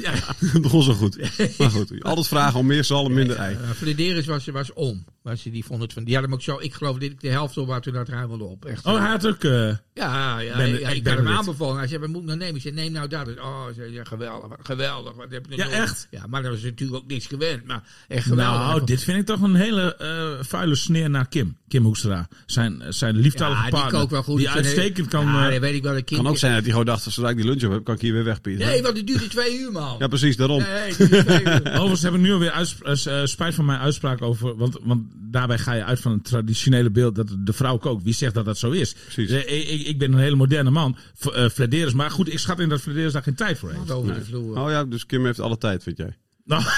Het 0.52 0.62
begon 0.62 0.82
zo 0.82 0.92
goed. 0.92 1.18
Maar 1.58 1.70
goed, 1.70 2.02
altijd 2.02 2.28
vragen 2.28 2.58
om 2.58 2.66
meer 2.66 2.84
zalm, 2.84 3.12
minder 3.12 3.36
ei. 3.36 3.54
Uh, 3.54 3.70
Flederis 3.70 4.26
was, 4.26 4.46
was 4.46 4.72
om. 4.72 5.04
Maar 5.22 5.36
ze, 5.36 5.50
die 5.50 5.64
vond 5.64 5.82
het 5.82 5.92
van, 5.92 6.04
die 6.04 6.14
had 6.14 6.24
hem 6.24 6.32
ook 6.32 6.42
zo, 6.42 6.56
ik 6.60 6.74
geloof 6.74 6.92
dat 6.92 7.02
ik 7.02 7.20
de 7.20 7.28
helft 7.28 7.58
op 7.58 7.66
waar 7.66 7.80
toen 7.80 7.92
dat 7.92 8.06
hij 8.06 8.26
wilde 8.28 8.44
op. 8.44 8.64
Echt, 8.64 8.86
Oh, 8.86 8.98
hij 8.98 9.08
had 9.08 9.26
ook... 9.26 9.44
eh, 9.44 9.72
ja, 9.96 10.38
ja, 10.38 10.56
Ben- 10.56 10.80
ja, 10.80 10.88
ik 10.88 10.96
ik 10.96 11.02
ben 11.04 11.16
hem 11.16 11.28
aanbevolen. 11.28 11.76
Hij 11.78 11.86
zei, 11.86 12.00
wat 12.00 12.08
moet 12.08 12.20
ik 12.20 12.26
nou 12.26 12.38
nemen? 12.38 12.54
Ik 12.56 12.62
zei, 12.62 12.74
neem 12.74 12.92
nou 12.92 13.08
dat. 13.08 13.28
Oh, 13.38 13.64
zei, 13.76 13.92
ja, 13.92 14.04
geweldig, 14.04 14.56
geweldig. 14.62 15.14
Wat 15.14 15.30
heb 15.30 15.46
je 15.48 15.56
Ja, 15.56 15.68
echt? 15.68 16.06
Ja, 16.10 16.26
maar 16.28 16.42
dat 16.42 16.50
was 16.50 16.62
natuurlijk 16.62 17.02
ook 17.02 17.08
niks 17.10 17.26
gewend. 17.26 17.66
Maar 17.66 17.82
echt 18.08 18.26
geweldig. 18.26 18.58
nou, 18.66 18.84
dit 18.84 19.02
vind 19.02 19.18
ik 19.18 19.26
toch 19.26 19.40
een 19.40 19.54
hele 19.54 19.96
eh, 19.96 20.44
vuile 20.44 20.74
sneer 20.74 21.10
naar 21.10 21.28
Kim. 21.28 21.56
Kim 21.68 21.84
Hoekstra. 21.84 22.28
Zijn, 22.46 22.82
zijn 22.88 23.16
lieftallige 23.16 23.56
ja, 23.58 23.62
die 23.70 23.72
partner. 23.72 24.00
kookt 24.00 24.12
wel 24.12 24.22
goed. 24.22 24.38
Die 24.38 24.50
uitstekend 24.50 25.08
kan... 25.08 25.26
Ja, 25.26 25.50
eh, 25.50 25.60
weet 25.60 25.74
ik 25.74 25.82
wel. 25.82 25.94
Kind. 25.94 26.20
Kan 26.22 26.26
ook 26.30 26.38
zijn 26.38 26.52
dat 26.52 26.60
hij 26.62 26.70
gewoon 26.70 26.86
dacht, 26.86 27.02
zodra 27.02 27.30
ik 27.30 27.36
die 27.36 27.44
lunch 27.44 27.64
op 27.64 27.70
heb, 27.72 27.84
kan 27.84 27.94
ik 27.94 28.00
hier 28.00 28.12
weer 28.12 28.24
weg, 28.24 28.40
Piet. 28.40 28.58
Nee, 28.58 28.82
want 28.82 28.96
het 28.96 29.06
duurde 29.06 29.28
twee 29.28 29.58
uur, 29.58 29.72
man. 29.72 29.96
Ja, 29.98 30.06
precies, 30.06 30.36
daarom. 30.36 30.58
Nee, 30.62 30.68
het 30.68 30.96
duurde 30.98 31.24
twee 31.24 31.42
uur. 31.42 31.62
Overigens 31.72 32.02
heb 32.02 32.14
ik 32.14 32.20
nu 32.20 32.32
alweer 32.32 32.50
eh, 32.82 33.20
eh, 33.20 33.26
spijt 33.26 33.54
van 33.54 33.64
mijn 33.64 33.78
uitspraak 33.80 34.22
over. 34.22 34.56
Want, 34.56 34.78
want 34.82 35.02
daarbij 35.30 35.58
ga 35.58 35.72
je 35.72 35.84
uit 35.84 36.00
van 36.00 36.12
het 36.12 36.24
traditionele 36.24 36.90
beeld 36.90 37.14
dat 37.14 37.36
de 37.38 37.52
vrouw 37.52 37.76
kookt. 37.76 38.02
Wie 38.02 38.14
zegt 38.14 38.34
dat 38.34 38.44
dat 38.44 38.58
zo 38.58 38.70
is? 38.70 38.92
Precies. 38.92 39.30
Eh, 39.30 39.72
Ik, 39.72 39.85
ik, 39.86 39.98
ben 39.98 40.12
een 40.12 40.18
hele 40.18 40.36
moderne 40.36 40.70
man. 40.70 40.96
V- 41.14 41.26
eh, 41.26 41.48
Flederis. 41.48 41.92
Maar 41.92 42.10
goed, 42.10 42.32
ik 42.32 42.38
schat 42.38 42.60
in 42.60 42.68
dat 42.68 42.80
Flederis 42.80 43.12
daar 43.12 43.22
geen 43.22 43.34
tijd 43.34 43.58
voor 43.58 43.70
heeft. 43.70 43.90
Over 43.90 44.14
de 44.14 44.24
vloer. 44.24 44.58
Oh 44.58 44.70
ja, 44.70 44.84
dus 44.84 45.06
Kim 45.06 45.24
heeft 45.24 45.40
alle 45.40 45.58
tijd, 45.58 45.82
vind 45.82 45.96
jij. 45.96 46.16
Nou. 46.44 46.62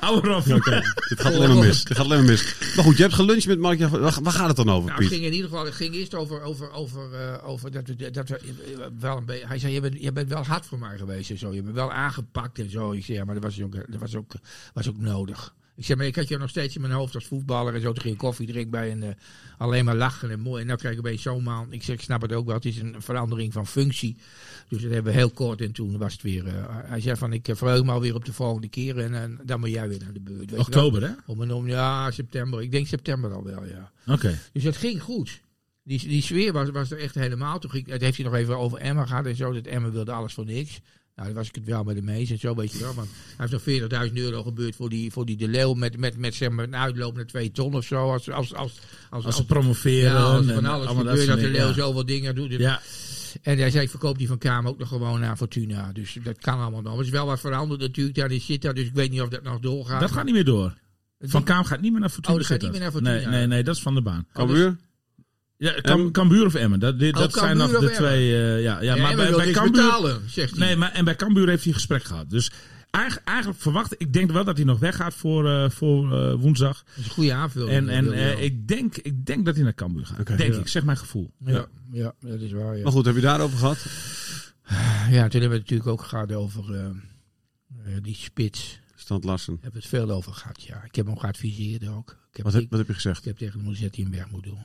Hou 0.00 0.28
erop. 0.28 0.44
Dit 0.44 1.20
gaat 1.20 1.34
alleen 1.34 1.48
maar 1.48 1.64
mis. 1.66 1.84
Dit 1.84 1.96
gaat 1.96 2.06
alleen 2.06 2.18
maar 2.18 2.28
mis. 2.28 2.54
Maar 2.76 2.84
goed, 2.84 2.96
je 2.96 3.02
hebt 3.02 3.14
geluncht 3.14 3.46
met 3.46 3.58
Mark. 3.58 3.78
Ja, 3.78 3.88
waar, 3.88 4.22
waar 4.22 4.32
gaat 4.32 4.46
het 4.48 4.56
dan 4.56 4.70
over, 4.70 4.88
Nou, 4.90 5.02
het 5.02 5.12
ging 5.12 5.24
in 5.24 5.32
ieder 5.32 5.48
geval, 5.48 5.64
het 5.64 5.74
ging 5.74 5.94
eerst 5.94 6.14
over, 6.14 6.42
over, 6.42 6.72
over, 6.72 7.14
eh, 7.14 7.48
over 7.48 7.70
dat 7.70 7.86
we, 7.86 8.10
dat 8.10 8.28
we 8.28 8.36
eh, 8.38 8.86
wel 8.98 9.16
een 9.16 9.24
beetje. 9.24 9.46
Hij 9.46 9.58
zei: 9.58 9.72
je 9.72 9.80
bent, 9.80 10.02
je 10.02 10.12
bent 10.12 10.28
wel 10.28 10.44
hard 10.44 10.66
voor 10.66 10.78
mij 10.78 10.98
geweest 10.98 11.30
en 11.30 11.38
zo. 11.38 11.54
Je 11.54 11.62
bent 11.62 11.74
wel 11.74 11.92
aangepakt 11.92 12.58
en 12.58 12.70
zo. 12.70 12.92
Ik 12.92 13.04
zei: 13.04 13.18
Ja, 13.18 13.24
maar 13.24 13.34
dat 13.34 13.42
was 13.44 13.60
ook, 13.62 13.72
dat 13.72 14.00
was 14.00 14.14
ook, 14.14 14.32
was 14.74 14.88
ook 14.88 14.98
nodig. 14.98 15.54
Ik 15.78 15.84
zei: 15.84 15.98
Maar 15.98 16.06
ik 16.06 16.16
had 16.16 16.28
je 16.28 16.38
nog 16.38 16.48
steeds 16.48 16.74
in 16.74 16.80
mijn 16.80 16.92
hoofd 16.92 17.14
als 17.14 17.26
voetballer 17.26 17.74
en 17.74 17.80
zo. 17.80 17.92
Toen 17.92 18.02
ging 18.02 18.14
ik 18.14 18.20
koffie 18.20 18.46
drinken 18.46 18.70
bij 18.70 18.90
en 18.90 19.02
eh, 19.02 19.08
alleen 19.58 19.84
maar 19.84 19.96
lachen 19.96 20.30
en 20.30 20.40
mooi. 20.40 20.60
En 20.60 20.66
nou 20.66 20.78
krijg 20.78 20.94
ik 20.94 21.00
opeens 21.00 21.22
zo'n 21.22 21.42
man. 21.42 21.72
Ik 21.72 21.82
zeg: 21.82 21.94
Ik 21.94 22.02
snap 22.02 22.22
het 22.22 22.32
ook 22.32 22.46
wel. 22.46 22.54
Het 22.54 22.64
is 22.64 22.78
een 22.78 22.94
verandering 22.98 23.52
van 23.52 23.66
functie. 23.66 24.16
Dus 24.68 24.82
dat 24.82 24.90
hebben 24.92 25.12
we 25.12 25.18
heel 25.18 25.30
kort 25.30 25.60
en 25.60 25.72
toen 25.72 25.98
was 25.98 26.12
het 26.12 26.22
weer. 26.22 26.46
eh, 26.46 26.64
hij 26.68 27.00
zei: 27.00 27.16
van 27.16 27.32
Ik 27.32 27.48
eh, 27.48 27.56
verheug 27.56 27.84
me 27.84 27.92
alweer 27.92 28.14
op 28.14 28.24
de 28.24 28.32
volgende 28.32 28.68
keer 28.68 28.98
en 28.98 29.38
dan 29.44 29.60
moet 29.60 29.70
jij 29.70 29.88
weer 29.88 29.98
naar 29.98 30.12
de 30.12 30.20
beurt. 30.20 30.50
weet. 30.50 30.60
Oktober, 30.60 31.02
hè? 31.02 31.12
Om 31.26 31.42
en 31.42 31.52
om, 31.52 31.68
ja, 31.68 32.10
september. 32.10 32.62
Ik 32.62 32.70
denk 32.70 32.86
september 32.86 33.32
al 33.32 33.44
wel, 33.44 33.64
ja. 33.64 33.92
Oké. 34.06 34.38
Dus 34.52 34.62
het 34.64 34.76
ging 34.76 35.02
goed. 35.02 35.40
Die, 35.84 36.08
die 36.08 36.22
sfeer 36.22 36.52
was, 36.52 36.70
was 36.70 36.90
er 36.90 36.98
echt 36.98 37.14
helemaal. 37.14 37.58
Toen 37.58 37.70
ging, 37.70 37.86
het 37.86 38.00
heeft 38.00 38.16
hij 38.16 38.26
nog 38.26 38.34
even 38.34 38.58
over 38.58 38.78
Emma 38.78 39.06
gehad 39.06 39.26
en 39.26 39.36
zo. 39.36 39.52
Dat 39.52 39.66
Emma 39.66 39.90
wilde 39.90 40.12
alles 40.12 40.34
voor 40.34 40.44
niks. 40.44 40.80
Nou, 41.18 41.30
daar 41.30 41.38
was 41.38 41.48
ik 41.48 41.54
het 41.54 41.64
wel 41.64 41.84
met 41.84 41.96
de 41.96 42.02
meest 42.02 42.30
en 42.30 42.38
zo, 42.38 42.54
weet 42.54 42.72
je 42.72 42.78
wel. 42.78 42.94
Want 42.94 43.08
hij 43.36 43.46
heeft 43.48 43.90
nog 43.90 44.06
40.000 44.08 44.12
euro 44.14 44.42
gebeurd 44.42 44.76
voor 44.76 44.88
die, 44.88 45.12
voor 45.12 45.26
die 45.26 45.36
De 45.36 45.48
Leeuw 45.48 45.74
met, 45.74 45.96
met, 45.96 46.16
met 46.16 46.34
zeg 46.34 46.50
maar, 46.50 46.64
een 46.64 46.76
uitloop 46.76 47.16
naar 47.16 47.26
twee 47.26 47.50
ton 47.50 47.74
of 47.74 47.84
zo. 47.84 48.12
Als, 48.12 48.30
als, 48.30 48.54
als, 48.54 48.78
als, 49.10 49.24
Als 49.24 49.36
ze 49.36 49.44
promoveren. 49.44 50.12
ja, 50.12 50.18
als 50.18 50.46
van 50.46 50.64
alles 50.64 50.86
allemaal 50.86 51.04
gebeurt, 51.04 51.26
dat 51.26 51.38
soort 51.38 51.40
De 51.40 51.58
Leeuw 51.58 51.66
ja. 51.66 51.72
zoveel 51.72 52.04
dingen 52.04 52.34
doet. 52.34 52.50
Ja, 52.50 52.80
En 53.42 53.58
hij 53.58 53.70
zei, 53.70 53.84
ik 53.84 53.90
verkoop 53.90 54.18
die 54.18 54.28
van 54.28 54.38
Kamer 54.38 54.70
ook 54.70 54.78
nog 54.78 54.88
gewoon 54.88 55.20
naar 55.20 55.36
Fortuna. 55.36 55.92
Dus 55.92 56.18
dat 56.22 56.38
kan 56.38 56.60
allemaal 56.60 56.82
nog. 56.82 56.98
Er 56.98 57.04
is 57.04 57.10
wel 57.10 57.26
wat 57.26 57.40
veranderd 57.40 57.80
natuurlijk. 57.80 58.16
Daar 58.16 58.30
is 58.30 58.46
zit 58.46 58.62
daar, 58.62 58.74
dus 58.74 58.86
ik 58.86 58.94
weet 58.94 59.10
niet 59.10 59.20
of 59.20 59.28
dat 59.28 59.42
nog 59.42 59.60
doorgaat. 59.60 60.00
dat 60.00 60.12
gaat 60.12 60.24
niet 60.24 60.34
meer 60.34 60.44
door. 60.44 60.74
Het 61.18 61.30
Van 61.30 61.44
Kaam 61.44 61.64
gaat 61.64 61.80
niet 61.80 61.92
meer 61.92 62.00
naar 62.00 62.10
Fortuna. 62.10 62.34
Oh, 62.34 62.40
dat 62.40 62.48
gaat 62.50 62.60
niet 62.60 62.70
dat. 62.72 62.80
meer 62.80 62.90
naar 62.90 63.00
Fortuna. 63.00 63.30
Nee, 63.30 63.38
nee, 63.38 63.46
nee, 63.46 63.62
dat 63.62 63.76
is 63.76 63.82
van 63.82 63.94
de 63.94 64.02
baan. 64.02 64.26
Ja, 65.58 65.72
Kam, 65.80 66.10
Cambuur 66.10 66.46
of 66.46 66.54
Emmen. 66.54 66.80
Dat, 66.80 66.98
dit, 66.98 67.14
Oh, 67.14 67.20
dat 67.20 67.32
zijn 67.32 67.56
nog 67.56 67.78
de 67.78 67.90
twee. 67.90 68.34
eh, 68.36 68.62
ja, 68.62 68.80
ja, 68.80 68.94
Ja, 68.94 69.02
maar 69.02 69.16
bij, 69.16 69.28
wil 69.28 69.36
bij 69.36 69.50
Cambuur. 69.52 69.82
betalen, 69.82 70.30
zegt 70.30 70.50
hij. 70.56 70.66
Nee, 70.66 70.76
maar 70.76 70.92
en 70.92 71.04
bij 71.04 71.16
Cambuur 71.16 71.48
heeft 71.48 71.62
hij 71.64 71.68
een 71.72 71.78
gesprek 71.78 72.02
gehad. 72.04 72.30
Dus 72.30 72.50
eigenlijk, 72.90 73.26
eigenlijk 73.28 73.60
verwacht 73.60 73.94
ik, 73.98 74.12
denk 74.12 74.30
wel 74.30 74.44
dat 74.44 74.56
hij 74.56 74.66
nog 74.66 74.78
weggaat 74.78 75.14
voor, 75.14 75.48
eh, 75.50 75.70
voor 75.70 76.12
eh, 76.12 76.34
woensdag. 76.34 76.82
Dat 76.84 76.96
is 76.96 77.04
een 77.04 77.10
goede 77.10 77.32
aanvulling. 77.32 77.70
En, 77.72 77.88
en 77.88 78.12
eh, 78.12 78.42
ik, 78.42 78.68
denk, 78.68 78.96
ik 78.96 79.26
denk 79.26 79.44
dat 79.44 79.54
hij 79.54 79.64
naar 79.64 79.74
Cambuur 79.74 80.06
gaat. 80.06 80.26
Denk 80.26 80.52
Ja. 80.54 80.58
ik, 80.60 80.68
zeg 80.68 80.84
mijn 80.84 80.96
gevoel. 80.98 81.30
Ja, 81.44 81.66
ja, 81.92 82.14
dat 82.20 82.40
is 82.40 82.52
waar. 82.52 82.76
Ja. 82.76 82.82
Maar 82.82 82.92
goed, 82.92 83.06
heb 83.06 83.14
je 83.14 83.20
daarover 83.20 83.58
gehad? 83.58 83.86
ja, 85.10 85.28
toen 85.28 85.40
hebben 85.40 85.40
we 85.40 85.40
het 85.40 85.50
natuurlijk 85.70 85.88
ook 85.88 86.02
gehad 86.02 86.32
over 86.32 86.74
eh, 86.74 86.84
eh, 86.84 88.02
die 88.02 88.14
spits. 88.14 88.80
Stand 88.96 89.24
Larsen. 89.24 89.52
Daar 89.54 89.62
hebben 89.62 89.80
we 89.80 89.86
het 89.88 89.96
veel 90.06 90.16
over 90.16 90.32
gehad, 90.32 90.62
ja. 90.62 90.82
Ik 90.84 90.94
heb 90.94 91.06
hem 91.06 91.18
geadviseerd 91.18 91.88
ook. 91.88 92.16
Heb, 92.38 92.46
Wat 92.46 92.54
heb, 92.54 92.70
wat 92.70 92.78
heb 92.78 92.88
je 92.88 92.94
gezegd? 92.94 93.18
ik 93.18 93.24
heb 93.24 93.36
tegen 93.36 93.58
hem 93.60 93.68
gezegd 93.68 93.82
dat 93.86 93.94
hij 93.94 94.04
hem 94.04 94.12
weg 94.12 94.30
moet 94.30 94.44
doen. 94.44 94.64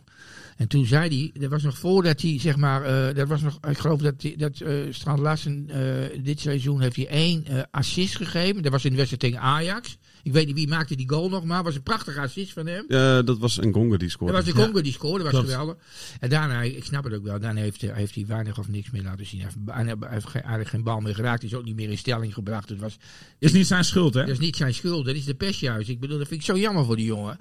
En 0.58 0.68
toen 0.68 0.86
zei 0.86 1.32
hij, 1.34 1.42
dat 1.42 1.50
was 1.50 1.64
nog 1.64 1.78
voordat 1.78 2.22
hij, 2.22 2.40
zeg 2.40 2.56
maar, 2.56 2.84
eh, 2.84 3.16
dat 3.16 3.28
was 3.28 3.42
nog, 3.42 3.60
ik 3.70 3.78
geloof 3.78 4.02
dat, 4.02 4.22
die- 4.22 4.38
dat 4.38 4.62
Strand 4.90 5.20
Larsen 5.20 5.66
eh, 5.70 6.24
dit 6.24 6.40
seizoen 6.40 6.82
heeft 6.82 6.96
hij 6.96 7.08
één 7.08 7.44
assist 7.72 8.16
gegeven. 8.16 8.62
Dat 8.64 8.72
was 8.72 8.84
in 8.86 8.92
de 8.92 8.98
wedstrijd 8.98 9.22
tegen 9.24 9.40
Ajax. 9.40 9.98
Ik 10.24 10.32
weet 10.34 10.46
niet 10.46 10.56
wie 10.56 10.68
maakte 10.68 10.96
die 10.96 11.10
goal 11.10 11.30
nog, 11.30 11.44
maar 11.44 11.64
was 11.64 11.76
een 11.76 11.84
prachtige 11.84 12.20
assist 12.20 12.54
van 12.54 12.66
hem. 12.68 12.86
Eh, 12.88 13.20
dat 13.26 13.38
was 13.38 13.58
een 13.58 13.74
Gonga 13.74 13.98
die 13.98 14.10
scoorde. 14.10 14.34
Dat 14.34 14.46
was 14.46 14.54
de 14.54 14.60
Congo 14.62 14.82
die 14.82 14.92
scoorde, 14.92 15.24
dat 15.24 15.34
was 15.34 15.42
Klopt. 15.42 15.56
geweldig. 15.58 15.84
En 16.20 16.30
daarna, 16.30 16.62
ik 16.62 16.84
snap 16.84 17.04
het 17.04 17.14
ook 17.14 17.24
wel, 17.24 17.40
daarna 17.40 17.62
heeft, 17.62 17.82
hij- 17.82 17.94
heeft 17.94 18.16
hij 18.16 18.26
weinig 18.28 18.60
of 18.60 18.68
niks 18.68 18.92
meer 18.92 19.04
laten 19.04 19.26
zien. 19.26 19.40
Hij 19.42 19.50
heeft, 19.86 20.00
hij 20.00 20.12
heeft 20.14 20.26
ge- 20.28 20.40
eigenlijk 20.40 20.70
geen 20.70 20.84
bal 20.84 21.00
meer 21.00 21.16
geraakt. 21.16 21.42
Hij 21.42 21.50
is 21.52 21.58
ook 21.58 21.66
niet 21.66 21.76
meer 21.76 21.90
in 21.90 21.98
stelling 21.98 22.34
gebracht. 22.34 22.70
Het 22.70 22.80
was, 22.80 22.98
Is 23.40 23.52
niet 23.52 23.68
zijn 23.68 23.84
schuld, 23.86 24.14
hè? 24.14 24.20
dat 24.20 24.30
is 24.30 24.40
niet 24.40 24.56
zijn 24.56 24.74
schuld, 24.74 25.06
dat 25.06 25.16
is 25.16 25.26
de 25.26 25.36
pest 25.36 25.60
juist. 25.60 25.90
Ik 25.90 26.00
bedoel, 26.00 26.18
dat 26.18 26.28
vind 26.28 26.40
ik 26.40 26.46
zo 26.46 26.58
jammer 26.58 26.86
voor 26.86 26.96
die 26.96 27.06
jongen. 27.06 27.38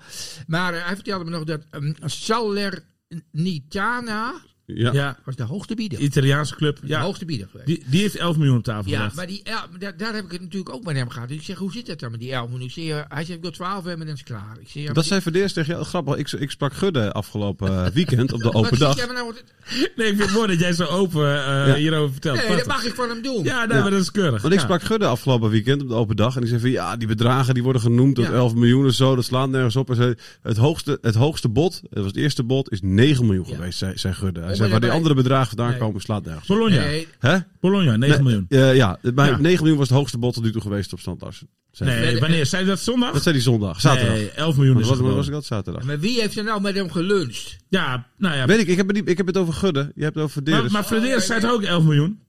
Maar 0.47 0.75
eh, 0.75 0.85
hij 0.87 0.95
vertelde 0.95 1.25
me 1.25 1.31
nog 1.31 1.45
dat 1.45 1.61
um, 1.71 1.95
Salernitana 2.05 4.33
Ja. 4.75 4.93
Ja, 4.93 5.19
was 5.25 5.37
de 5.37 5.43
hoogste 5.43 5.75
bieder. 5.75 5.99
Italiaanse 5.99 6.55
club. 6.55 6.79
De 6.81 6.87
Ja, 6.87 7.01
hoogste 7.01 7.25
bieder 7.25 7.47
geweest. 7.51 7.67
die, 7.67 7.83
die 7.87 8.01
heeft 8.01 8.17
11 8.17 8.37
miljoen 8.37 8.57
op 8.57 8.63
tafel 8.65 8.91
Ja, 8.91 8.97
gelegd. 8.97 9.17
maar 9.17 9.27
die, 9.27 9.41
el- 9.45 9.79
daar, 9.79 9.97
daar 9.97 10.15
heb 10.15 10.25
ik 10.25 10.31
het 10.33 10.41
natuurlijk 10.41 10.75
ook 10.75 10.85
met 10.85 10.97
hem 10.97 11.09
gehad. 11.09 11.29
Dus 11.29 11.37
ik 11.37 11.43
zeg, 11.43 11.57
hoe 11.57 11.73
zit 11.73 11.87
dat 11.87 12.01
dan 12.01 12.11
met 12.11 12.21
die 12.21 12.33
11 12.33 12.49
miljoen? 12.49 12.67
Ik 12.67 12.73
zeg, 12.73 13.05
hij 13.09 13.25
zegt, 13.25 13.37
ik 13.37 13.41
wil 13.43 13.51
12 13.51 13.75
hebben 13.85 13.93
en 14.01 14.07
dan 14.07 14.15
is 14.15 14.19
het 14.21 14.29
klaar. 14.29 14.57
Ik 14.61 14.65
zeg, 14.69 14.75
ja, 14.75 14.85
maar 14.85 14.95
Dat 14.95 15.05
zei 15.05 15.21
Verdeers 15.21 15.53
tegen 15.53 15.73
jou. 15.75 15.85
Grappig, 15.85 16.17
ik, 16.17 16.31
ik 16.33 16.51
sprak 16.51 16.73
Gudde 16.73 17.13
afgelopen 17.13 17.85
eh, 17.85 17.93
weekend 17.99 18.33
op 18.33 18.41
de 18.41 18.53
open 18.53 18.79
dag. 18.79 18.97
jij 18.97 19.07
nou 19.07 19.27
wat- 19.27 19.45
Nee, 19.97 20.07
ik 20.09 20.17
vind 20.17 20.21
het 20.29 20.33
mooi 20.33 20.49
dat 20.49 20.59
jij 20.59 20.73
zo 20.73 20.85
open 20.85 21.27
eh, 21.47 21.67
Ja. 21.67 21.75
hierover 21.75 22.13
vertelt. 22.13 22.37
Nee, 22.49 22.57
dat 22.57 22.67
mag 22.67 22.85
ik 22.85 22.95
van 22.95 23.09
hem 23.09 23.23
doen. 23.23 23.45
Ja, 23.45 23.65
nee, 23.65 23.77
Ja. 23.77 23.83
maar 23.83 23.91
dat 23.91 24.01
is 24.01 24.11
keurig. 24.11 24.41
Want 24.43 24.53
ik 24.55 24.59
Ja. 24.59 24.65
sprak 24.65 24.83
Gudde 24.83 25.07
afgelopen 25.07 25.51
weekend 25.51 25.83
op 25.83 25.89
de 25.89 25.95
open 25.95 26.17
dag. 26.17 26.35
En 26.35 26.41
die 26.41 26.49
zei 26.49 26.61
van 26.61 26.71
ja, 26.71 26.97
die 26.97 27.09
bedragen 27.09 27.55
die 27.55 27.63
worden 27.63 27.83
genoemd 27.83 28.15
tot 28.15 28.25
Ja. 28.27 28.33
11 28.33 28.55
miljoen 28.55 28.85
en 28.87 28.95
zo. 28.95 29.15
Dat 29.15 29.25
slaat 29.25 29.49
nergens 29.51 29.77
op. 29.77 29.91
En 29.91 29.97
zei, 29.97 30.15
het, 30.43 30.57
hoogste, 30.57 30.99
het 31.01 31.15
hoogste 31.15 31.49
bod, 31.49 31.81
dat 31.83 31.99
was 32.03 32.07
het 32.07 32.17
eerste 32.17 32.43
bod, 32.43 32.71
is 32.71 32.81
9 32.83 33.25
miljoen 33.27 33.47
Ja. 33.49 33.55
geweest, 33.55 33.79
zei, 33.79 33.99
zei 33.99 34.15
Gudde. 34.15 34.41
Hij 34.41 34.55
maar 34.63 34.71
waar 34.71 34.81
die 34.81 34.91
andere 34.99 35.15
bedragen 35.15 35.47
vandaan 35.49 35.71
Nee. 35.71 35.79
komen, 35.79 36.01
slaat 36.01 36.25
nergens. 36.25 36.47
Bologna. 36.47 36.81
Nee, 36.81 37.09
Hè? 37.19 37.39
Bologna, 37.61 37.97
9 37.97 38.23
miljoen. 38.23 38.47
Eh, 38.49 38.75
ja, 38.77 38.99
bij 39.15 39.27
Ja. 39.29 39.37
9 39.37 39.59
miljoen 39.61 39.79
was 39.79 39.89
het 39.89 39.99
hoogste 39.99 40.19
bod 40.19 40.35
tot 40.35 40.43
nu 40.43 40.53
toe 40.53 40.61
geweest 40.63 40.93
op 40.93 41.01
hij. 41.01 41.47
Nee, 41.79 42.21
wanneer? 42.21 42.47
Zei 42.47 42.63
je 42.63 42.69
dat 42.69 42.81
zondag? 42.81 43.13
Dat 43.13 43.23
zei 43.23 43.35
die 43.35 43.45
zondag, 43.45 43.81
zaterdag. 43.81 44.15
Nee, 44.15 44.31
11 44.31 44.55
miljoen 44.57 44.73
Maar 44.75 44.83
is 44.83 44.89
was, 44.89 44.99
het 44.99 45.07
was, 45.07 45.27
ik 45.27 45.33
dat 45.33 45.45
zaterdag? 45.45 45.83
maar 45.83 45.99
wie 46.01 46.21
heeft 46.21 46.37
er 46.39 46.45
nou 46.45 46.61
met 46.61 46.75
hem 46.75 46.91
geluncht? 46.91 47.57
Ja, 47.69 48.07
nou 48.19 48.37
ja. 48.37 48.47
Weet 48.47 48.61
ik, 48.61 48.67
ik 48.67 48.77
heb, 48.77 48.87
het 48.87 48.97
niet, 48.97 49.09
ik 49.09 49.17
heb 49.17 49.27
het 49.27 49.37
over 49.37 49.53
Gudde. 49.55 49.93
Je 49.95 50.03
hebt 50.03 50.15
het 50.15 50.25
over 50.25 50.43
Maar, 50.43 50.53
Verdeers. 50.55 50.73
maar 50.73 50.85
Frederik 50.85 51.17
Oh, 51.17 51.23
zei 51.23 51.41
toch 51.41 51.51
ook 51.53 51.63
11 51.63 51.83
miljoen? 51.85 52.21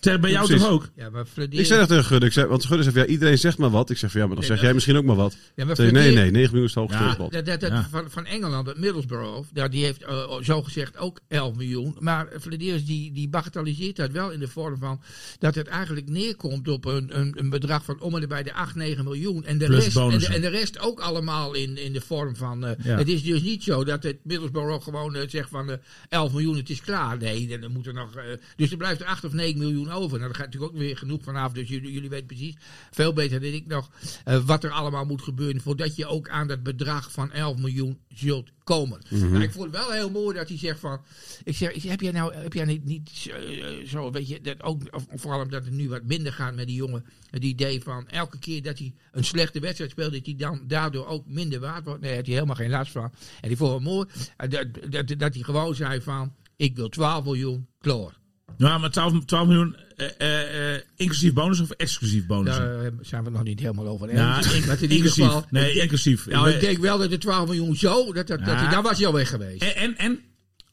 Zeg, 0.00 0.20
bij 0.20 0.30
jou 0.30 0.46
Precies. 0.46 0.62
toch 0.64 0.72
ook? 0.72 0.88
Ja, 0.94 1.10
maar 1.10 1.24
Ik 1.50 1.66
zei 1.66 1.78
dat 1.80 1.88
tegen 1.88 2.04
Gudde. 2.04 2.26
Ik 2.26 2.32
zei, 2.32 2.46
want 2.46 2.64
Gudde 2.64 2.84
van, 2.92 2.92
ja, 3.02 3.06
iedereen 3.06 3.38
zegt 3.38 3.58
maar 3.58 3.70
wat. 3.70 3.90
Ik 3.90 3.96
zeg 3.98 4.10
van 4.10 4.20
ja, 4.20 4.26
maar 4.26 4.36
dan 4.36 4.44
Nee, 4.44 4.46
zeg 4.48 4.56
dat- 4.56 4.64
jij 4.66 4.74
misschien 4.74 4.96
ook 4.96 5.04
maar 5.04 5.16
wat. 5.16 5.36
Ja, 5.54 5.64
maar 5.64 5.76
nee, 5.78 5.90
nee, 5.92 6.30
9 6.30 6.32
miljoen 6.32 6.62
is 6.64 6.74
het 6.74 6.74
hoogste 6.74 7.02
Ja. 7.02 7.14
Dat, 7.30 7.46
dat, 7.46 7.60
dat 7.60 7.70
Ja. 7.70 7.86
van, 7.90 8.10
van 8.10 8.26
Engeland, 8.26 8.66
het 8.66 8.78
Middlesbrough, 8.78 9.48
daar, 9.52 9.70
die 9.70 9.84
heeft 9.84 10.02
eh, 10.04 10.32
zo 10.42 10.62
gezegd 10.62 10.98
ook 10.98 11.20
11 11.28 11.54
miljoen. 11.56 11.96
Maar 11.98 12.28
Flederis 12.40 12.84
die, 12.84 13.12
die 13.12 13.28
bagatelliseert 13.28 13.96
dat 13.96 14.10
wel 14.10 14.30
in 14.30 14.40
de 14.40 14.48
vorm 14.48 14.78
van 14.78 15.00
dat 15.38 15.54
het 15.54 15.66
eigenlijk 15.66 16.08
neerkomt 16.08 16.68
op 16.68 16.84
een, 16.84 17.18
een, 17.18 17.34
een 17.38 17.50
bedrag 17.50 17.84
van 17.84 18.00
om 18.00 18.16
en 18.16 18.28
bij 18.28 18.42
de 18.42 18.52
8, 18.54 18.74
9 18.74 19.04
miljoen. 19.04 19.44
En 19.44 19.58
de, 19.58 19.64
Plus 19.66 19.84
rest, 19.84 19.96
en, 19.96 20.02
de, 20.02 20.08
bonussen. 20.08 20.34
en 20.34 20.40
de 20.40 20.48
rest 20.48 20.78
ook 20.78 21.00
allemaal 21.00 21.54
in, 21.54 21.76
in 21.76 21.92
de 21.92 22.00
vorm 22.00 22.36
van. 22.36 22.64
eh, 22.66 22.84
Ja. 22.84 22.96
Het 22.96 23.08
is 23.08 23.22
dus 23.22 23.42
niet 23.42 23.62
zo 23.62 23.84
dat 23.84 24.02
het 24.02 24.16
Middlesbrough 24.24 24.84
gewoon 24.84 25.14
eh, 25.16 25.28
zegt 25.28 25.48
van 25.48 25.70
eh 25.70 25.76
11 26.08 26.32
miljoen, 26.32 26.56
het 26.56 26.70
is 26.70 26.80
klaar. 26.80 27.18
Nee, 27.18 27.48
dan, 27.48 27.60
dan 27.60 27.72
moet 27.72 27.86
er 27.86 27.94
nog. 27.94 28.14
eh, 28.16 28.22
dus 28.56 28.70
er 28.70 28.76
blijft 28.76 29.00
er 29.00 29.06
8 29.06 29.24
of 29.24 29.32
9 29.32 29.58
miljoen 29.72 29.90
over. 29.90 30.18
Nou, 30.18 30.30
daar 30.30 30.40
gaat 30.40 30.46
natuurlijk 30.46 30.72
ook 30.72 30.78
weer 30.78 30.96
genoeg 30.96 31.22
vanaf. 31.22 31.52
Dus 31.52 31.68
jullie, 31.68 31.92
jullie 31.92 32.08
weten 32.08 32.26
precies, 32.26 32.56
veel 32.90 33.12
beter 33.12 33.40
dan 33.40 33.52
ik 33.52 33.66
nog, 33.66 33.90
eh, 34.24 34.38
wat 34.44 34.64
er 34.64 34.70
allemaal 34.70 35.04
moet 35.04 35.22
gebeuren 35.22 35.60
voordat 35.60 35.96
je 35.96 36.06
ook 36.06 36.28
aan 36.28 36.48
dat 36.48 36.62
bedrag 36.62 37.12
van 37.12 37.32
11 37.32 37.56
miljoen 37.56 37.98
zult 38.08 38.50
komen. 38.64 39.00
Maar 39.30 39.42
ik 39.42 39.52
vond 39.52 39.64
het 39.64 39.84
wel 39.84 39.90
heel 39.90 40.10
mooi 40.10 40.36
dat 40.36 40.48
hij 40.48 40.58
zegt 40.58 40.80
van, 40.80 41.00
ik 41.44 41.56
zeg, 41.56 41.82
heb 41.82 42.00
jij 42.00 42.12
nou, 42.12 42.34
heb 42.34 42.52
jij 42.52 42.64
niet, 42.64 42.84
niet 42.84 43.30
eh, 43.30 43.86
zo, 43.86 44.10
weet 44.10 44.28
je, 44.28 44.40
dat 44.40 44.62
ook, 44.62 44.82
of, 44.90 45.06
vooral 45.14 45.42
omdat 45.42 45.64
het 45.64 45.74
nu 45.74 45.88
wat 45.88 46.02
minder 46.04 46.32
gaat 46.32 46.54
met 46.54 46.66
die 46.66 46.76
jongen, 46.76 47.04
het 47.30 47.44
idee 47.44 47.82
van 47.82 48.08
elke 48.08 48.38
keer 48.38 48.62
dat 48.62 48.78
hij 48.78 48.94
een 49.12 49.24
slechte 49.24 49.60
wedstrijd 49.60 49.90
speelt, 49.90 50.12
dat 50.12 50.26
hij 50.26 50.34
dan 50.36 50.60
daardoor 50.66 51.06
ook 51.06 51.26
minder 51.26 51.60
waard 51.60 51.84
wordt. 51.84 52.00
Nee, 52.00 52.08
daar 52.08 52.16
heeft 52.16 52.26
hij 52.26 52.34
helemaal 52.34 52.56
geen 52.56 52.70
last 52.70 52.92
van. 52.92 53.12
En 53.40 53.50
ik 53.50 53.56
vond 53.56 53.72
het 53.72 53.82
mooi 53.82 54.08
eh, 54.36 54.50
dat, 54.50 54.66
dat, 54.92 55.18
dat 55.18 55.34
hij 55.34 55.42
gewoon 55.42 55.74
zei 55.74 56.00
van, 56.00 56.34
ik 56.56 56.76
wil 56.76 56.88
12 56.88 57.24
miljoen, 57.24 57.66
klaar. 57.80 58.19
Ja, 58.68 58.78
maar 58.78 58.90
12, 58.90 59.24
12 59.24 59.46
miljoen 59.46 59.76
eh, 59.96 60.06
eh, 60.18 60.74
eh, 60.74 60.80
inclusief 60.96 61.32
bonus 61.32 61.60
of 61.60 61.70
exclusief 61.70 62.26
bonus? 62.26 62.56
Daar 62.56 62.90
zijn 63.00 63.24
we 63.24 63.30
nog 63.30 63.42
niet 63.42 63.60
helemaal 63.60 63.86
over 63.86 64.08
eens. 64.08 64.18
Ja, 64.18 64.38
in 64.38 64.54
ieder 64.56 64.82
inclusief. 64.90 65.24
geval, 65.24 65.44
nee, 65.50 65.62
ik 65.62 65.70
denk- 65.72 65.82
inclusief. 65.82 66.26
nou, 66.26 66.50
ik 66.50 66.60
denk 66.60 66.78
wel 66.78 66.98
dat 66.98 67.10
de 67.10 67.18
12 67.18 67.46
miljoen 67.46 67.76
zo, 67.76 68.12
dat, 68.12 68.26
dat, 68.26 68.38
dat 68.38 68.48
Ja. 68.48 68.70
dan 68.70 68.82
was 68.82 68.98
hij 68.98 69.06
al 69.06 69.12
weg 69.12 69.28
geweest. 69.28 69.62
En, 69.62 69.74
en, 69.74 69.96
en 69.96 70.20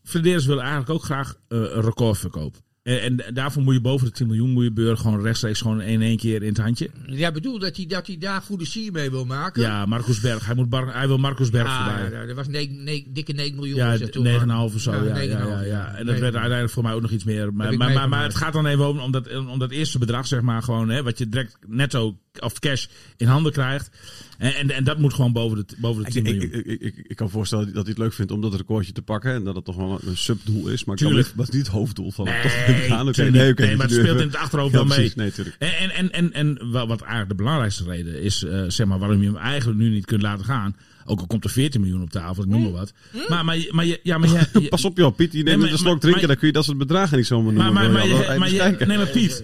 Flederis 0.04 0.46
wil 0.46 0.60
eigenlijk 0.60 0.90
ook 0.90 1.04
graag 1.04 1.36
een 1.48 1.82
record 1.82 2.18
verkopen. 2.18 2.62
En, 2.88 3.02
en 3.26 3.34
daarvoor 3.34 3.64
moet 3.64 3.74
je 3.74 3.82
boven 3.82 4.06
de 4.08 4.12
10 4.14 4.28
miljoen 4.28 4.50
moet 4.50 4.64
je 4.64 4.72
Beur 4.72 4.98
gewoon 4.98 5.22
rechtstreeks 5.22 5.62
gewoon 5.62 5.82
in 5.82 6.02
één 6.02 6.18
keer 6.18 6.42
in 6.44 6.48
het 6.48 6.58
handje. 6.58 6.90
Jij 7.06 7.32
bedoelt 7.32 7.62
dat 7.62 7.76
hij, 7.78 7.86
dat 7.86 8.08
hij 8.08 8.18
daar 8.18 8.42
goede 8.42 8.66
sier 8.66 8.92
mee 8.92 9.10
wil 9.10 9.26
maken? 9.26 9.62
Ja, 9.62 9.86
Marcus 9.86 10.20
Berg. 10.20 10.46
Hij, 10.46 10.56
moet 10.56 10.70
Bar- 10.70 10.94
hij 10.94 11.08
wil 11.08 11.18
Marcus 11.18 11.50
Berg 11.50 11.68
Ah, 11.68 11.86
voorbij. 11.86 12.20
ja, 12.20 12.26
dat 12.26 12.36
was 12.36 12.48
ne- 12.48 12.68
ne- 12.84 13.04
dikke 13.08 13.34
9 13.34 13.56
miljoen. 13.56 13.78
Ja, 13.78 13.90
was 13.90 14.00
dat 14.00 14.12
toen, 14.12 14.24
9,5 14.24 14.46
maar- 14.46 14.64
of 14.64 14.82
zo. 14.82 14.92
Ja, 14.92 14.98
ja, 15.04 15.22
ja, 15.22 15.38
9,5, 15.62 15.68
ja, 15.68 15.88
En 15.96 16.06
dat 16.06 16.20
werd 16.20 16.20
9,5. 16.20 16.24
uiteindelijk 16.24 16.70
voor 16.70 16.84
mij 16.84 16.94
ook 16.94 17.02
nog 17.02 17.12
iets 17.12 17.24
meer. 17.24 17.54
Maar, 17.54 17.78
maar, 17.78 18.10
maar, 18.10 18.24
het 18.24 18.36
gaat 18.36 18.54
dan 18.54 18.66
even 18.66 18.88
om, 18.88 19.00
om, 19.00 19.12
dat, 19.12 19.38
om 19.38 19.60
dat 19.60 19.72
eerste 19.72 20.00
bedrag, 20.00 20.28
zeg 20.28 20.42
maar, 20.42 20.64
gewoon, 20.64 20.90
hè, 20.90 21.04
wat 21.04 21.18
je 21.18 21.30
direct 21.30 21.58
netto 21.68 22.18
of 22.42 22.60
cash 22.60 22.86
in 23.18 23.28
handen 23.28 23.52
krijgt. 23.52 23.90
En, 24.38 24.56
en, 24.56 24.72
en 24.72 24.84
dat 24.84 24.98
moet 25.00 25.14
gewoon 25.14 25.34
boven 25.34 25.58
de, 25.58 25.66
boven 25.78 26.02
de 26.04 26.08
Ik, 26.08 26.14
10 26.14 26.26
ik, 26.26 26.32
miljoen. 26.34 26.60
ik, 26.60 26.66
ik, 26.66 26.82
ik, 26.98 27.06
ik 27.08 27.16
kan 27.16 27.30
voorstellen 27.30 27.66
dat 27.66 27.74
hij 27.74 27.84
het 27.90 27.98
leuk 27.98 28.14
vindt 28.14 28.32
om 28.32 28.42
dat 28.42 28.56
recordje 28.56 28.92
te 28.92 29.02
pakken. 29.02 29.34
En 29.34 29.44
dat 29.44 29.56
het 29.56 29.66
toch 29.66 29.76
wel 29.76 30.00
een 30.06 30.18
subdoel 30.18 30.68
is. 30.68 30.84
Maar 30.86 30.96
Tuurlijk. 30.96 31.32
dat 31.36 31.48
is 31.48 31.54
niet 31.54 31.64
het 31.66 31.76
hoofddoel 31.76 32.12
van 32.12 32.28
het 32.28 32.34
Nee, 32.34 32.44
toch 32.44 32.52
gaan. 32.88 33.06
Nee, 33.32 33.54
Nee, 33.54 33.76
maar 33.76 33.86
het 33.88 33.96
speelt 33.96 34.20
in 34.20 34.28
het 34.28 34.36
achterhoofd 34.36 34.74
wel 34.74 34.86
mee. 34.86 35.12
Nee. 35.16 35.32
En, 35.60 35.70
en, 35.80 35.92
en, 35.92 36.12
en, 36.12 36.34
en 36.34 36.72
wa- 36.72 36.88
wat 36.88 37.00
eigenlijk 37.02 37.30
de 37.30 37.36
belangrijkste 37.36 37.84
reden 37.84 38.22
is, 38.22 38.44
eh, 38.44 38.64
zeg 38.68 38.88
maar, 38.88 39.00
waarom 39.00 39.22
je 39.22 39.26
hem 39.28 39.38
eigenlijk 39.38 39.80
nu 39.80 39.90
niet 39.90 40.06
kunt 40.06 40.22
laten 40.22 40.46
gaan. 40.46 40.76
Ook 41.10 41.20
al 41.20 41.28
komt 41.28 41.44
er 41.44 41.50
14 41.50 41.82
miljoen 41.82 42.02
op 42.02 42.10
tafel, 42.10 42.44
ik 42.44 42.50
noem 42.50 42.62
maar 42.62 42.72
wat. 42.72 42.92
Maar, 43.28 43.46
maar, 43.46 43.58
je- 43.58 43.70
maar, 43.72 43.86
je- 43.86 44.00
ja, 44.04 44.18
maar, 44.18 44.30
je- 44.30 44.60
je- 44.60 44.68
Pas 44.76 44.86
op 44.86 44.98
joh, 44.98 45.16
Piet, 45.16 45.34
je 45.34 45.44
neemt 45.44 45.62
maar- 45.62 45.72
een 45.72 45.78
slok 45.78 45.92
maar- 45.92 46.00
drinken, 46.00 46.20
maar- 46.20 46.30
dan 46.30 46.38
kun 46.38 46.48
je 46.48 46.54
dat 46.54 46.64
soort 46.66 46.78
bedragen 46.78 47.18
niet 47.18 47.26
zomaar 47.28 47.54
maar, 47.54 47.64
noemen. 47.66 47.82
maar, 47.82 47.92
maar, 47.92 48.02
even 48.04 48.40
maar 48.40 48.52
je- 48.52 48.86
nee, 48.86 48.98
maar 48.98 49.08
Piet. 49.08 49.44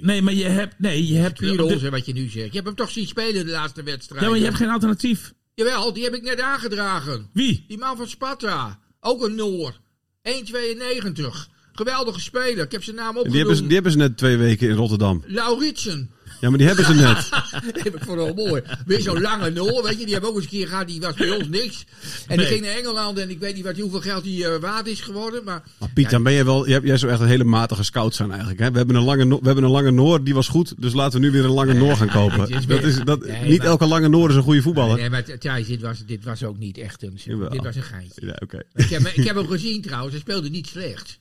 Nee, 0.00 0.22
maar 0.22 0.34
je 0.34 0.44
hebt, 0.44 0.74
nee, 0.78 1.06
je 1.06 1.16
hebt, 1.16 1.38
Pure 1.38 1.64
onzin 1.64 1.90
wat 1.90 2.06
je 2.06 2.12
nu 2.12 2.28
zegt. 2.28 2.46
Je 2.46 2.52
hebt 2.54 2.66
hem 2.66 2.74
toch 2.74 2.90
zien 2.90 3.06
spelen 3.06 3.46
de 3.46 3.52
laatste 3.52 3.82
wedstrijd. 3.82 4.22
ja, 4.22 4.28
maar 4.28 4.38
je 4.38 4.44
hebt 4.44 4.56
geen 4.56 4.70
alternatief. 4.70 5.32
Jawel, 5.54 5.92
die 5.92 6.04
heb 6.04 6.14
ik 6.14 6.22
net 6.22 6.40
aangedragen. 6.40 7.28
Wie? 7.32 7.64
Die 7.68 7.78
man 7.78 7.96
van 7.96 8.08
Sparta. 8.08 8.78
Ook 9.00 9.24
een 9.24 9.34
Noor. 9.34 9.74
1,92. 10.22 11.48
Geweldige 11.72 12.20
speler. 12.20 12.64
Ik 12.64 12.72
heb 12.72 12.84
zijn 12.84 12.96
naam 12.96 13.16
En 13.16 13.22
Die 13.22 13.22
hebben, 13.22 13.56
ze, 13.56 13.62
opgenoemd. 13.62 13.64
die 13.66 13.74
hebben 13.74 13.92
ze 13.92 13.98
net 13.98 14.16
twee 14.16 14.36
weken 14.36 14.68
in 14.68 14.74
Rotterdam. 14.74 15.22
Lauritsen. 15.26 16.10
Ja, 16.44 16.50
maar 16.50 16.58
die 16.58 16.66
hebben 16.68 16.84
ze 16.84 16.94
net. 16.94 17.28
Heb 17.84 17.96
ik 17.96 18.04
voor 18.04 18.16
wel 18.16 18.34
mooi. 18.34 18.62
Weer 18.86 19.00
zo'n 19.00 19.20
lange 19.20 19.50
Noor, 19.50 19.82
weet 19.82 19.98
je. 19.98 20.04
Die 20.04 20.12
hebben 20.12 20.30
ook 20.30 20.36
eens 20.36 20.44
een 20.44 20.50
keer 20.50 20.68
gehad, 20.68 20.86
die 20.86 21.00
was 21.00 21.14
bij 21.14 21.30
ons 21.30 21.48
niks. 21.48 21.84
En 22.26 22.36
die 22.36 22.36
Nee. 22.36 22.46
ging 22.46 22.60
naar 22.60 22.74
Engeland 22.76 23.18
en 23.18 23.30
ik 23.30 23.38
weet 23.38 23.54
niet 23.54 23.64
wat, 23.64 23.78
hoeveel 23.78 24.00
geld 24.00 24.24
die 24.24 24.46
eh, 24.48 24.60
waard 24.60 24.86
is 24.86 25.00
geworden. 25.00 25.44
Maar 25.44 25.62
Maar 25.78 25.88
Piet, 25.94 26.10
dan 26.10 26.22
ben 26.22 26.32
je 26.32 26.44
wel, 26.44 26.68
jij, 26.68 26.80
jij 26.82 26.96
zou 26.96 27.12
echt 27.12 27.20
een 27.20 27.26
hele 27.26 27.44
matige 27.44 27.82
scout 27.82 28.14
zijn 28.14 28.30
eigenlijk. 28.30 28.60
Hè? 28.60 28.70
We, 28.70 28.76
hebben 28.76 28.96
een 28.96 29.02
lange, 29.04 29.28
we 29.28 29.40
hebben 29.46 29.64
een 29.64 29.70
lange 29.70 29.90
Noor, 29.90 30.24
die 30.24 30.34
was 30.34 30.48
goed. 30.48 30.74
Dus 30.78 30.92
laten 30.92 31.20
we 31.20 31.26
nu 31.26 31.32
weer 31.32 31.44
een 31.44 31.50
lange 31.50 31.72
Noor 31.74 31.96
gaan 31.96 32.08
kopen. 32.08 32.48
is 32.48 32.66
dat 32.66 32.82
is, 32.82 32.98
dat, 33.04 33.24
Nee, 33.26 33.48
niet 33.48 33.58
maar- 33.58 33.66
elke 33.66 33.86
lange 33.86 34.08
Noor 34.08 34.30
is 34.30 34.36
een 34.36 34.42
goede 34.42 34.62
voetballer. 34.62 34.96
Nee, 34.96 35.10
maar 35.10 35.24
Thijs, 35.38 35.66
dit 35.66 35.80
was, 35.80 36.04
dit 36.06 36.24
was 36.24 36.42
ook 36.44 36.58
niet 36.58 36.78
echt 36.78 37.02
een... 37.02 37.12
Jawel. 37.24 37.48
Dit 37.48 37.62
was 37.64 37.76
een 37.76 37.82
geintje. 37.82 38.26
Ja, 38.26 38.36
oké. 38.42 38.62
Ik 38.74 38.88
heb, 38.88 39.00
ik 39.06 39.24
heb 39.24 39.36
hem 39.36 39.46
gezien 39.48 39.82
trouwens, 39.82 40.12
hij 40.12 40.20
speelde 40.20 40.48
niet 40.50 40.66
slecht. 40.66 41.18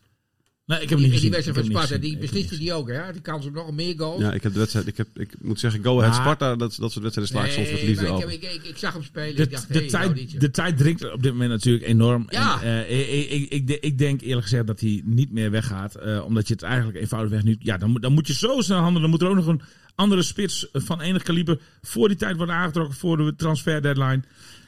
Nee, 0.65 0.81
ik 0.81 0.89
heb 0.89 0.99
hem 0.99 1.07
Die, 1.09 1.11
niet 1.11 1.21
die 1.21 1.29
gezien. 1.29 1.43
wedstrijd 1.43 1.65
Ik 1.65 1.71
van 1.73 1.81
Sparta, 1.87 2.01
die 2.07 2.17
besliste 2.17 2.57
die 2.57 2.73
ook, 2.73 2.89
hè? 2.89 3.11
Die 3.11 3.21
kans 3.21 3.45
op 3.45 3.53
nog 3.53 3.67
een 3.67 3.75
meer 3.75 3.93
goals. 3.97 4.21
Ja, 4.21 4.33
ik 4.33 4.43
heb 4.43 4.53
de 4.53 4.59
wedstrijd, 4.59 4.87
ik, 4.87 4.97
heb, 4.97 5.07
ik 5.19 5.33
moet 5.41 5.59
zeggen, 5.59 5.83
Go 5.83 5.97
Ahead 5.99 6.11
Maar- 6.13 6.21
Sparta, 6.21 6.55
dat, 6.55 6.75
dat 6.79 6.91
soort 6.91 7.03
wedstrijden 7.03 7.33
sla 7.35 7.45
ik 7.45 7.51
soms 7.51 7.71
met 7.71 7.81
liefde 7.87 8.05
ik, 8.05 8.11
over. 8.11 8.31
ik, 8.31 8.43
ik, 8.43 8.63
ik 8.63 8.77
zag 8.77 8.93
hem 8.93 9.03
spelen. 9.03 9.35
De, 9.35 9.41
ik 9.43 9.51
dacht, 9.51 9.67
de, 9.67 9.79
hey, 9.79 9.87
nou, 9.89 10.13
tijd, 10.15 10.39
de 10.41 10.51
tijd 10.51 10.77
dringt 10.77 11.11
op 11.13 11.23
dit 11.23 11.31
moment 11.31 11.49
natuurlijk 11.49 11.85
enorm. 11.85 12.25
Ja. 12.29 12.61
En, 12.61 12.85
eh, 12.87 13.13
ik, 13.31 13.49
ik, 13.51 13.69
ik, 13.69 13.77
ik 13.83 13.97
denk 13.97 14.21
eerlijk 14.21 14.41
gezegd 14.43 14.67
dat 14.67 14.79
hij 14.79 15.01
niet 15.05 15.31
meer 15.31 15.51
weggaat. 15.51 15.95
eh, 15.95 16.25
omdat 16.25 16.47
je 16.47 16.53
het 16.53 16.63
eigenlijk 16.63 16.97
eenvoudigweg 16.97 17.43
nu... 17.43 17.55
Ja, 17.59 17.77
dan, 17.77 17.89
moet- 17.89 18.01
dan 18.01 18.13
moet 18.13 18.27
je 18.27 18.33
zo 18.33 18.61
snel 18.61 18.77
handelen. 18.77 19.01
Dan 19.01 19.09
moet 19.09 19.21
er 19.21 19.27
ook 19.27 19.35
nog 19.35 19.47
een 19.47 19.61
andere 19.95 20.21
spits 20.23 20.67
van 20.73 21.01
enig 21.01 21.23
kaliber... 21.23 21.59
voor 21.81 22.07
die 22.07 22.17
tijd 22.17 22.37
worden 22.37 22.55
aangetrokken 22.55 22.95
voor 22.95 23.17
de 23.17 23.35
transfer 23.35 23.81
deadline. 23.81 24.21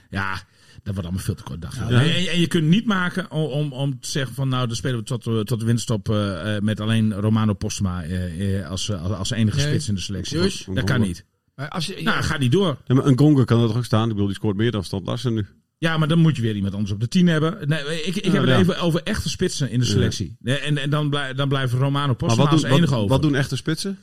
Ja, 0.10 0.41
dat 0.86 0.93
wordt 0.93 1.10
allemaal 1.10 1.26
veel 1.26 1.36
te 1.36 1.43
kort 1.43 1.62
dag. 1.62 1.78
En, 1.80 1.88
en, 1.89 2.28
en 2.28 2.39
je 2.39 2.48
kunt 2.48 2.63
niet 2.67 2.86
maken 2.86 3.32
om, 3.32 3.43
om, 3.52 3.71
om 3.74 4.00
te 4.00 4.10
zeggen 4.10 4.36
van... 4.36 4.50
nou, 4.50 4.67
dan 4.67 4.76
spelen 4.76 4.98
we 5.00 5.04
tot, 5.04 5.28
eh, 5.28 5.39
tot 5.39 5.60
de 5.60 5.65
winterstop 5.65 6.10
eh, 6.10 6.56
eh, 6.56 6.62
met 6.62 6.80
alleen 6.80 7.13
Romano 7.13 7.54
Postma 7.54 8.04
eh, 8.04 8.60
eh, 8.60 8.69
als, 8.69 8.91
als, 8.91 9.12
als 9.12 9.30
enige 9.32 9.58
Nee. 9.58 9.67
spits 9.67 9.88
in 9.88 9.95
de 9.95 10.02
selectie. 10.02 10.38
Dus? 10.41 10.67
Dat 10.74 10.84
kan 10.84 11.02
niet. 11.02 11.26
Maar 11.56 11.69
als, 11.69 11.86
ja, 11.86 12.02
Nou, 12.02 12.24
gaat 12.24 12.39
niet 12.39 12.52
door. 12.52 12.78
Ja, 12.88 12.95
maar 12.95 13.06
een 13.06 13.17
Gonga 13.17 13.43
kan 13.43 13.62
er 13.62 13.67
toch 13.67 13.78
ook 13.78 13.86
staan? 13.86 14.04
Ik 14.04 14.10
bedoel, 14.10 14.26
die 14.28 14.36
scoort 14.36 14.56
meer 14.58 14.71
dan 14.71 14.84
Stand 14.84 15.06
Larsen 15.06 15.34
nu. 15.34 15.45
Ja, 15.78 15.98
maar 15.98 16.08
dan 16.08 16.19
moet 16.19 16.36
je 16.36 16.41
weer 16.41 16.56
iemand 16.56 16.74
anders 16.74 16.91
op 16.91 17.00
de 17.00 17.08
10 17.08 17.28
hebben. 17.28 17.67
Nee, 17.67 18.04
ik, 18.04 18.15
ik 18.15 18.26
Ja, 18.26 18.32
heb 18.32 18.41
het 18.41 18.50
ja. 18.50 18.60
even 18.60 18.80
over 18.80 19.04
echte 19.04 19.30
spitsen 19.30 19.69
in 19.69 19.80
de 19.80 19.86
selectie. 19.86 20.36
Nee, 20.39 20.58
En, 20.58 20.78
en 20.78 20.89
dan, 20.89 21.10
blij, 21.10 21.34
dan 21.34 21.48
blijven 21.48 21.80
Romano 21.80 22.13
Postma 22.13 22.45
als 22.45 22.62
doen, 22.62 22.69
enige 22.71 22.86
wat, 22.91 22.98
over. 23.00 23.10
wat 23.10 23.21
doen 23.21 23.36
echte 23.36 23.56
spitsen? 23.56 23.98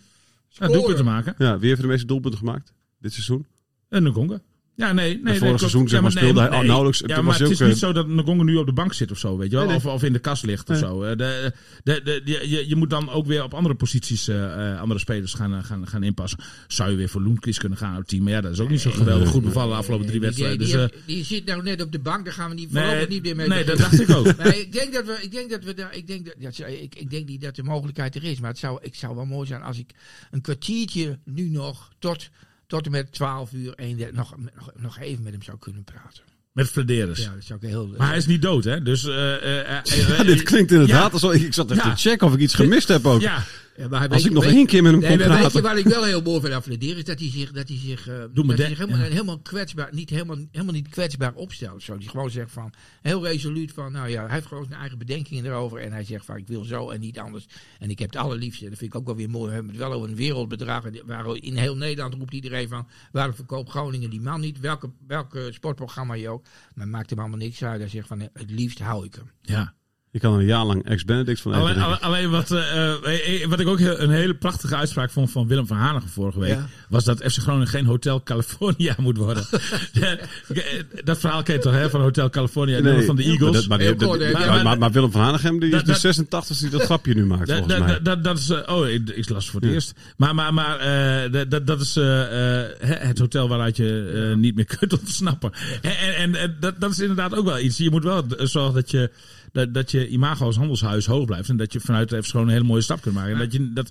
Nou, 0.59 0.73
doelpunten 0.73 1.05
maken. 1.05 1.35
Ja, 1.39 1.59
wie 1.59 1.69
heeft 1.69 1.81
de 1.81 1.87
meeste 1.87 2.07
doelpunten 2.07 2.39
gemaakt 2.39 2.73
dit 2.99 3.13
seizoen? 3.13 3.47
En 3.89 4.03
Ngonga. 4.03 4.41
Ja, 4.75 4.93
nee, 4.93 5.21
nee. 5.23 5.39
vorig 5.39 5.59
seizoen, 5.59 5.89
zeg 5.89 5.97
Ja, 5.97 6.03
maar, 6.03 6.11
speelde 6.11 6.41
hij 6.41 6.49
nee, 6.51 6.63
nauwelijks- 6.67 6.99
Ja, 7.07 7.07
maar 7.07 7.25
was 7.25 7.39
het 7.39 7.51
is 7.51 7.59
niet 7.61 7.69
eh, 7.71 7.75
zo 7.77 7.93
dat 7.93 8.07
Ngonga 8.09 8.43
nu 8.43 8.57
op 8.57 8.67
de 8.67 8.73
bank 8.73 8.93
zit 8.93 9.11
of 9.11 9.19
zo, 9.19 9.37
weet 9.37 9.51
je 9.51 9.57
wel. 9.57 9.67
Nee, 9.67 9.77
nee. 9.77 9.87
Of, 9.87 9.93
of 9.95 10.03
in 10.03 10.13
de 10.13 10.19
kast 10.19 10.45
ligt 10.45 10.71
of 10.71 10.77
zo. 10.77 11.03
Eh, 11.03 11.17
De, 11.17 11.53
de, 11.85 12.01
de, 12.05 12.23
je- 12.49 12.69
je, 12.69 12.77
moet 12.77 12.91
dan 12.91 13.11
ook 13.11 13.27
weer 13.27 13.43
op 13.43 13.55
andere 13.55 13.75
posities 13.75 14.29
eh, 14.29 14.73
eh, 14.73 14.81
andere 14.81 15.01
spelers 15.01 15.35
gaan, 15.35 15.65
gaan, 15.65 15.87
gaan 15.89 16.03
inpassen. 16.03 16.39
Zou 16.67 16.91
je 16.91 16.97
weer 16.97 17.09
voor 17.09 17.23
Loenquist 17.23 17.59
kunnen 17.59 17.79
gaan 17.79 17.93
op 17.93 17.99
het 17.99 18.09
team. 18.09 18.23
Maar 18.23 18.33
ja, 18.33 18.41
dat 18.41 18.53
is 18.53 18.61
ook 18.61 18.69
niet 18.71 18.81
zo 18.81 18.91
geweldig 18.91 19.29
goed 19.29 19.43
bevallen 19.43 19.71
de 19.71 19.77
afgelopen 19.77 20.07
drie 20.07 20.21
wedstrijden. 20.21 20.59
die, 20.67 20.77
Dus, 20.77 20.89
die, 21.07 21.19
eh, 21.21 21.25
zit 21.25 21.45
nou 21.45 21.63
net 21.63 21.83
op 21.83 21.93
de 21.93 22.01
bank, 22.01 22.25
daar 22.25 22.35
gaan 22.35 22.49
we 22.49 22.55
niet, 22.55 22.69
voorlopig 22.73 23.09
niet 23.09 23.23
meer 23.23 23.37
mee 23.37 23.49
nee, 23.49 23.65
dat 23.65 23.79
dacht 23.79 24.01
ik 24.01 24.11
ook. 24.11 24.37
Maar 24.39 24.57
ik 24.59 24.73
denk 24.73 24.93
dat 24.93 25.05
we, 25.07 25.19
ik 25.23 25.31
denk 25.33 25.51
dat 25.51 25.65
we 25.65 25.75
daar, 25.75 25.97
ik 25.97 26.07
denk 26.07 26.25
dat, 26.41 26.57
ja, 26.57 26.67
ik, 26.67 26.95
ik 26.95 27.11
denk 27.11 27.29
niet 27.29 27.41
dat 27.41 27.57
de 27.57 27.63
mogelijkheid 27.63 28.15
er 28.15 28.25
is, 28.25 28.41
maar 28.41 28.51
het 28.51 28.59
zou, 28.59 28.79
ik 28.83 28.95
zou 28.95 29.15
wel 29.15 29.25
mooi 29.27 29.47
zijn 29.47 29.63
als 29.63 29.79
ik 29.79 29.91
een 30.31 30.41
kwartiertje 30.41 31.19
nu 31.25 31.49
nog 31.49 31.91
tot, 31.99 32.29
tot 32.73 32.85
en 32.87 32.91
met 32.91 33.13
12 33.13 33.53
uur, 33.53 33.73
1, 33.75 33.99
nog, 34.13 34.35
nog, 34.55 34.71
nog 34.77 34.99
even 34.99 35.23
met 35.23 35.33
hem 35.33 35.43
zou 35.43 35.59
kunnen 35.59 35.85
praten. 35.85 36.23
Met 36.53 36.69
Flederis. 36.69 37.19
Ja, 37.19 37.33
dat 37.35 37.45
zou 37.45 37.59
ik 37.63 37.69
heel. 37.69 37.95
Maar 37.99 38.09
hij 38.09 38.17
is 38.17 38.27
niet 38.27 38.43
dood, 38.43 38.65
hè? 38.65 38.83
Dus, 38.83 39.05
eh, 39.05 39.35
eh, 39.35 39.61
eh, 39.61 39.85
Ja, 40.09 40.15
eh, 40.15 40.27
dit 40.27 40.43
klinkt 40.43 40.71
inderdaad 40.73 41.07
Ja. 41.07 41.13
alsof 41.13 41.33
ik 41.33 41.55
zat 41.55 41.71
echt 41.71 41.83
Ja. 41.83 41.95
te 41.95 42.01
checken 42.01 42.27
of 42.27 42.35
ik 42.35 42.41
iets 42.41 42.55
gemist 42.55 42.89
heb 42.89 43.07
ook. 43.07 43.21
Ja, 43.21 43.45
maar 43.91 44.09
Als 44.09 44.19
ik 44.23 44.29
je- 44.29 44.35
nog 44.35 44.45
één 44.45 44.67
keer 44.67 44.83
met 44.83 44.93
hem 44.93 45.01
Nee, 45.01 45.09
kon 45.11 45.19
maar 45.19 45.29
weet 45.29 45.37
je 45.37 45.43
praten. 45.43 45.63
waar 45.63 45.79
ik 45.79 45.85
wel 45.87 46.05
heel 46.05 46.23
mooi 46.23 46.41
van 46.41 46.53
affledeer 46.53 46.97
is 46.97 47.05
dat 47.05 47.19
hij 47.19 47.31
zich, 47.31 47.53
dat 47.53 47.69
hij 47.69 47.79
zich, 47.79 48.09
eh, 48.09 48.15
me 48.15 48.31
dat 48.33 48.47
hij 48.47 48.57
de- 48.57 48.63
zich 48.67 48.79
helemaal, 48.79 48.99
ja. 49.01 49.05
helemaal 49.11 49.39
kwetsbaar, 49.41 49.89
niet 49.95 50.11
helemaal, 50.11 50.37
helemaal 50.51 50.75
niet 50.75 50.89
kwetsbaar 50.89 51.35
opstelt. 51.35 51.83
Zo. 51.83 51.99
Die 51.99 52.09
gewoon 52.09 52.31
zegt 52.31 52.53
van, 52.53 52.73
heel 53.03 53.25
resoluut 53.27 53.73
van, 53.73 53.93
nou 53.93 54.09
ja, 54.09 54.25
hij 54.25 54.35
heeft 54.35 54.47
gewoon 54.47 54.65
zijn 54.69 54.81
eigen 54.81 54.99
bedenkingen 54.99 55.45
erover. 55.47 55.79
En 55.79 55.93
hij 55.93 56.05
zegt 56.05 56.25
van, 56.25 56.37
ik 56.37 56.47
wil 56.49 56.65
zo 56.65 56.91
en 56.91 57.01
niet 57.01 57.19
anders. 57.19 57.47
En 57.79 57.91
ik 57.91 57.99
heb 57.99 58.11
het 58.13 58.21
allerliefste, 58.23 58.69
dat 58.69 58.79
vind 58.79 58.95
ik 58.95 59.01
ook 59.01 59.07
wel 59.07 59.17
weer 59.17 59.31
mooi. 59.31 59.49
We 59.49 59.55
hebben 59.55 59.73
het 59.73 59.81
wel 59.81 59.93
over 59.93 60.09
een 60.09 60.17
wereldbedrag. 60.17 60.85
En 60.85 61.01
Waar 61.07 61.37
in 61.37 61.57
heel 61.57 61.77
Nederland 61.77 62.15
roept 62.15 62.35
iedereen 62.35 62.69
van, 62.69 62.89
waarom 63.13 63.35
verkoopt 63.35 63.71
Groningen 63.71 64.11
die 64.11 64.21
man 64.21 64.41
niet? 64.41 64.61
Welke, 64.61 64.91
welke 65.07 65.49
sportprogramma 65.53 66.15
je 66.15 66.29
ook. 66.29 66.45
Maar 66.75 66.89
maakt 66.89 67.11
hem 67.11 67.19
allemaal 67.19 67.39
niks 67.39 67.65
uit. 67.65 67.81
Hij 67.81 67.89
zegt 67.89 68.09
van, 68.09 68.21
het 68.21 68.51
liefst 68.51 68.79
hou 68.79 69.05
ik 69.07 69.15
hem. 69.15 69.31
ja. 69.43 69.75
Je 70.13 70.19
kan 70.19 70.33
er 70.35 70.39
een 70.41 70.47
jaar 70.47 70.65
lang 70.65 70.85
ex-Benedict 70.85 71.41
van 71.41 71.53
eten. 71.53 71.63
Alleen, 71.83 71.95
ik. 71.95 72.01
alleen, 72.01 72.31
wat, 72.31 72.51
eh, 72.51 72.89
eh, 72.93 73.43
eh, 73.43 73.49
wat 73.49 73.61
ik 73.61 73.67
ook 73.67 73.81
een 73.81 74.11
hele 74.11 74.35
prachtige 74.35 74.77
uitspraak 74.77 75.11
vond 75.11 75.31
van 75.31 75.47
Willem 75.47 75.67
van 75.67 75.77
Hanegem 75.77 76.09
vorige 76.09 76.39
week. 76.41 76.51
Ja. 76.51 76.67
Was 76.89 77.05
dat 77.05 77.19
FC 77.23 77.39
Groningen 77.39 77.67
geen 77.69 77.87
Hotel 77.87 78.23
California 78.23 78.95
moet 78.99 79.17
worden. 79.17 79.45
Dat 81.05 81.19
verhaal 81.19 81.43
ken 81.43 81.55
je 81.55 81.61
toch, 81.61 81.73
hè? 81.73 81.91
Van 81.91 82.01
Hotel 82.01 82.31
California. 82.31 82.81
Nee, 82.81 83.03
van 83.05 83.17
de 83.17 83.23
maar 83.23 83.33
Eagles. 83.33 83.53
dat- 83.53 83.67
maar, 83.69 83.79
dat- 83.79 83.99
maar- 84.33 84.47
maar- 84.47 84.63
maar, 84.65 84.79
maar 84.79 84.91
Willem 84.93 85.11
van 85.11 85.21
Hanegem 85.21 85.59
die 85.61 85.69
is 85.69 85.75
Dat- 85.75 85.85
de 85.85 85.91
dat- 85.93 86.01
86 86.01 86.59
die 86.59 86.71
dat 86.71 86.83
grapje 86.83 87.15
nu 87.15 87.27
maakt, 87.27 87.47
Dat, 87.47 87.57
volgens 87.57 87.77
dat, 87.77 87.87
mij. 87.87 87.95
dat, 87.95 88.05
dat, 88.05 88.25
dat 88.25 88.39
is, 88.39 88.51
oh, 88.67 88.89
ik, 88.89 89.09
ik 89.09 89.29
las 89.29 89.43
het 89.43 89.53
voor 89.53 89.61
het 89.61 89.69
Ja. 89.69 89.75
eerst. 89.75 89.93
Maar, 90.17 90.35
maar, 90.35 90.55
maar 90.55 90.79
eh, 90.79 91.33
dat, 91.33 91.51
dat, 91.51 91.67
dat 91.67 91.81
is 91.81 91.97
eh, 91.97 92.63
eh, 92.65 92.71
het 93.09 93.19
hotel 93.19 93.49
waaruit 93.49 93.77
je 93.77 94.29
eh, 94.31 94.37
niet 94.39 94.55
meer 94.55 94.65
kunt 94.79 94.93
ontsnappen. 95.01 95.53
En, 95.83 95.97
en, 95.99 96.15
en, 96.17 96.35
en 96.35 96.57
dat, 96.61 96.81
dat 96.81 96.91
is 96.91 96.99
inderdaad 97.01 97.35
ook 97.35 97.45
wel 97.45 97.59
iets. 97.59 97.77
Je 97.77 97.91
moet 97.91 98.05
wel 98.05 98.25
zorgen 98.39 98.75
dat 98.75 98.91
je, 98.91 99.11
dat, 99.53 99.75
dat 99.75 99.91
je 99.91 100.09
imago 100.09 100.45
als 100.45 100.57
handelshuis 100.57 101.07
hoog 101.07 101.25
blijft. 101.27 101.49
En 101.49 101.57
dat 101.57 101.73
je 101.73 101.81
vanuit 101.81 102.09
de 102.09 102.23
gewoon 102.23 102.47
een 102.47 102.53
hele 102.53 102.65
mooie 102.65 102.83
stap 102.83 103.01
kunt 103.01 103.15
maken. 103.15 103.33
En 103.33 103.39
dat 103.39 103.53
je, 103.53 103.73
dat, 103.73 103.91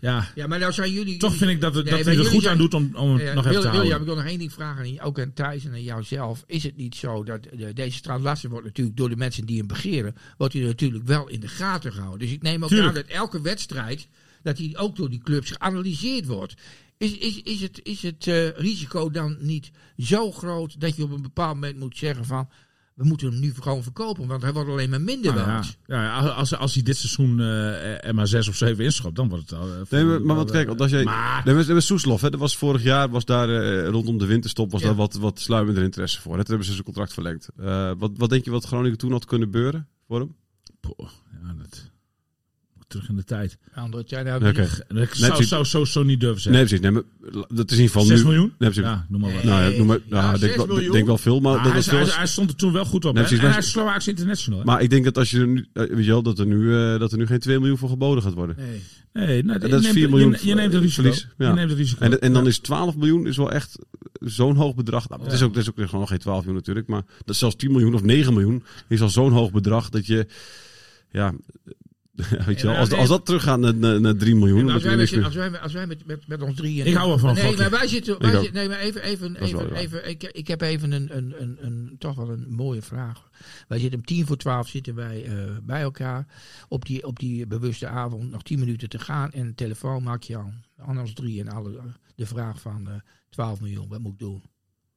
ja, 0.00 0.28
Ja, 0.34 0.46
maar 0.46 0.58
nou 0.58 0.72
zijn 0.72 0.92
jullie... 0.92 1.16
toch 1.18 1.34
vind 1.36 1.50
ik 1.50 1.60
dat, 1.60 1.74
Nee, 1.74 1.84
dat 1.84 2.04
hij 2.04 2.16
er 2.16 2.24
goed 2.24 2.46
aan 2.46 2.58
doet 2.58 2.74
om, 2.74 2.90
om 2.94 3.12
het 3.12 3.22
Ja, 3.22 3.34
nog 3.34 3.44
even 3.46 3.50
Wil- 3.52 3.60
te 3.60 3.68
houden. 3.76 3.98
ik 3.98 4.04
wil 4.04 4.14
nog 4.14 4.24
één 4.24 4.38
ding 4.38 4.52
vragen, 4.52 4.84
aan 4.84 5.06
ook 5.06 5.20
aan 5.20 5.32
Thijs 5.32 5.64
en 5.64 5.72
aan 5.72 5.82
jouzelf. 5.82 6.44
Is 6.46 6.62
het 6.62 6.76
niet 6.76 6.94
zo 6.94 7.24
dat 7.24 7.42
de, 7.42 7.72
deze 7.72 7.96
strandlasser 7.96 8.50
wordt 8.50 8.64
natuurlijk 8.66 8.96
door 8.96 9.08
de 9.08 9.16
mensen 9.16 9.46
die 9.46 9.58
hem 9.58 9.66
begeren, 9.66 10.14
wordt 10.36 10.52
hij 10.54 10.62
natuurlijk 10.62 11.04
wel 11.06 11.28
in 11.28 11.40
de 11.40 11.48
gaten 11.48 11.92
gehouden. 11.92 12.18
Dus 12.26 12.36
ik 12.36 12.42
neem 12.42 12.62
ook 12.62 12.68
Tuurlijk. 12.68 12.88
aan 12.96 13.02
dat 13.02 13.10
elke 13.10 13.40
wedstrijd, 13.40 14.08
dat 14.42 14.58
hij 14.58 14.74
ook 14.76 14.96
door 14.96 15.10
die 15.10 15.20
clubs 15.22 15.50
geanalyseerd 15.50 16.26
wordt. 16.26 16.54
Is, 16.98 17.18
is, 17.18 17.42
is 17.42 17.60
het, 17.60 17.80
is 17.82 18.02
het 18.02 18.26
eh, 18.26 18.48
risico 18.50 19.10
dan 19.10 19.36
niet 19.40 19.70
zo 19.98 20.32
groot 20.32 20.80
dat 20.80 20.96
je 20.96 21.02
op 21.02 21.12
een 21.12 21.22
bepaald 21.22 21.54
moment 21.54 21.78
moet 21.78 21.96
zeggen 21.96 22.24
van, 22.24 22.48
we 22.94 23.04
moeten 23.04 23.30
hem 23.30 23.40
nu 23.40 23.54
gewoon 23.60 23.82
verkopen, 23.82 24.26
want 24.26 24.42
hij 24.42 24.52
wordt 24.52 24.68
alleen 24.70 24.90
maar 24.90 25.00
minder 25.00 25.34
Nou 25.34 25.48
ja, 25.48 25.62
ja, 25.86 26.18
als, 26.28 26.54
als 26.56 26.74
hij 26.74 26.82
dit 26.82 26.96
seizoen 26.96 27.40
eh, 27.40 28.04
er 28.06 28.14
maar 28.14 28.26
zes 28.26 28.48
of 28.48 28.56
zeven 28.56 28.84
inschopt, 28.84 29.16
dan 29.16 29.28
wordt 29.28 29.50
het 29.50 29.58
al. 29.58 29.68
eh, 29.72 29.80
Nee, 29.90 30.04
maar, 30.18 30.36
wat 30.36 30.50
kijk, 30.50 30.66
want 30.68 30.80
als 30.80 30.90
jij... 30.90 31.04
Maar- 31.04 31.42
Nee, 31.44 31.80
Soeslof, 31.80 32.20
hè, 32.20 32.30
dat 32.30 32.40
was 32.40 32.56
vorig 32.56 32.82
jaar, 32.82 33.08
was 33.10 33.24
daar 33.24 33.48
eh, 33.48 33.88
rondom 33.88 34.18
de 34.18 34.26
winterstop, 34.26 34.70
was 34.70 34.80
Ja. 34.80 34.86
daar 34.86 34.96
wat, 34.96 35.14
wat 35.14 35.40
sluimender 35.40 35.82
interesse 35.82 36.20
voor. 36.20 36.32
Hè. 36.32 36.38
Toen 36.38 36.46
hebben 36.48 36.66
ze 36.66 36.72
zijn 36.72 36.84
contract 36.84 37.12
verlengd. 37.12 37.48
Eh, 37.56 37.92
wat, 37.98 38.10
wat 38.16 38.30
denk 38.30 38.44
je 38.44 38.50
wat 38.50 38.64
Groningen 38.64 38.98
toen 38.98 39.12
had 39.12 39.24
kunnen 39.24 39.50
beuren 39.50 39.88
voor 40.06 40.18
hem? 40.20 40.34
Poh, 40.80 41.08
ja, 41.42 41.54
dat 41.58 41.90
terug 42.94 43.08
in 43.08 43.16
de 43.16 43.24
tijd. 43.24 43.58
Andere 43.74 44.04
tijd 44.04 44.24
nou, 44.26 44.46
Oké. 44.48 44.62
Ik 45.00 45.14
zou, 45.14 45.44
zou 45.44 45.64
zo, 45.64 45.84
zo 45.84 46.02
niet 46.02 46.20
durven 46.20 46.52
Nee, 46.52 46.66
zeggen. 46.66 46.80
precies. 46.80 46.80
Nee, 46.80 46.90
maar 47.42 47.46
dat 47.56 47.70
is 47.70 47.76
in 47.76 47.82
ieder 47.82 47.92
geval 48.00 48.02
6 48.04 48.18
nu... 48.18 48.24
miljoen? 48.24 48.52
Nee, 48.58 48.70
precies. 48.70 48.82
Ja, 48.82 49.06
noem 49.08 49.20
maar 49.20 49.32
wat. 49.32 49.42
Nou 49.44 49.70
ja, 49.72 49.76
noem 49.78 49.86
maar, 49.86 49.98
Ja, 50.08 50.20
nou, 50.26 50.38
denk, 50.38 50.56
wel, 50.56 50.90
denk 50.92 51.06
wel 51.06 51.18
veel, 51.18 51.40
maar 51.40 51.54
Maar 51.54 51.62
dat 51.62 51.70
hij, 51.72 51.80
is 51.80 51.88
veel. 51.88 51.98
hij, 51.98 52.08
hij 52.16 52.26
stond 52.26 52.50
er 52.50 52.56
toen 52.56 52.72
wel 52.72 52.84
goed 52.84 53.04
op. 53.04 53.14
Nee, 53.14 53.22
hè? 53.22 53.28
precies, 53.28 53.38
en 53.38 53.44
maar- 53.44 53.54
hij 53.54 53.62
is 53.64 53.70
Slovaaks 53.70 54.08
international. 54.08 54.58
hè? 54.58 54.64
Maar 54.64 54.82
ik 54.82 54.90
denk 54.90 55.04
dat 55.04 55.18
als 55.18 55.30
je 55.30 55.38
er 55.40 55.46
nu, 55.46 55.66
eh, 55.72 55.86
weet 55.86 56.04
je 56.04 56.10
wel, 56.10 56.22
dat 56.22 56.38
er 56.38 56.46
nu, 56.46 56.74
eh, 56.76 56.98
dat 56.98 57.12
er 57.12 57.18
nu 57.18 57.26
geen 57.26 57.38
2 57.38 57.58
miljoen 57.58 57.78
voor 57.78 57.88
geboden 57.88 58.22
gaat 58.22 58.34
worden. 58.34 58.56
Nee. 58.58 59.26
nee, 59.26 59.42
nou, 59.44 59.58
dat 59.58 59.70
je 59.70 59.76
is 59.76 59.82
neemt- 59.82 59.94
4 59.94 60.10
miljoen 60.10 60.30
Je, 60.40 60.46
je 60.48 60.54
neemt 60.54 60.72
het 60.72 60.82
risico. 60.82 61.02
verlies. 61.02 61.28
Ja. 61.38 61.48
Je 61.48 61.54
neemt 61.54 61.70
het 61.70 61.78
risico. 61.78 62.04
En, 62.04 62.20
en 62.20 62.32
dan 62.32 62.42
Ja. 62.42 62.48
is 62.48 62.58
12 62.58 62.96
miljoen 62.96 63.26
is 63.26 63.36
wel 63.36 63.50
echt 63.52 63.78
zo'n 64.20 64.56
hoog 64.56 64.74
bedrag. 64.74 65.08
Nou, 65.08 65.22
het 65.22 65.32
is 65.32 65.42
ook, 65.42 65.54
dat 65.54 65.62
is 65.62 65.68
ook 65.68 65.74
gewoon 65.76 66.00
nog 66.00 66.08
geen 66.08 66.18
12 66.18 66.38
miljoen 66.38 66.54
natuurlijk. 66.56 66.86
Maar 66.86 67.02
dat 67.24 67.36
zelfs 67.36 67.56
10 67.56 67.70
miljoen 67.72 67.94
of 67.94 68.02
9 68.02 68.32
miljoen 68.32 68.64
is 68.88 69.00
al 69.00 69.08
zo'n 69.10 69.32
hoog 69.32 69.50
bedrag 69.52 69.88
dat 69.88 70.06
je... 70.06 70.26
Ja, 71.10 71.34
weet 72.46 72.60
je 72.60 72.66
wel, 72.66 72.76
als, 72.76 72.92
als 72.92 73.08
dat 73.08 73.26
teruggaat 73.26 73.58
naar, 73.58 73.74
naar, 73.74 74.00
naar 74.00 74.16
3 74.16 74.34
miljoen... 74.34 74.70
Als 74.70 74.82
wij, 74.82 74.96
met, 74.96 75.10
meer. 75.10 75.24
als 75.24 75.34
wij, 75.34 75.58
als 75.58 75.72
wij 75.72 75.86
met, 75.86 76.06
met, 76.06 76.26
met 76.26 76.42
ons 76.42 76.56
drieën... 76.56 76.86
Ik 76.86 76.94
hou 76.94 77.08
wel 77.08 77.18
van 77.18 77.28
een 77.28 77.34
Nee, 77.34 77.56
maar 77.56 77.70
wij 77.70 77.86
zitten... 77.86 78.18
Wij 78.18 78.30
zitten 78.30 78.52
nee, 78.52 78.68
maar 78.68 78.78
even... 78.78 79.02
even, 79.02 79.36
even, 79.36 79.74
even 79.74 80.08
ik, 80.08 80.22
ik 80.22 80.48
heb 80.48 80.60
even 80.60 80.92
een, 80.92 81.16
een, 81.16 81.34
een, 81.38 81.56
een, 81.60 81.94
toch 81.98 82.16
wel 82.16 82.30
een 82.30 82.46
mooie 82.48 82.82
vraag. 82.82 83.30
Wij 83.68 83.78
zitten 83.78 83.98
om 83.98 84.04
tien 84.04 84.26
voor 84.26 84.36
twaalf 84.36 84.68
zitten 84.68 84.94
wij 84.94 85.24
eh, 85.24 85.34
bij 85.62 85.80
elkaar. 85.80 86.26
Op 86.68 86.86
die, 86.86 87.06
op 87.06 87.18
die 87.18 87.46
bewuste 87.46 87.86
avond 87.86 88.30
nog 88.30 88.42
tien 88.42 88.58
minuten 88.58 88.88
te 88.88 88.98
gaan. 88.98 89.32
En 89.32 89.46
de 89.46 89.54
telefoon 89.54 90.02
maak 90.02 90.22
je 90.22 90.36
aan. 90.36 90.64
Anders 90.76 91.14
drie 91.14 91.40
en 91.40 91.48
alle, 91.48 91.80
de 92.14 92.26
vraag 92.26 92.60
van 92.60 92.88
eh 92.88 92.94
12 93.34 93.60
miljoen. 93.60 93.88
Wat 93.88 94.00
moet 94.00 94.12
ik 94.12 94.18
doen? 94.18 94.42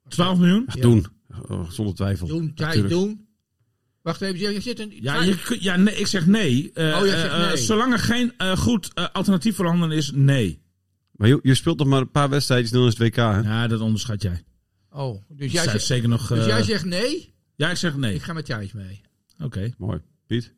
12 0.08 0.38
miljoen? 0.38 0.66
Ja, 0.74 0.82
doen. 0.82 1.06
Oh, 1.48 1.70
zonder 1.70 1.96
twijfel. 1.96 2.28
Doen, 2.28 2.54
tijd 2.54 2.90
doen. 2.90 3.27
Wacht 4.08 4.22
even, 4.22 4.54
je 4.54 4.62
zit 4.62 4.80
een... 4.80 4.94
Ja, 5.02 5.24
je, 5.24 5.58
ja 5.60 5.76
nee, 5.76 5.96
ik 5.96 6.08
zeg 6.08 6.26
nee. 6.26 6.72
Eh, 6.74 6.86
Oh, 6.86 7.06
jij 7.06 7.20
zegt 7.20 7.34
eh, 7.34 7.42
eh, 7.42 7.48
nee. 7.48 7.58
zolang 7.58 7.94
er 7.94 8.00
geen 8.00 8.34
eh, 8.38 8.58
goed 8.58 8.96
alternatief 9.14 9.56
voorhanden 9.56 9.92
is, 9.92 10.12
nee. 10.14 10.62
Maar 11.12 11.28
je, 11.28 11.40
je 11.44 11.56
speelt 11.56 11.78
nog 11.78 11.88
maar 11.88 12.02
een 12.02 12.12
paar 12.12 12.30
wedstrijdjes, 12.30 12.72
dan 12.72 12.88
is 12.88 12.98
het 12.98 13.08
WK. 13.08 13.16
Hè? 13.16 13.40
Ja, 13.40 13.68
dat 13.68 13.80
onderschat 13.80 14.22
jij. 14.22 14.44
Oh, 14.92 15.24
dus 15.28 15.52
Jij 15.52 15.64
jij, 15.64 15.72
zegt 15.72 15.86
zeker 15.86 16.10
nog... 16.10 16.28
dus 16.28 16.46
jij 16.46 16.64
zegt 16.64 16.86
nee? 16.86 17.34
ja, 17.56 17.70
ik 17.70 17.78
zeg 17.78 17.96
nee. 17.96 18.14
Ik 18.14 18.22
ga 18.22 18.34
met 18.34 18.46
Thijs 18.46 18.72
mee. 18.72 19.02
Oké. 19.40 19.74
Mooi. 19.78 20.00
Piet? 20.28 20.54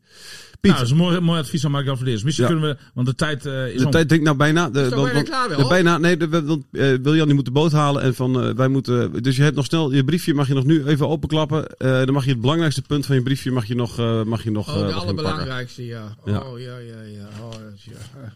Nou, 0.62 0.76
dat 0.76 0.86
is 0.86 0.92
een 0.92 0.98
mooi, 0.98 1.20
mooi 1.20 1.40
advies 1.40 1.66
aan 1.66 1.72
Mark 1.72 1.86
Verdeers. 1.96 2.24
Misschien 2.24 2.46
Ja. 2.48 2.52
kunnen 2.52 2.70
we... 2.70 2.78
Want 2.94 3.08
de 3.08 3.16
tijd 3.16 3.46
eh, 3.46 3.68
is 3.68 3.80
De 3.80 3.86
om. 3.86 3.92
tijd 3.92 4.10
denk 4.10 4.22
nou 4.24 4.38
bijna. 4.38 4.70
De, 4.70 4.82
Is 4.82 4.90
bijna 4.90 5.22
klaar 5.22 5.48
wel, 5.48 5.58
de, 5.58 5.64
hoor? 5.64 5.72
bijna 5.72 5.98
nee, 5.98 6.18
de, 6.18 6.30
want, 6.30 6.64
eh, 6.72 6.94
Wiljan 7.02 7.26
die 7.26 7.36
moet 7.36 7.46
de 7.46 7.52
boot 7.52 7.72
halen. 7.72 8.02
En 8.02 8.16
van, 8.16 8.44
eh, 8.44 8.54
wij 8.56 8.68
moeten, 8.68 9.24
dus 9.24 9.36
je 9.36 9.44
hebt 9.44 9.56
nog 9.56 9.66
snel, 9.66 9.92
je 9.94 10.04
briefje 10.04 10.34
mag 10.34 10.48
je 10.48 10.54
nog 10.54 10.66
nu 10.66 10.86
even 10.86 11.08
openklappen. 11.08 11.68
Eh, 11.78 11.90
dan 11.92 12.14
mag 12.14 12.24
je 12.26 12.32
het 12.32 12.42
belangrijkste 12.42 12.82
punt 12.82 13.06
van 13.06 13.16
je 13.16 13.22
briefje 13.24 13.52
mag 13.52 13.66
je 13.66 13.76
nog, 13.76 14.00
eh, 14.00 14.24
mag 14.24 14.44
je 14.44 14.52
nog, 14.52 14.70
Oh, 14.76 14.82
eh, 14.82 14.88
de 14.88 14.94
allerbelangrijkste, 14.94 15.86
ja. 15.86 16.16
Ja. 16.26 16.40
Oh, 16.42 16.60
ja, 16.60 16.78
ja, 16.78 17.02
ja. 17.02 17.28
Oh, 17.42 17.52
dat 17.52 17.74
is, 17.76 17.84
ja. 17.84 18.34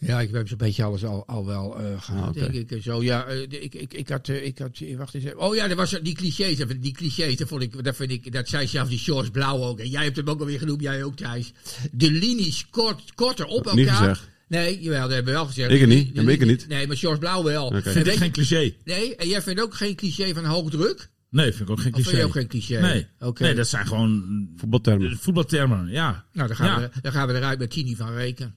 Ja, 0.00 0.20
ik 0.20 0.30
heb 0.32 0.48
zo'n 0.48 0.58
beetje 0.58 0.82
alles 0.84 1.04
al, 1.04 1.26
al 1.26 1.46
wel 1.46 1.78
eh 1.78 2.02
gehad, 2.02 2.28
Ah, 2.28 2.34
denk 2.34 2.52
ik. 2.52 2.70
en 2.70 2.82
Zo, 2.82 3.02
ja, 3.02 3.24
eh, 3.24 3.40
ik, 3.42 3.74
ik, 3.74 3.94
ik 3.94 4.08
had, 4.08 4.28
eh, 4.28 4.44
ik 4.46 4.58
had, 4.58 4.78
eh, 4.78 4.96
wacht 4.96 5.14
eens 5.14 5.24
even. 5.24 5.38
Oh 5.38 5.54
ja, 5.54 5.68
dat 5.68 5.76
was 5.76 5.90
die 6.02 6.14
clichés, 6.14 6.56
dat- 6.56 6.74
die 6.80 6.92
clichés, 6.92 7.36
dat 7.36 7.48
vond 7.48 7.62
ik, 7.62 7.84
dat 7.84 7.96
vind 7.96 8.10
ik, 8.10 8.32
dat 8.32 8.48
zei 8.48 8.66
zelfs 8.66 8.90
die 8.90 8.98
George 8.98 9.30
Blauw 9.30 9.62
ook. 9.62 9.78
En 9.78 9.88
jij 9.88 10.04
hebt 10.04 10.16
hem 10.16 10.28
ook 10.28 10.40
alweer 10.40 10.58
genoemd, 10.58 10.80
jij 10.82 11.04
ook 11.04 11.16
Thijs. 11.16 11.52
De 11.92 12.10
linies 12.10 12.66
kort, 12.70 13.14
korter 13.14 13.46
op 13.46 13.56
elkaar. 13.66 13.74
Niet 13.74 13.88
gezegd. 13.90 14.28
Nee, 14.48 14.80
jawel, 14.80 15.00
dat 15.00 15.10
hebben 15.10 15.32
we 15.32 15.38
wel 15.38 15.46
gezegd. 15.46 15.70
Ik 15.70 15.80
er 15.80 15.86
niet. 15.86 16.14
Maar 16.14 16.24
ik 16.24 16.40
er 16.40 16.46
niet. 16.46 16.68
Nee, 16.68 16.86
maar 16.86 16.96
George 16.96 17.18
Blauw 17.18 17.42
wel. 17.42 17.72
En 17.74 17.82
Vind 17.82 18.06
ik 18.06 18.16
geen 18.16 18.30
cliché. 18.32 18.74
Nee, 18.84 19.16
en 19.16 19.28
jij 19.28 19.42
vindt 19.42 19.60
ook 19.60 19.74
geen 19.74 19.94
cliché 19.94 20.34
van 20.34 20.44
hoog 20.44 20.70
druk? 20.70 21.08
Nee, 21.30 21.52
vind 21.52 21.60
ik 21.60 21.70
ook 21.70 21.80
geen 21.80 21.86
Of 21.86 21.92
vind 21.94 22.04
cliché. 22.06 22.18
je 22.20 22.24
ook 22.26 22.32
geen 22.32 22.46
cliché? 22.48 22.80
Nee. 22.80 23.06
Nee, 23.38 23.54
dat 23.54 23.68
zijn 23.68 23.86
gewoon 23.86 24.48
Voetbaltermen. 24.56 25.16
voetbaltermen. 25.18 25.88
Ja. 25.90 26.24
Nou, 26.32 26.48
dan 26.48 26.56
gaan, 26.56 26.80
Ja. 26.80 26.90
we, 26.94 27.00
dan 27.00 27.12
gaan 27.12 27.28
we 27.28 27.34
eruit 27.34 27.58
met 27.58 27.70
Tini 27.70 27.96
van 27.96 28.12
Reken. 28.14 28.54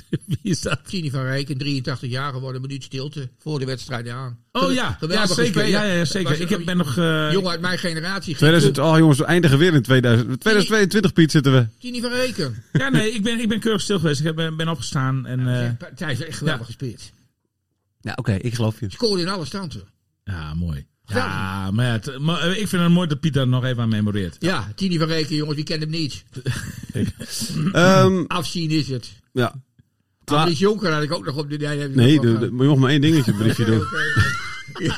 Wie 0.26 0.38
is 0.42 0.60
dat? 0.60 0.80
Tini 0.88 1.10
van 1.10 1.22
Reken, 1.24 1.58
83 1.58 2.10
jaar 2.10 2.32
geworden, 2.32 2.62
een 2.62 2.66
minuut 2.68 2.82
stilte 2.84 3.28
voor 3.38 3.58
de 3.58 3.64
wedstrijd 3.64 4.08
aan. 4.08 4.38
Oh 4.52 4.72
ja, 4.72 4.98
ja 5.08 5.26
zeker. 5.26 5.66
Ja, 5.66 5.82
ja, 5.84 5.92
ja, 5.92 6.04
zeker. 6.04 6.40
Ik 6.40 6.48
heb, 6.48 6.64
ben 6.64 6.76
nog... 6.76 6.96
eh, 6.98 7.28
Jongen 7.32 7.50
uit 7.50 7.60
mijn 7.60 7.78
generatie. 7.78 8.36
2000, 8.36 8.78
oh 8.78 8.98
jongens, 8.98 9.18
we 9.18 9.24
eindigen 9.24 9.58
weer 9.58 9.74
in 9.74 9.82
2000, 9.82 10.40
2022 10.40 11.12
Piet 11.12 11.30
zitten 11.30 11.52
we. 11.52 11.66
Tini 11.78 12.00
van 12.00 12.10
Reken. 12.12 12.62
ja, 12.72 12.88
nee, 12.88 13.12
ik 13.12 13.22
ben, 13.22 13.40
ik 13.40 13.48
ben 13.48 13.60
keurig 13.60 13.80
stil 13.80 13.98
geweest. 13.98 14.20
Ik 14.20 14.26
heb, 14.26 14.36
ben 14.36 14.56
ben 14.56 14.68
opgestaan 14.68 15.26
en... 15.26 15.48
eh, 15.80 15.86
Thijs, 15.96 16.20
echt 16.20 16.38
geweldig 16.38 16.66
gespeeld. 16.66 17.10
Ja, 18.00 18.12
oké, 18.16 18.32
ik 18.32 18.54
geloof 18.54 18.80
je. 18.80 18.90
Scoorde 18.90 19.22
in 19.22 19.28
alle 19.28 19.44
standen. 19.44 19.82
ja, 20.24 20.54
mooi. 20.54 20.86
Ja, 21.06 21.70
maar, 21.70 21.86
ja, 21.86 21.92
het- 21.92 22.18
maar, 22.18 22.40
eh, 22.40 22.50
ik 22.60 22.68
vind 22.68 22.82
het 22.82 22.90
mooi 22.92 23.08
dat 23.08 23.20
Pieter 23.20 23.40
er 23.42 23.48
nog 23.48 23.64
even 23.64 23.82
aan 23.82 23.88
memoreert. 23.88 24.36
Ja, 24.38 24.72
Tini 24.74 24.98
van 24.98 25.06
Reken, 25.06 25.36
jongens, 25.36 25.56
wie 25.56 25.64
kent 25.64 25.80
hem 25.80 25.90
niet? 25.90 26.24
Ehm, 27.72 28.24
Afzien 28.26 28.70
is 28.70 28.88
het. 28.88 29.12
ja. 29.32 29.54
Andries 30.38 30.58
Jonker 30.58 30.92
had 30.92 31.02
ik 31.02 31.12
ook 31.12 31.24
nog 31.24 31.36
op 31.36 31.50
de... 31.50 31.90
Nee, 31.94 32.20
de, 32.20 32.28
je 32.40 32.50
mag 32.50 32.76
maar 32.76 32.90
één 32.90 33.00
dingetje 33.00 33.32
briefje 33.32 33.64
doen. 33.70 33.82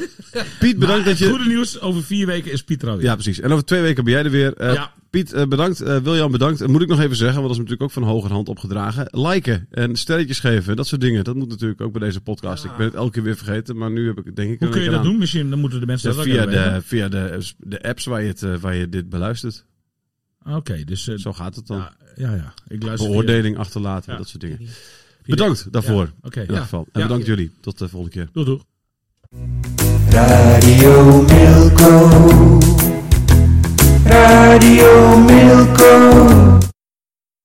Piet, 0.60 0.78
bedankt 0.78 1.04
dat 1.04 1.18
Het 1.18 1.18
je... 1.18 1.28
goede 1.28 1.46
nieuws, 1.48 1.80
over 1.80 2.02
vier 2.02 2.26
weken 2.26 2.52
is 2.52 2.62
Pieter 2.64 2.88
alweer. 2.88 3.04
Ja, 3.04 3.14
precies. 3.14 3.40
En 3.40 3.52
over 3.52 3.64
twee 3.64 3.82
weken 3.82 4.04
ben 4.04 4.12
jij 4.12 4.24
er 4.24 4.30
weer. 4.30 4.54
Eh, 4.56 4.72
Ja. 4.74 4.92
Piet, 5.10 5.32
eh, 5.32 5.46
bedankt. 5.46 5.80
Eh, 5.80 5.96
Wiljan, 5.96 6.30
bedankt. 6.30 6.60
En 6.60 6.70
moet 6.70 6.82
ik 6.82 6.88
nog 6.88 7.00
even 7.00 7.16
zeggen, 7.16 7.34
want 7.42 7.46
dat 7.46 7.52
is 7.56 7.62
natuurlijk 7.62 7.82
ook 7.82 7.90
van 7.90 8.02
hogerhand 8.02 8.48
opgedragen. 8.48 9.06
Liken 9.10 9.66
en 9.70 9.96
sterretjes 9.96 10.40
geven, 10.40 10.76
dat 10.76 10.86
soort 10.86 11.00
dingen. 11.00 11.24
Dat 11.24 11.34
moet 11.34 11.48
natuurlijk 11.48 11.80
ook 11.80 11.92
bij 11.92 12.00
deze 12.00 12.20
podcast. 12.20 12.64
Ik 12.64 12.76
ben 12.76 12.86
het 12.86 12.94
elke 12.94 13.10
keer 13.12 13.22
weer 13.22 13.36
vergeten, 13.36 13.76
maar 13.76 13.90
nu 13.90 14.06
heb 14.06 14.18
ik 14.18 14.24
het 14.24 14.36
denk 14.36 14.52
ik... 14.52 14.58
Hoe 14.58 14.68
er 14.68 14.74
kun 14.74 14.82
je 14.82 14.90
dat 14.90 15.02
doen? 15.02 15.18
Misschien 15.18 15.50
dan 15.50 15.58
moeten 15.60 15.80
de 15.80 15.86
mensen 15.86 16.10
aan. 16.10 16.16
dat 16.16 16.24
Ja, 16.26 16.42
ook 16.42 16.50
de, 16.50 16.56
weten. 16.58 16.82
via 16.82 17.08
de, 17.08 17.38
de 17.58 17.82
apps 17.82 18.04
waar 18.04 18.22
je, 18.22 18.28
het, 18.28 18.60
waar 18.60 18.74
je 18.74 18.88
dit 18.88 19.08
beluistert. 19.08 19.64
Oké, 20.46 20.84
dus... 20.84 21.04
Zo 21.04 21.32
gaat 21.32 21.56
het 21.56 21.66
dan. 21.66 21.76
ja, 21.78 21.92
ja, 22.16 22.34
ja. 22.34 22.54
Ik 22.68 22.82
luister 22.82 23.08
via- 23.10 23.16
Beoordeling 23.20 23.58
achterlaten, 23.58 24.12
Ja. 24.12 24.18
dat 24.18 24.28
soort 24.28 24.40
dingen. 24.40 24.58
Bedankt 25.26 25.72
daarvoor. 25.72 26.12
Oké. 26.22 26.40
In. 26.40 26.54
En 26.54 26.84
bedankt 26.92 27.26
jullie. 27.26 27.52
Tot 27.60 27.78
de 27.78 27.88
volgende 27.88 28.14
keer. 28.14 28.28
Doei 28.32 28.46
doei. 28.46 28.60
Radio 30.10 31.22
Milko. 31.22 32.10
Radio 34.04 35.18
Milko. 35.18 36.58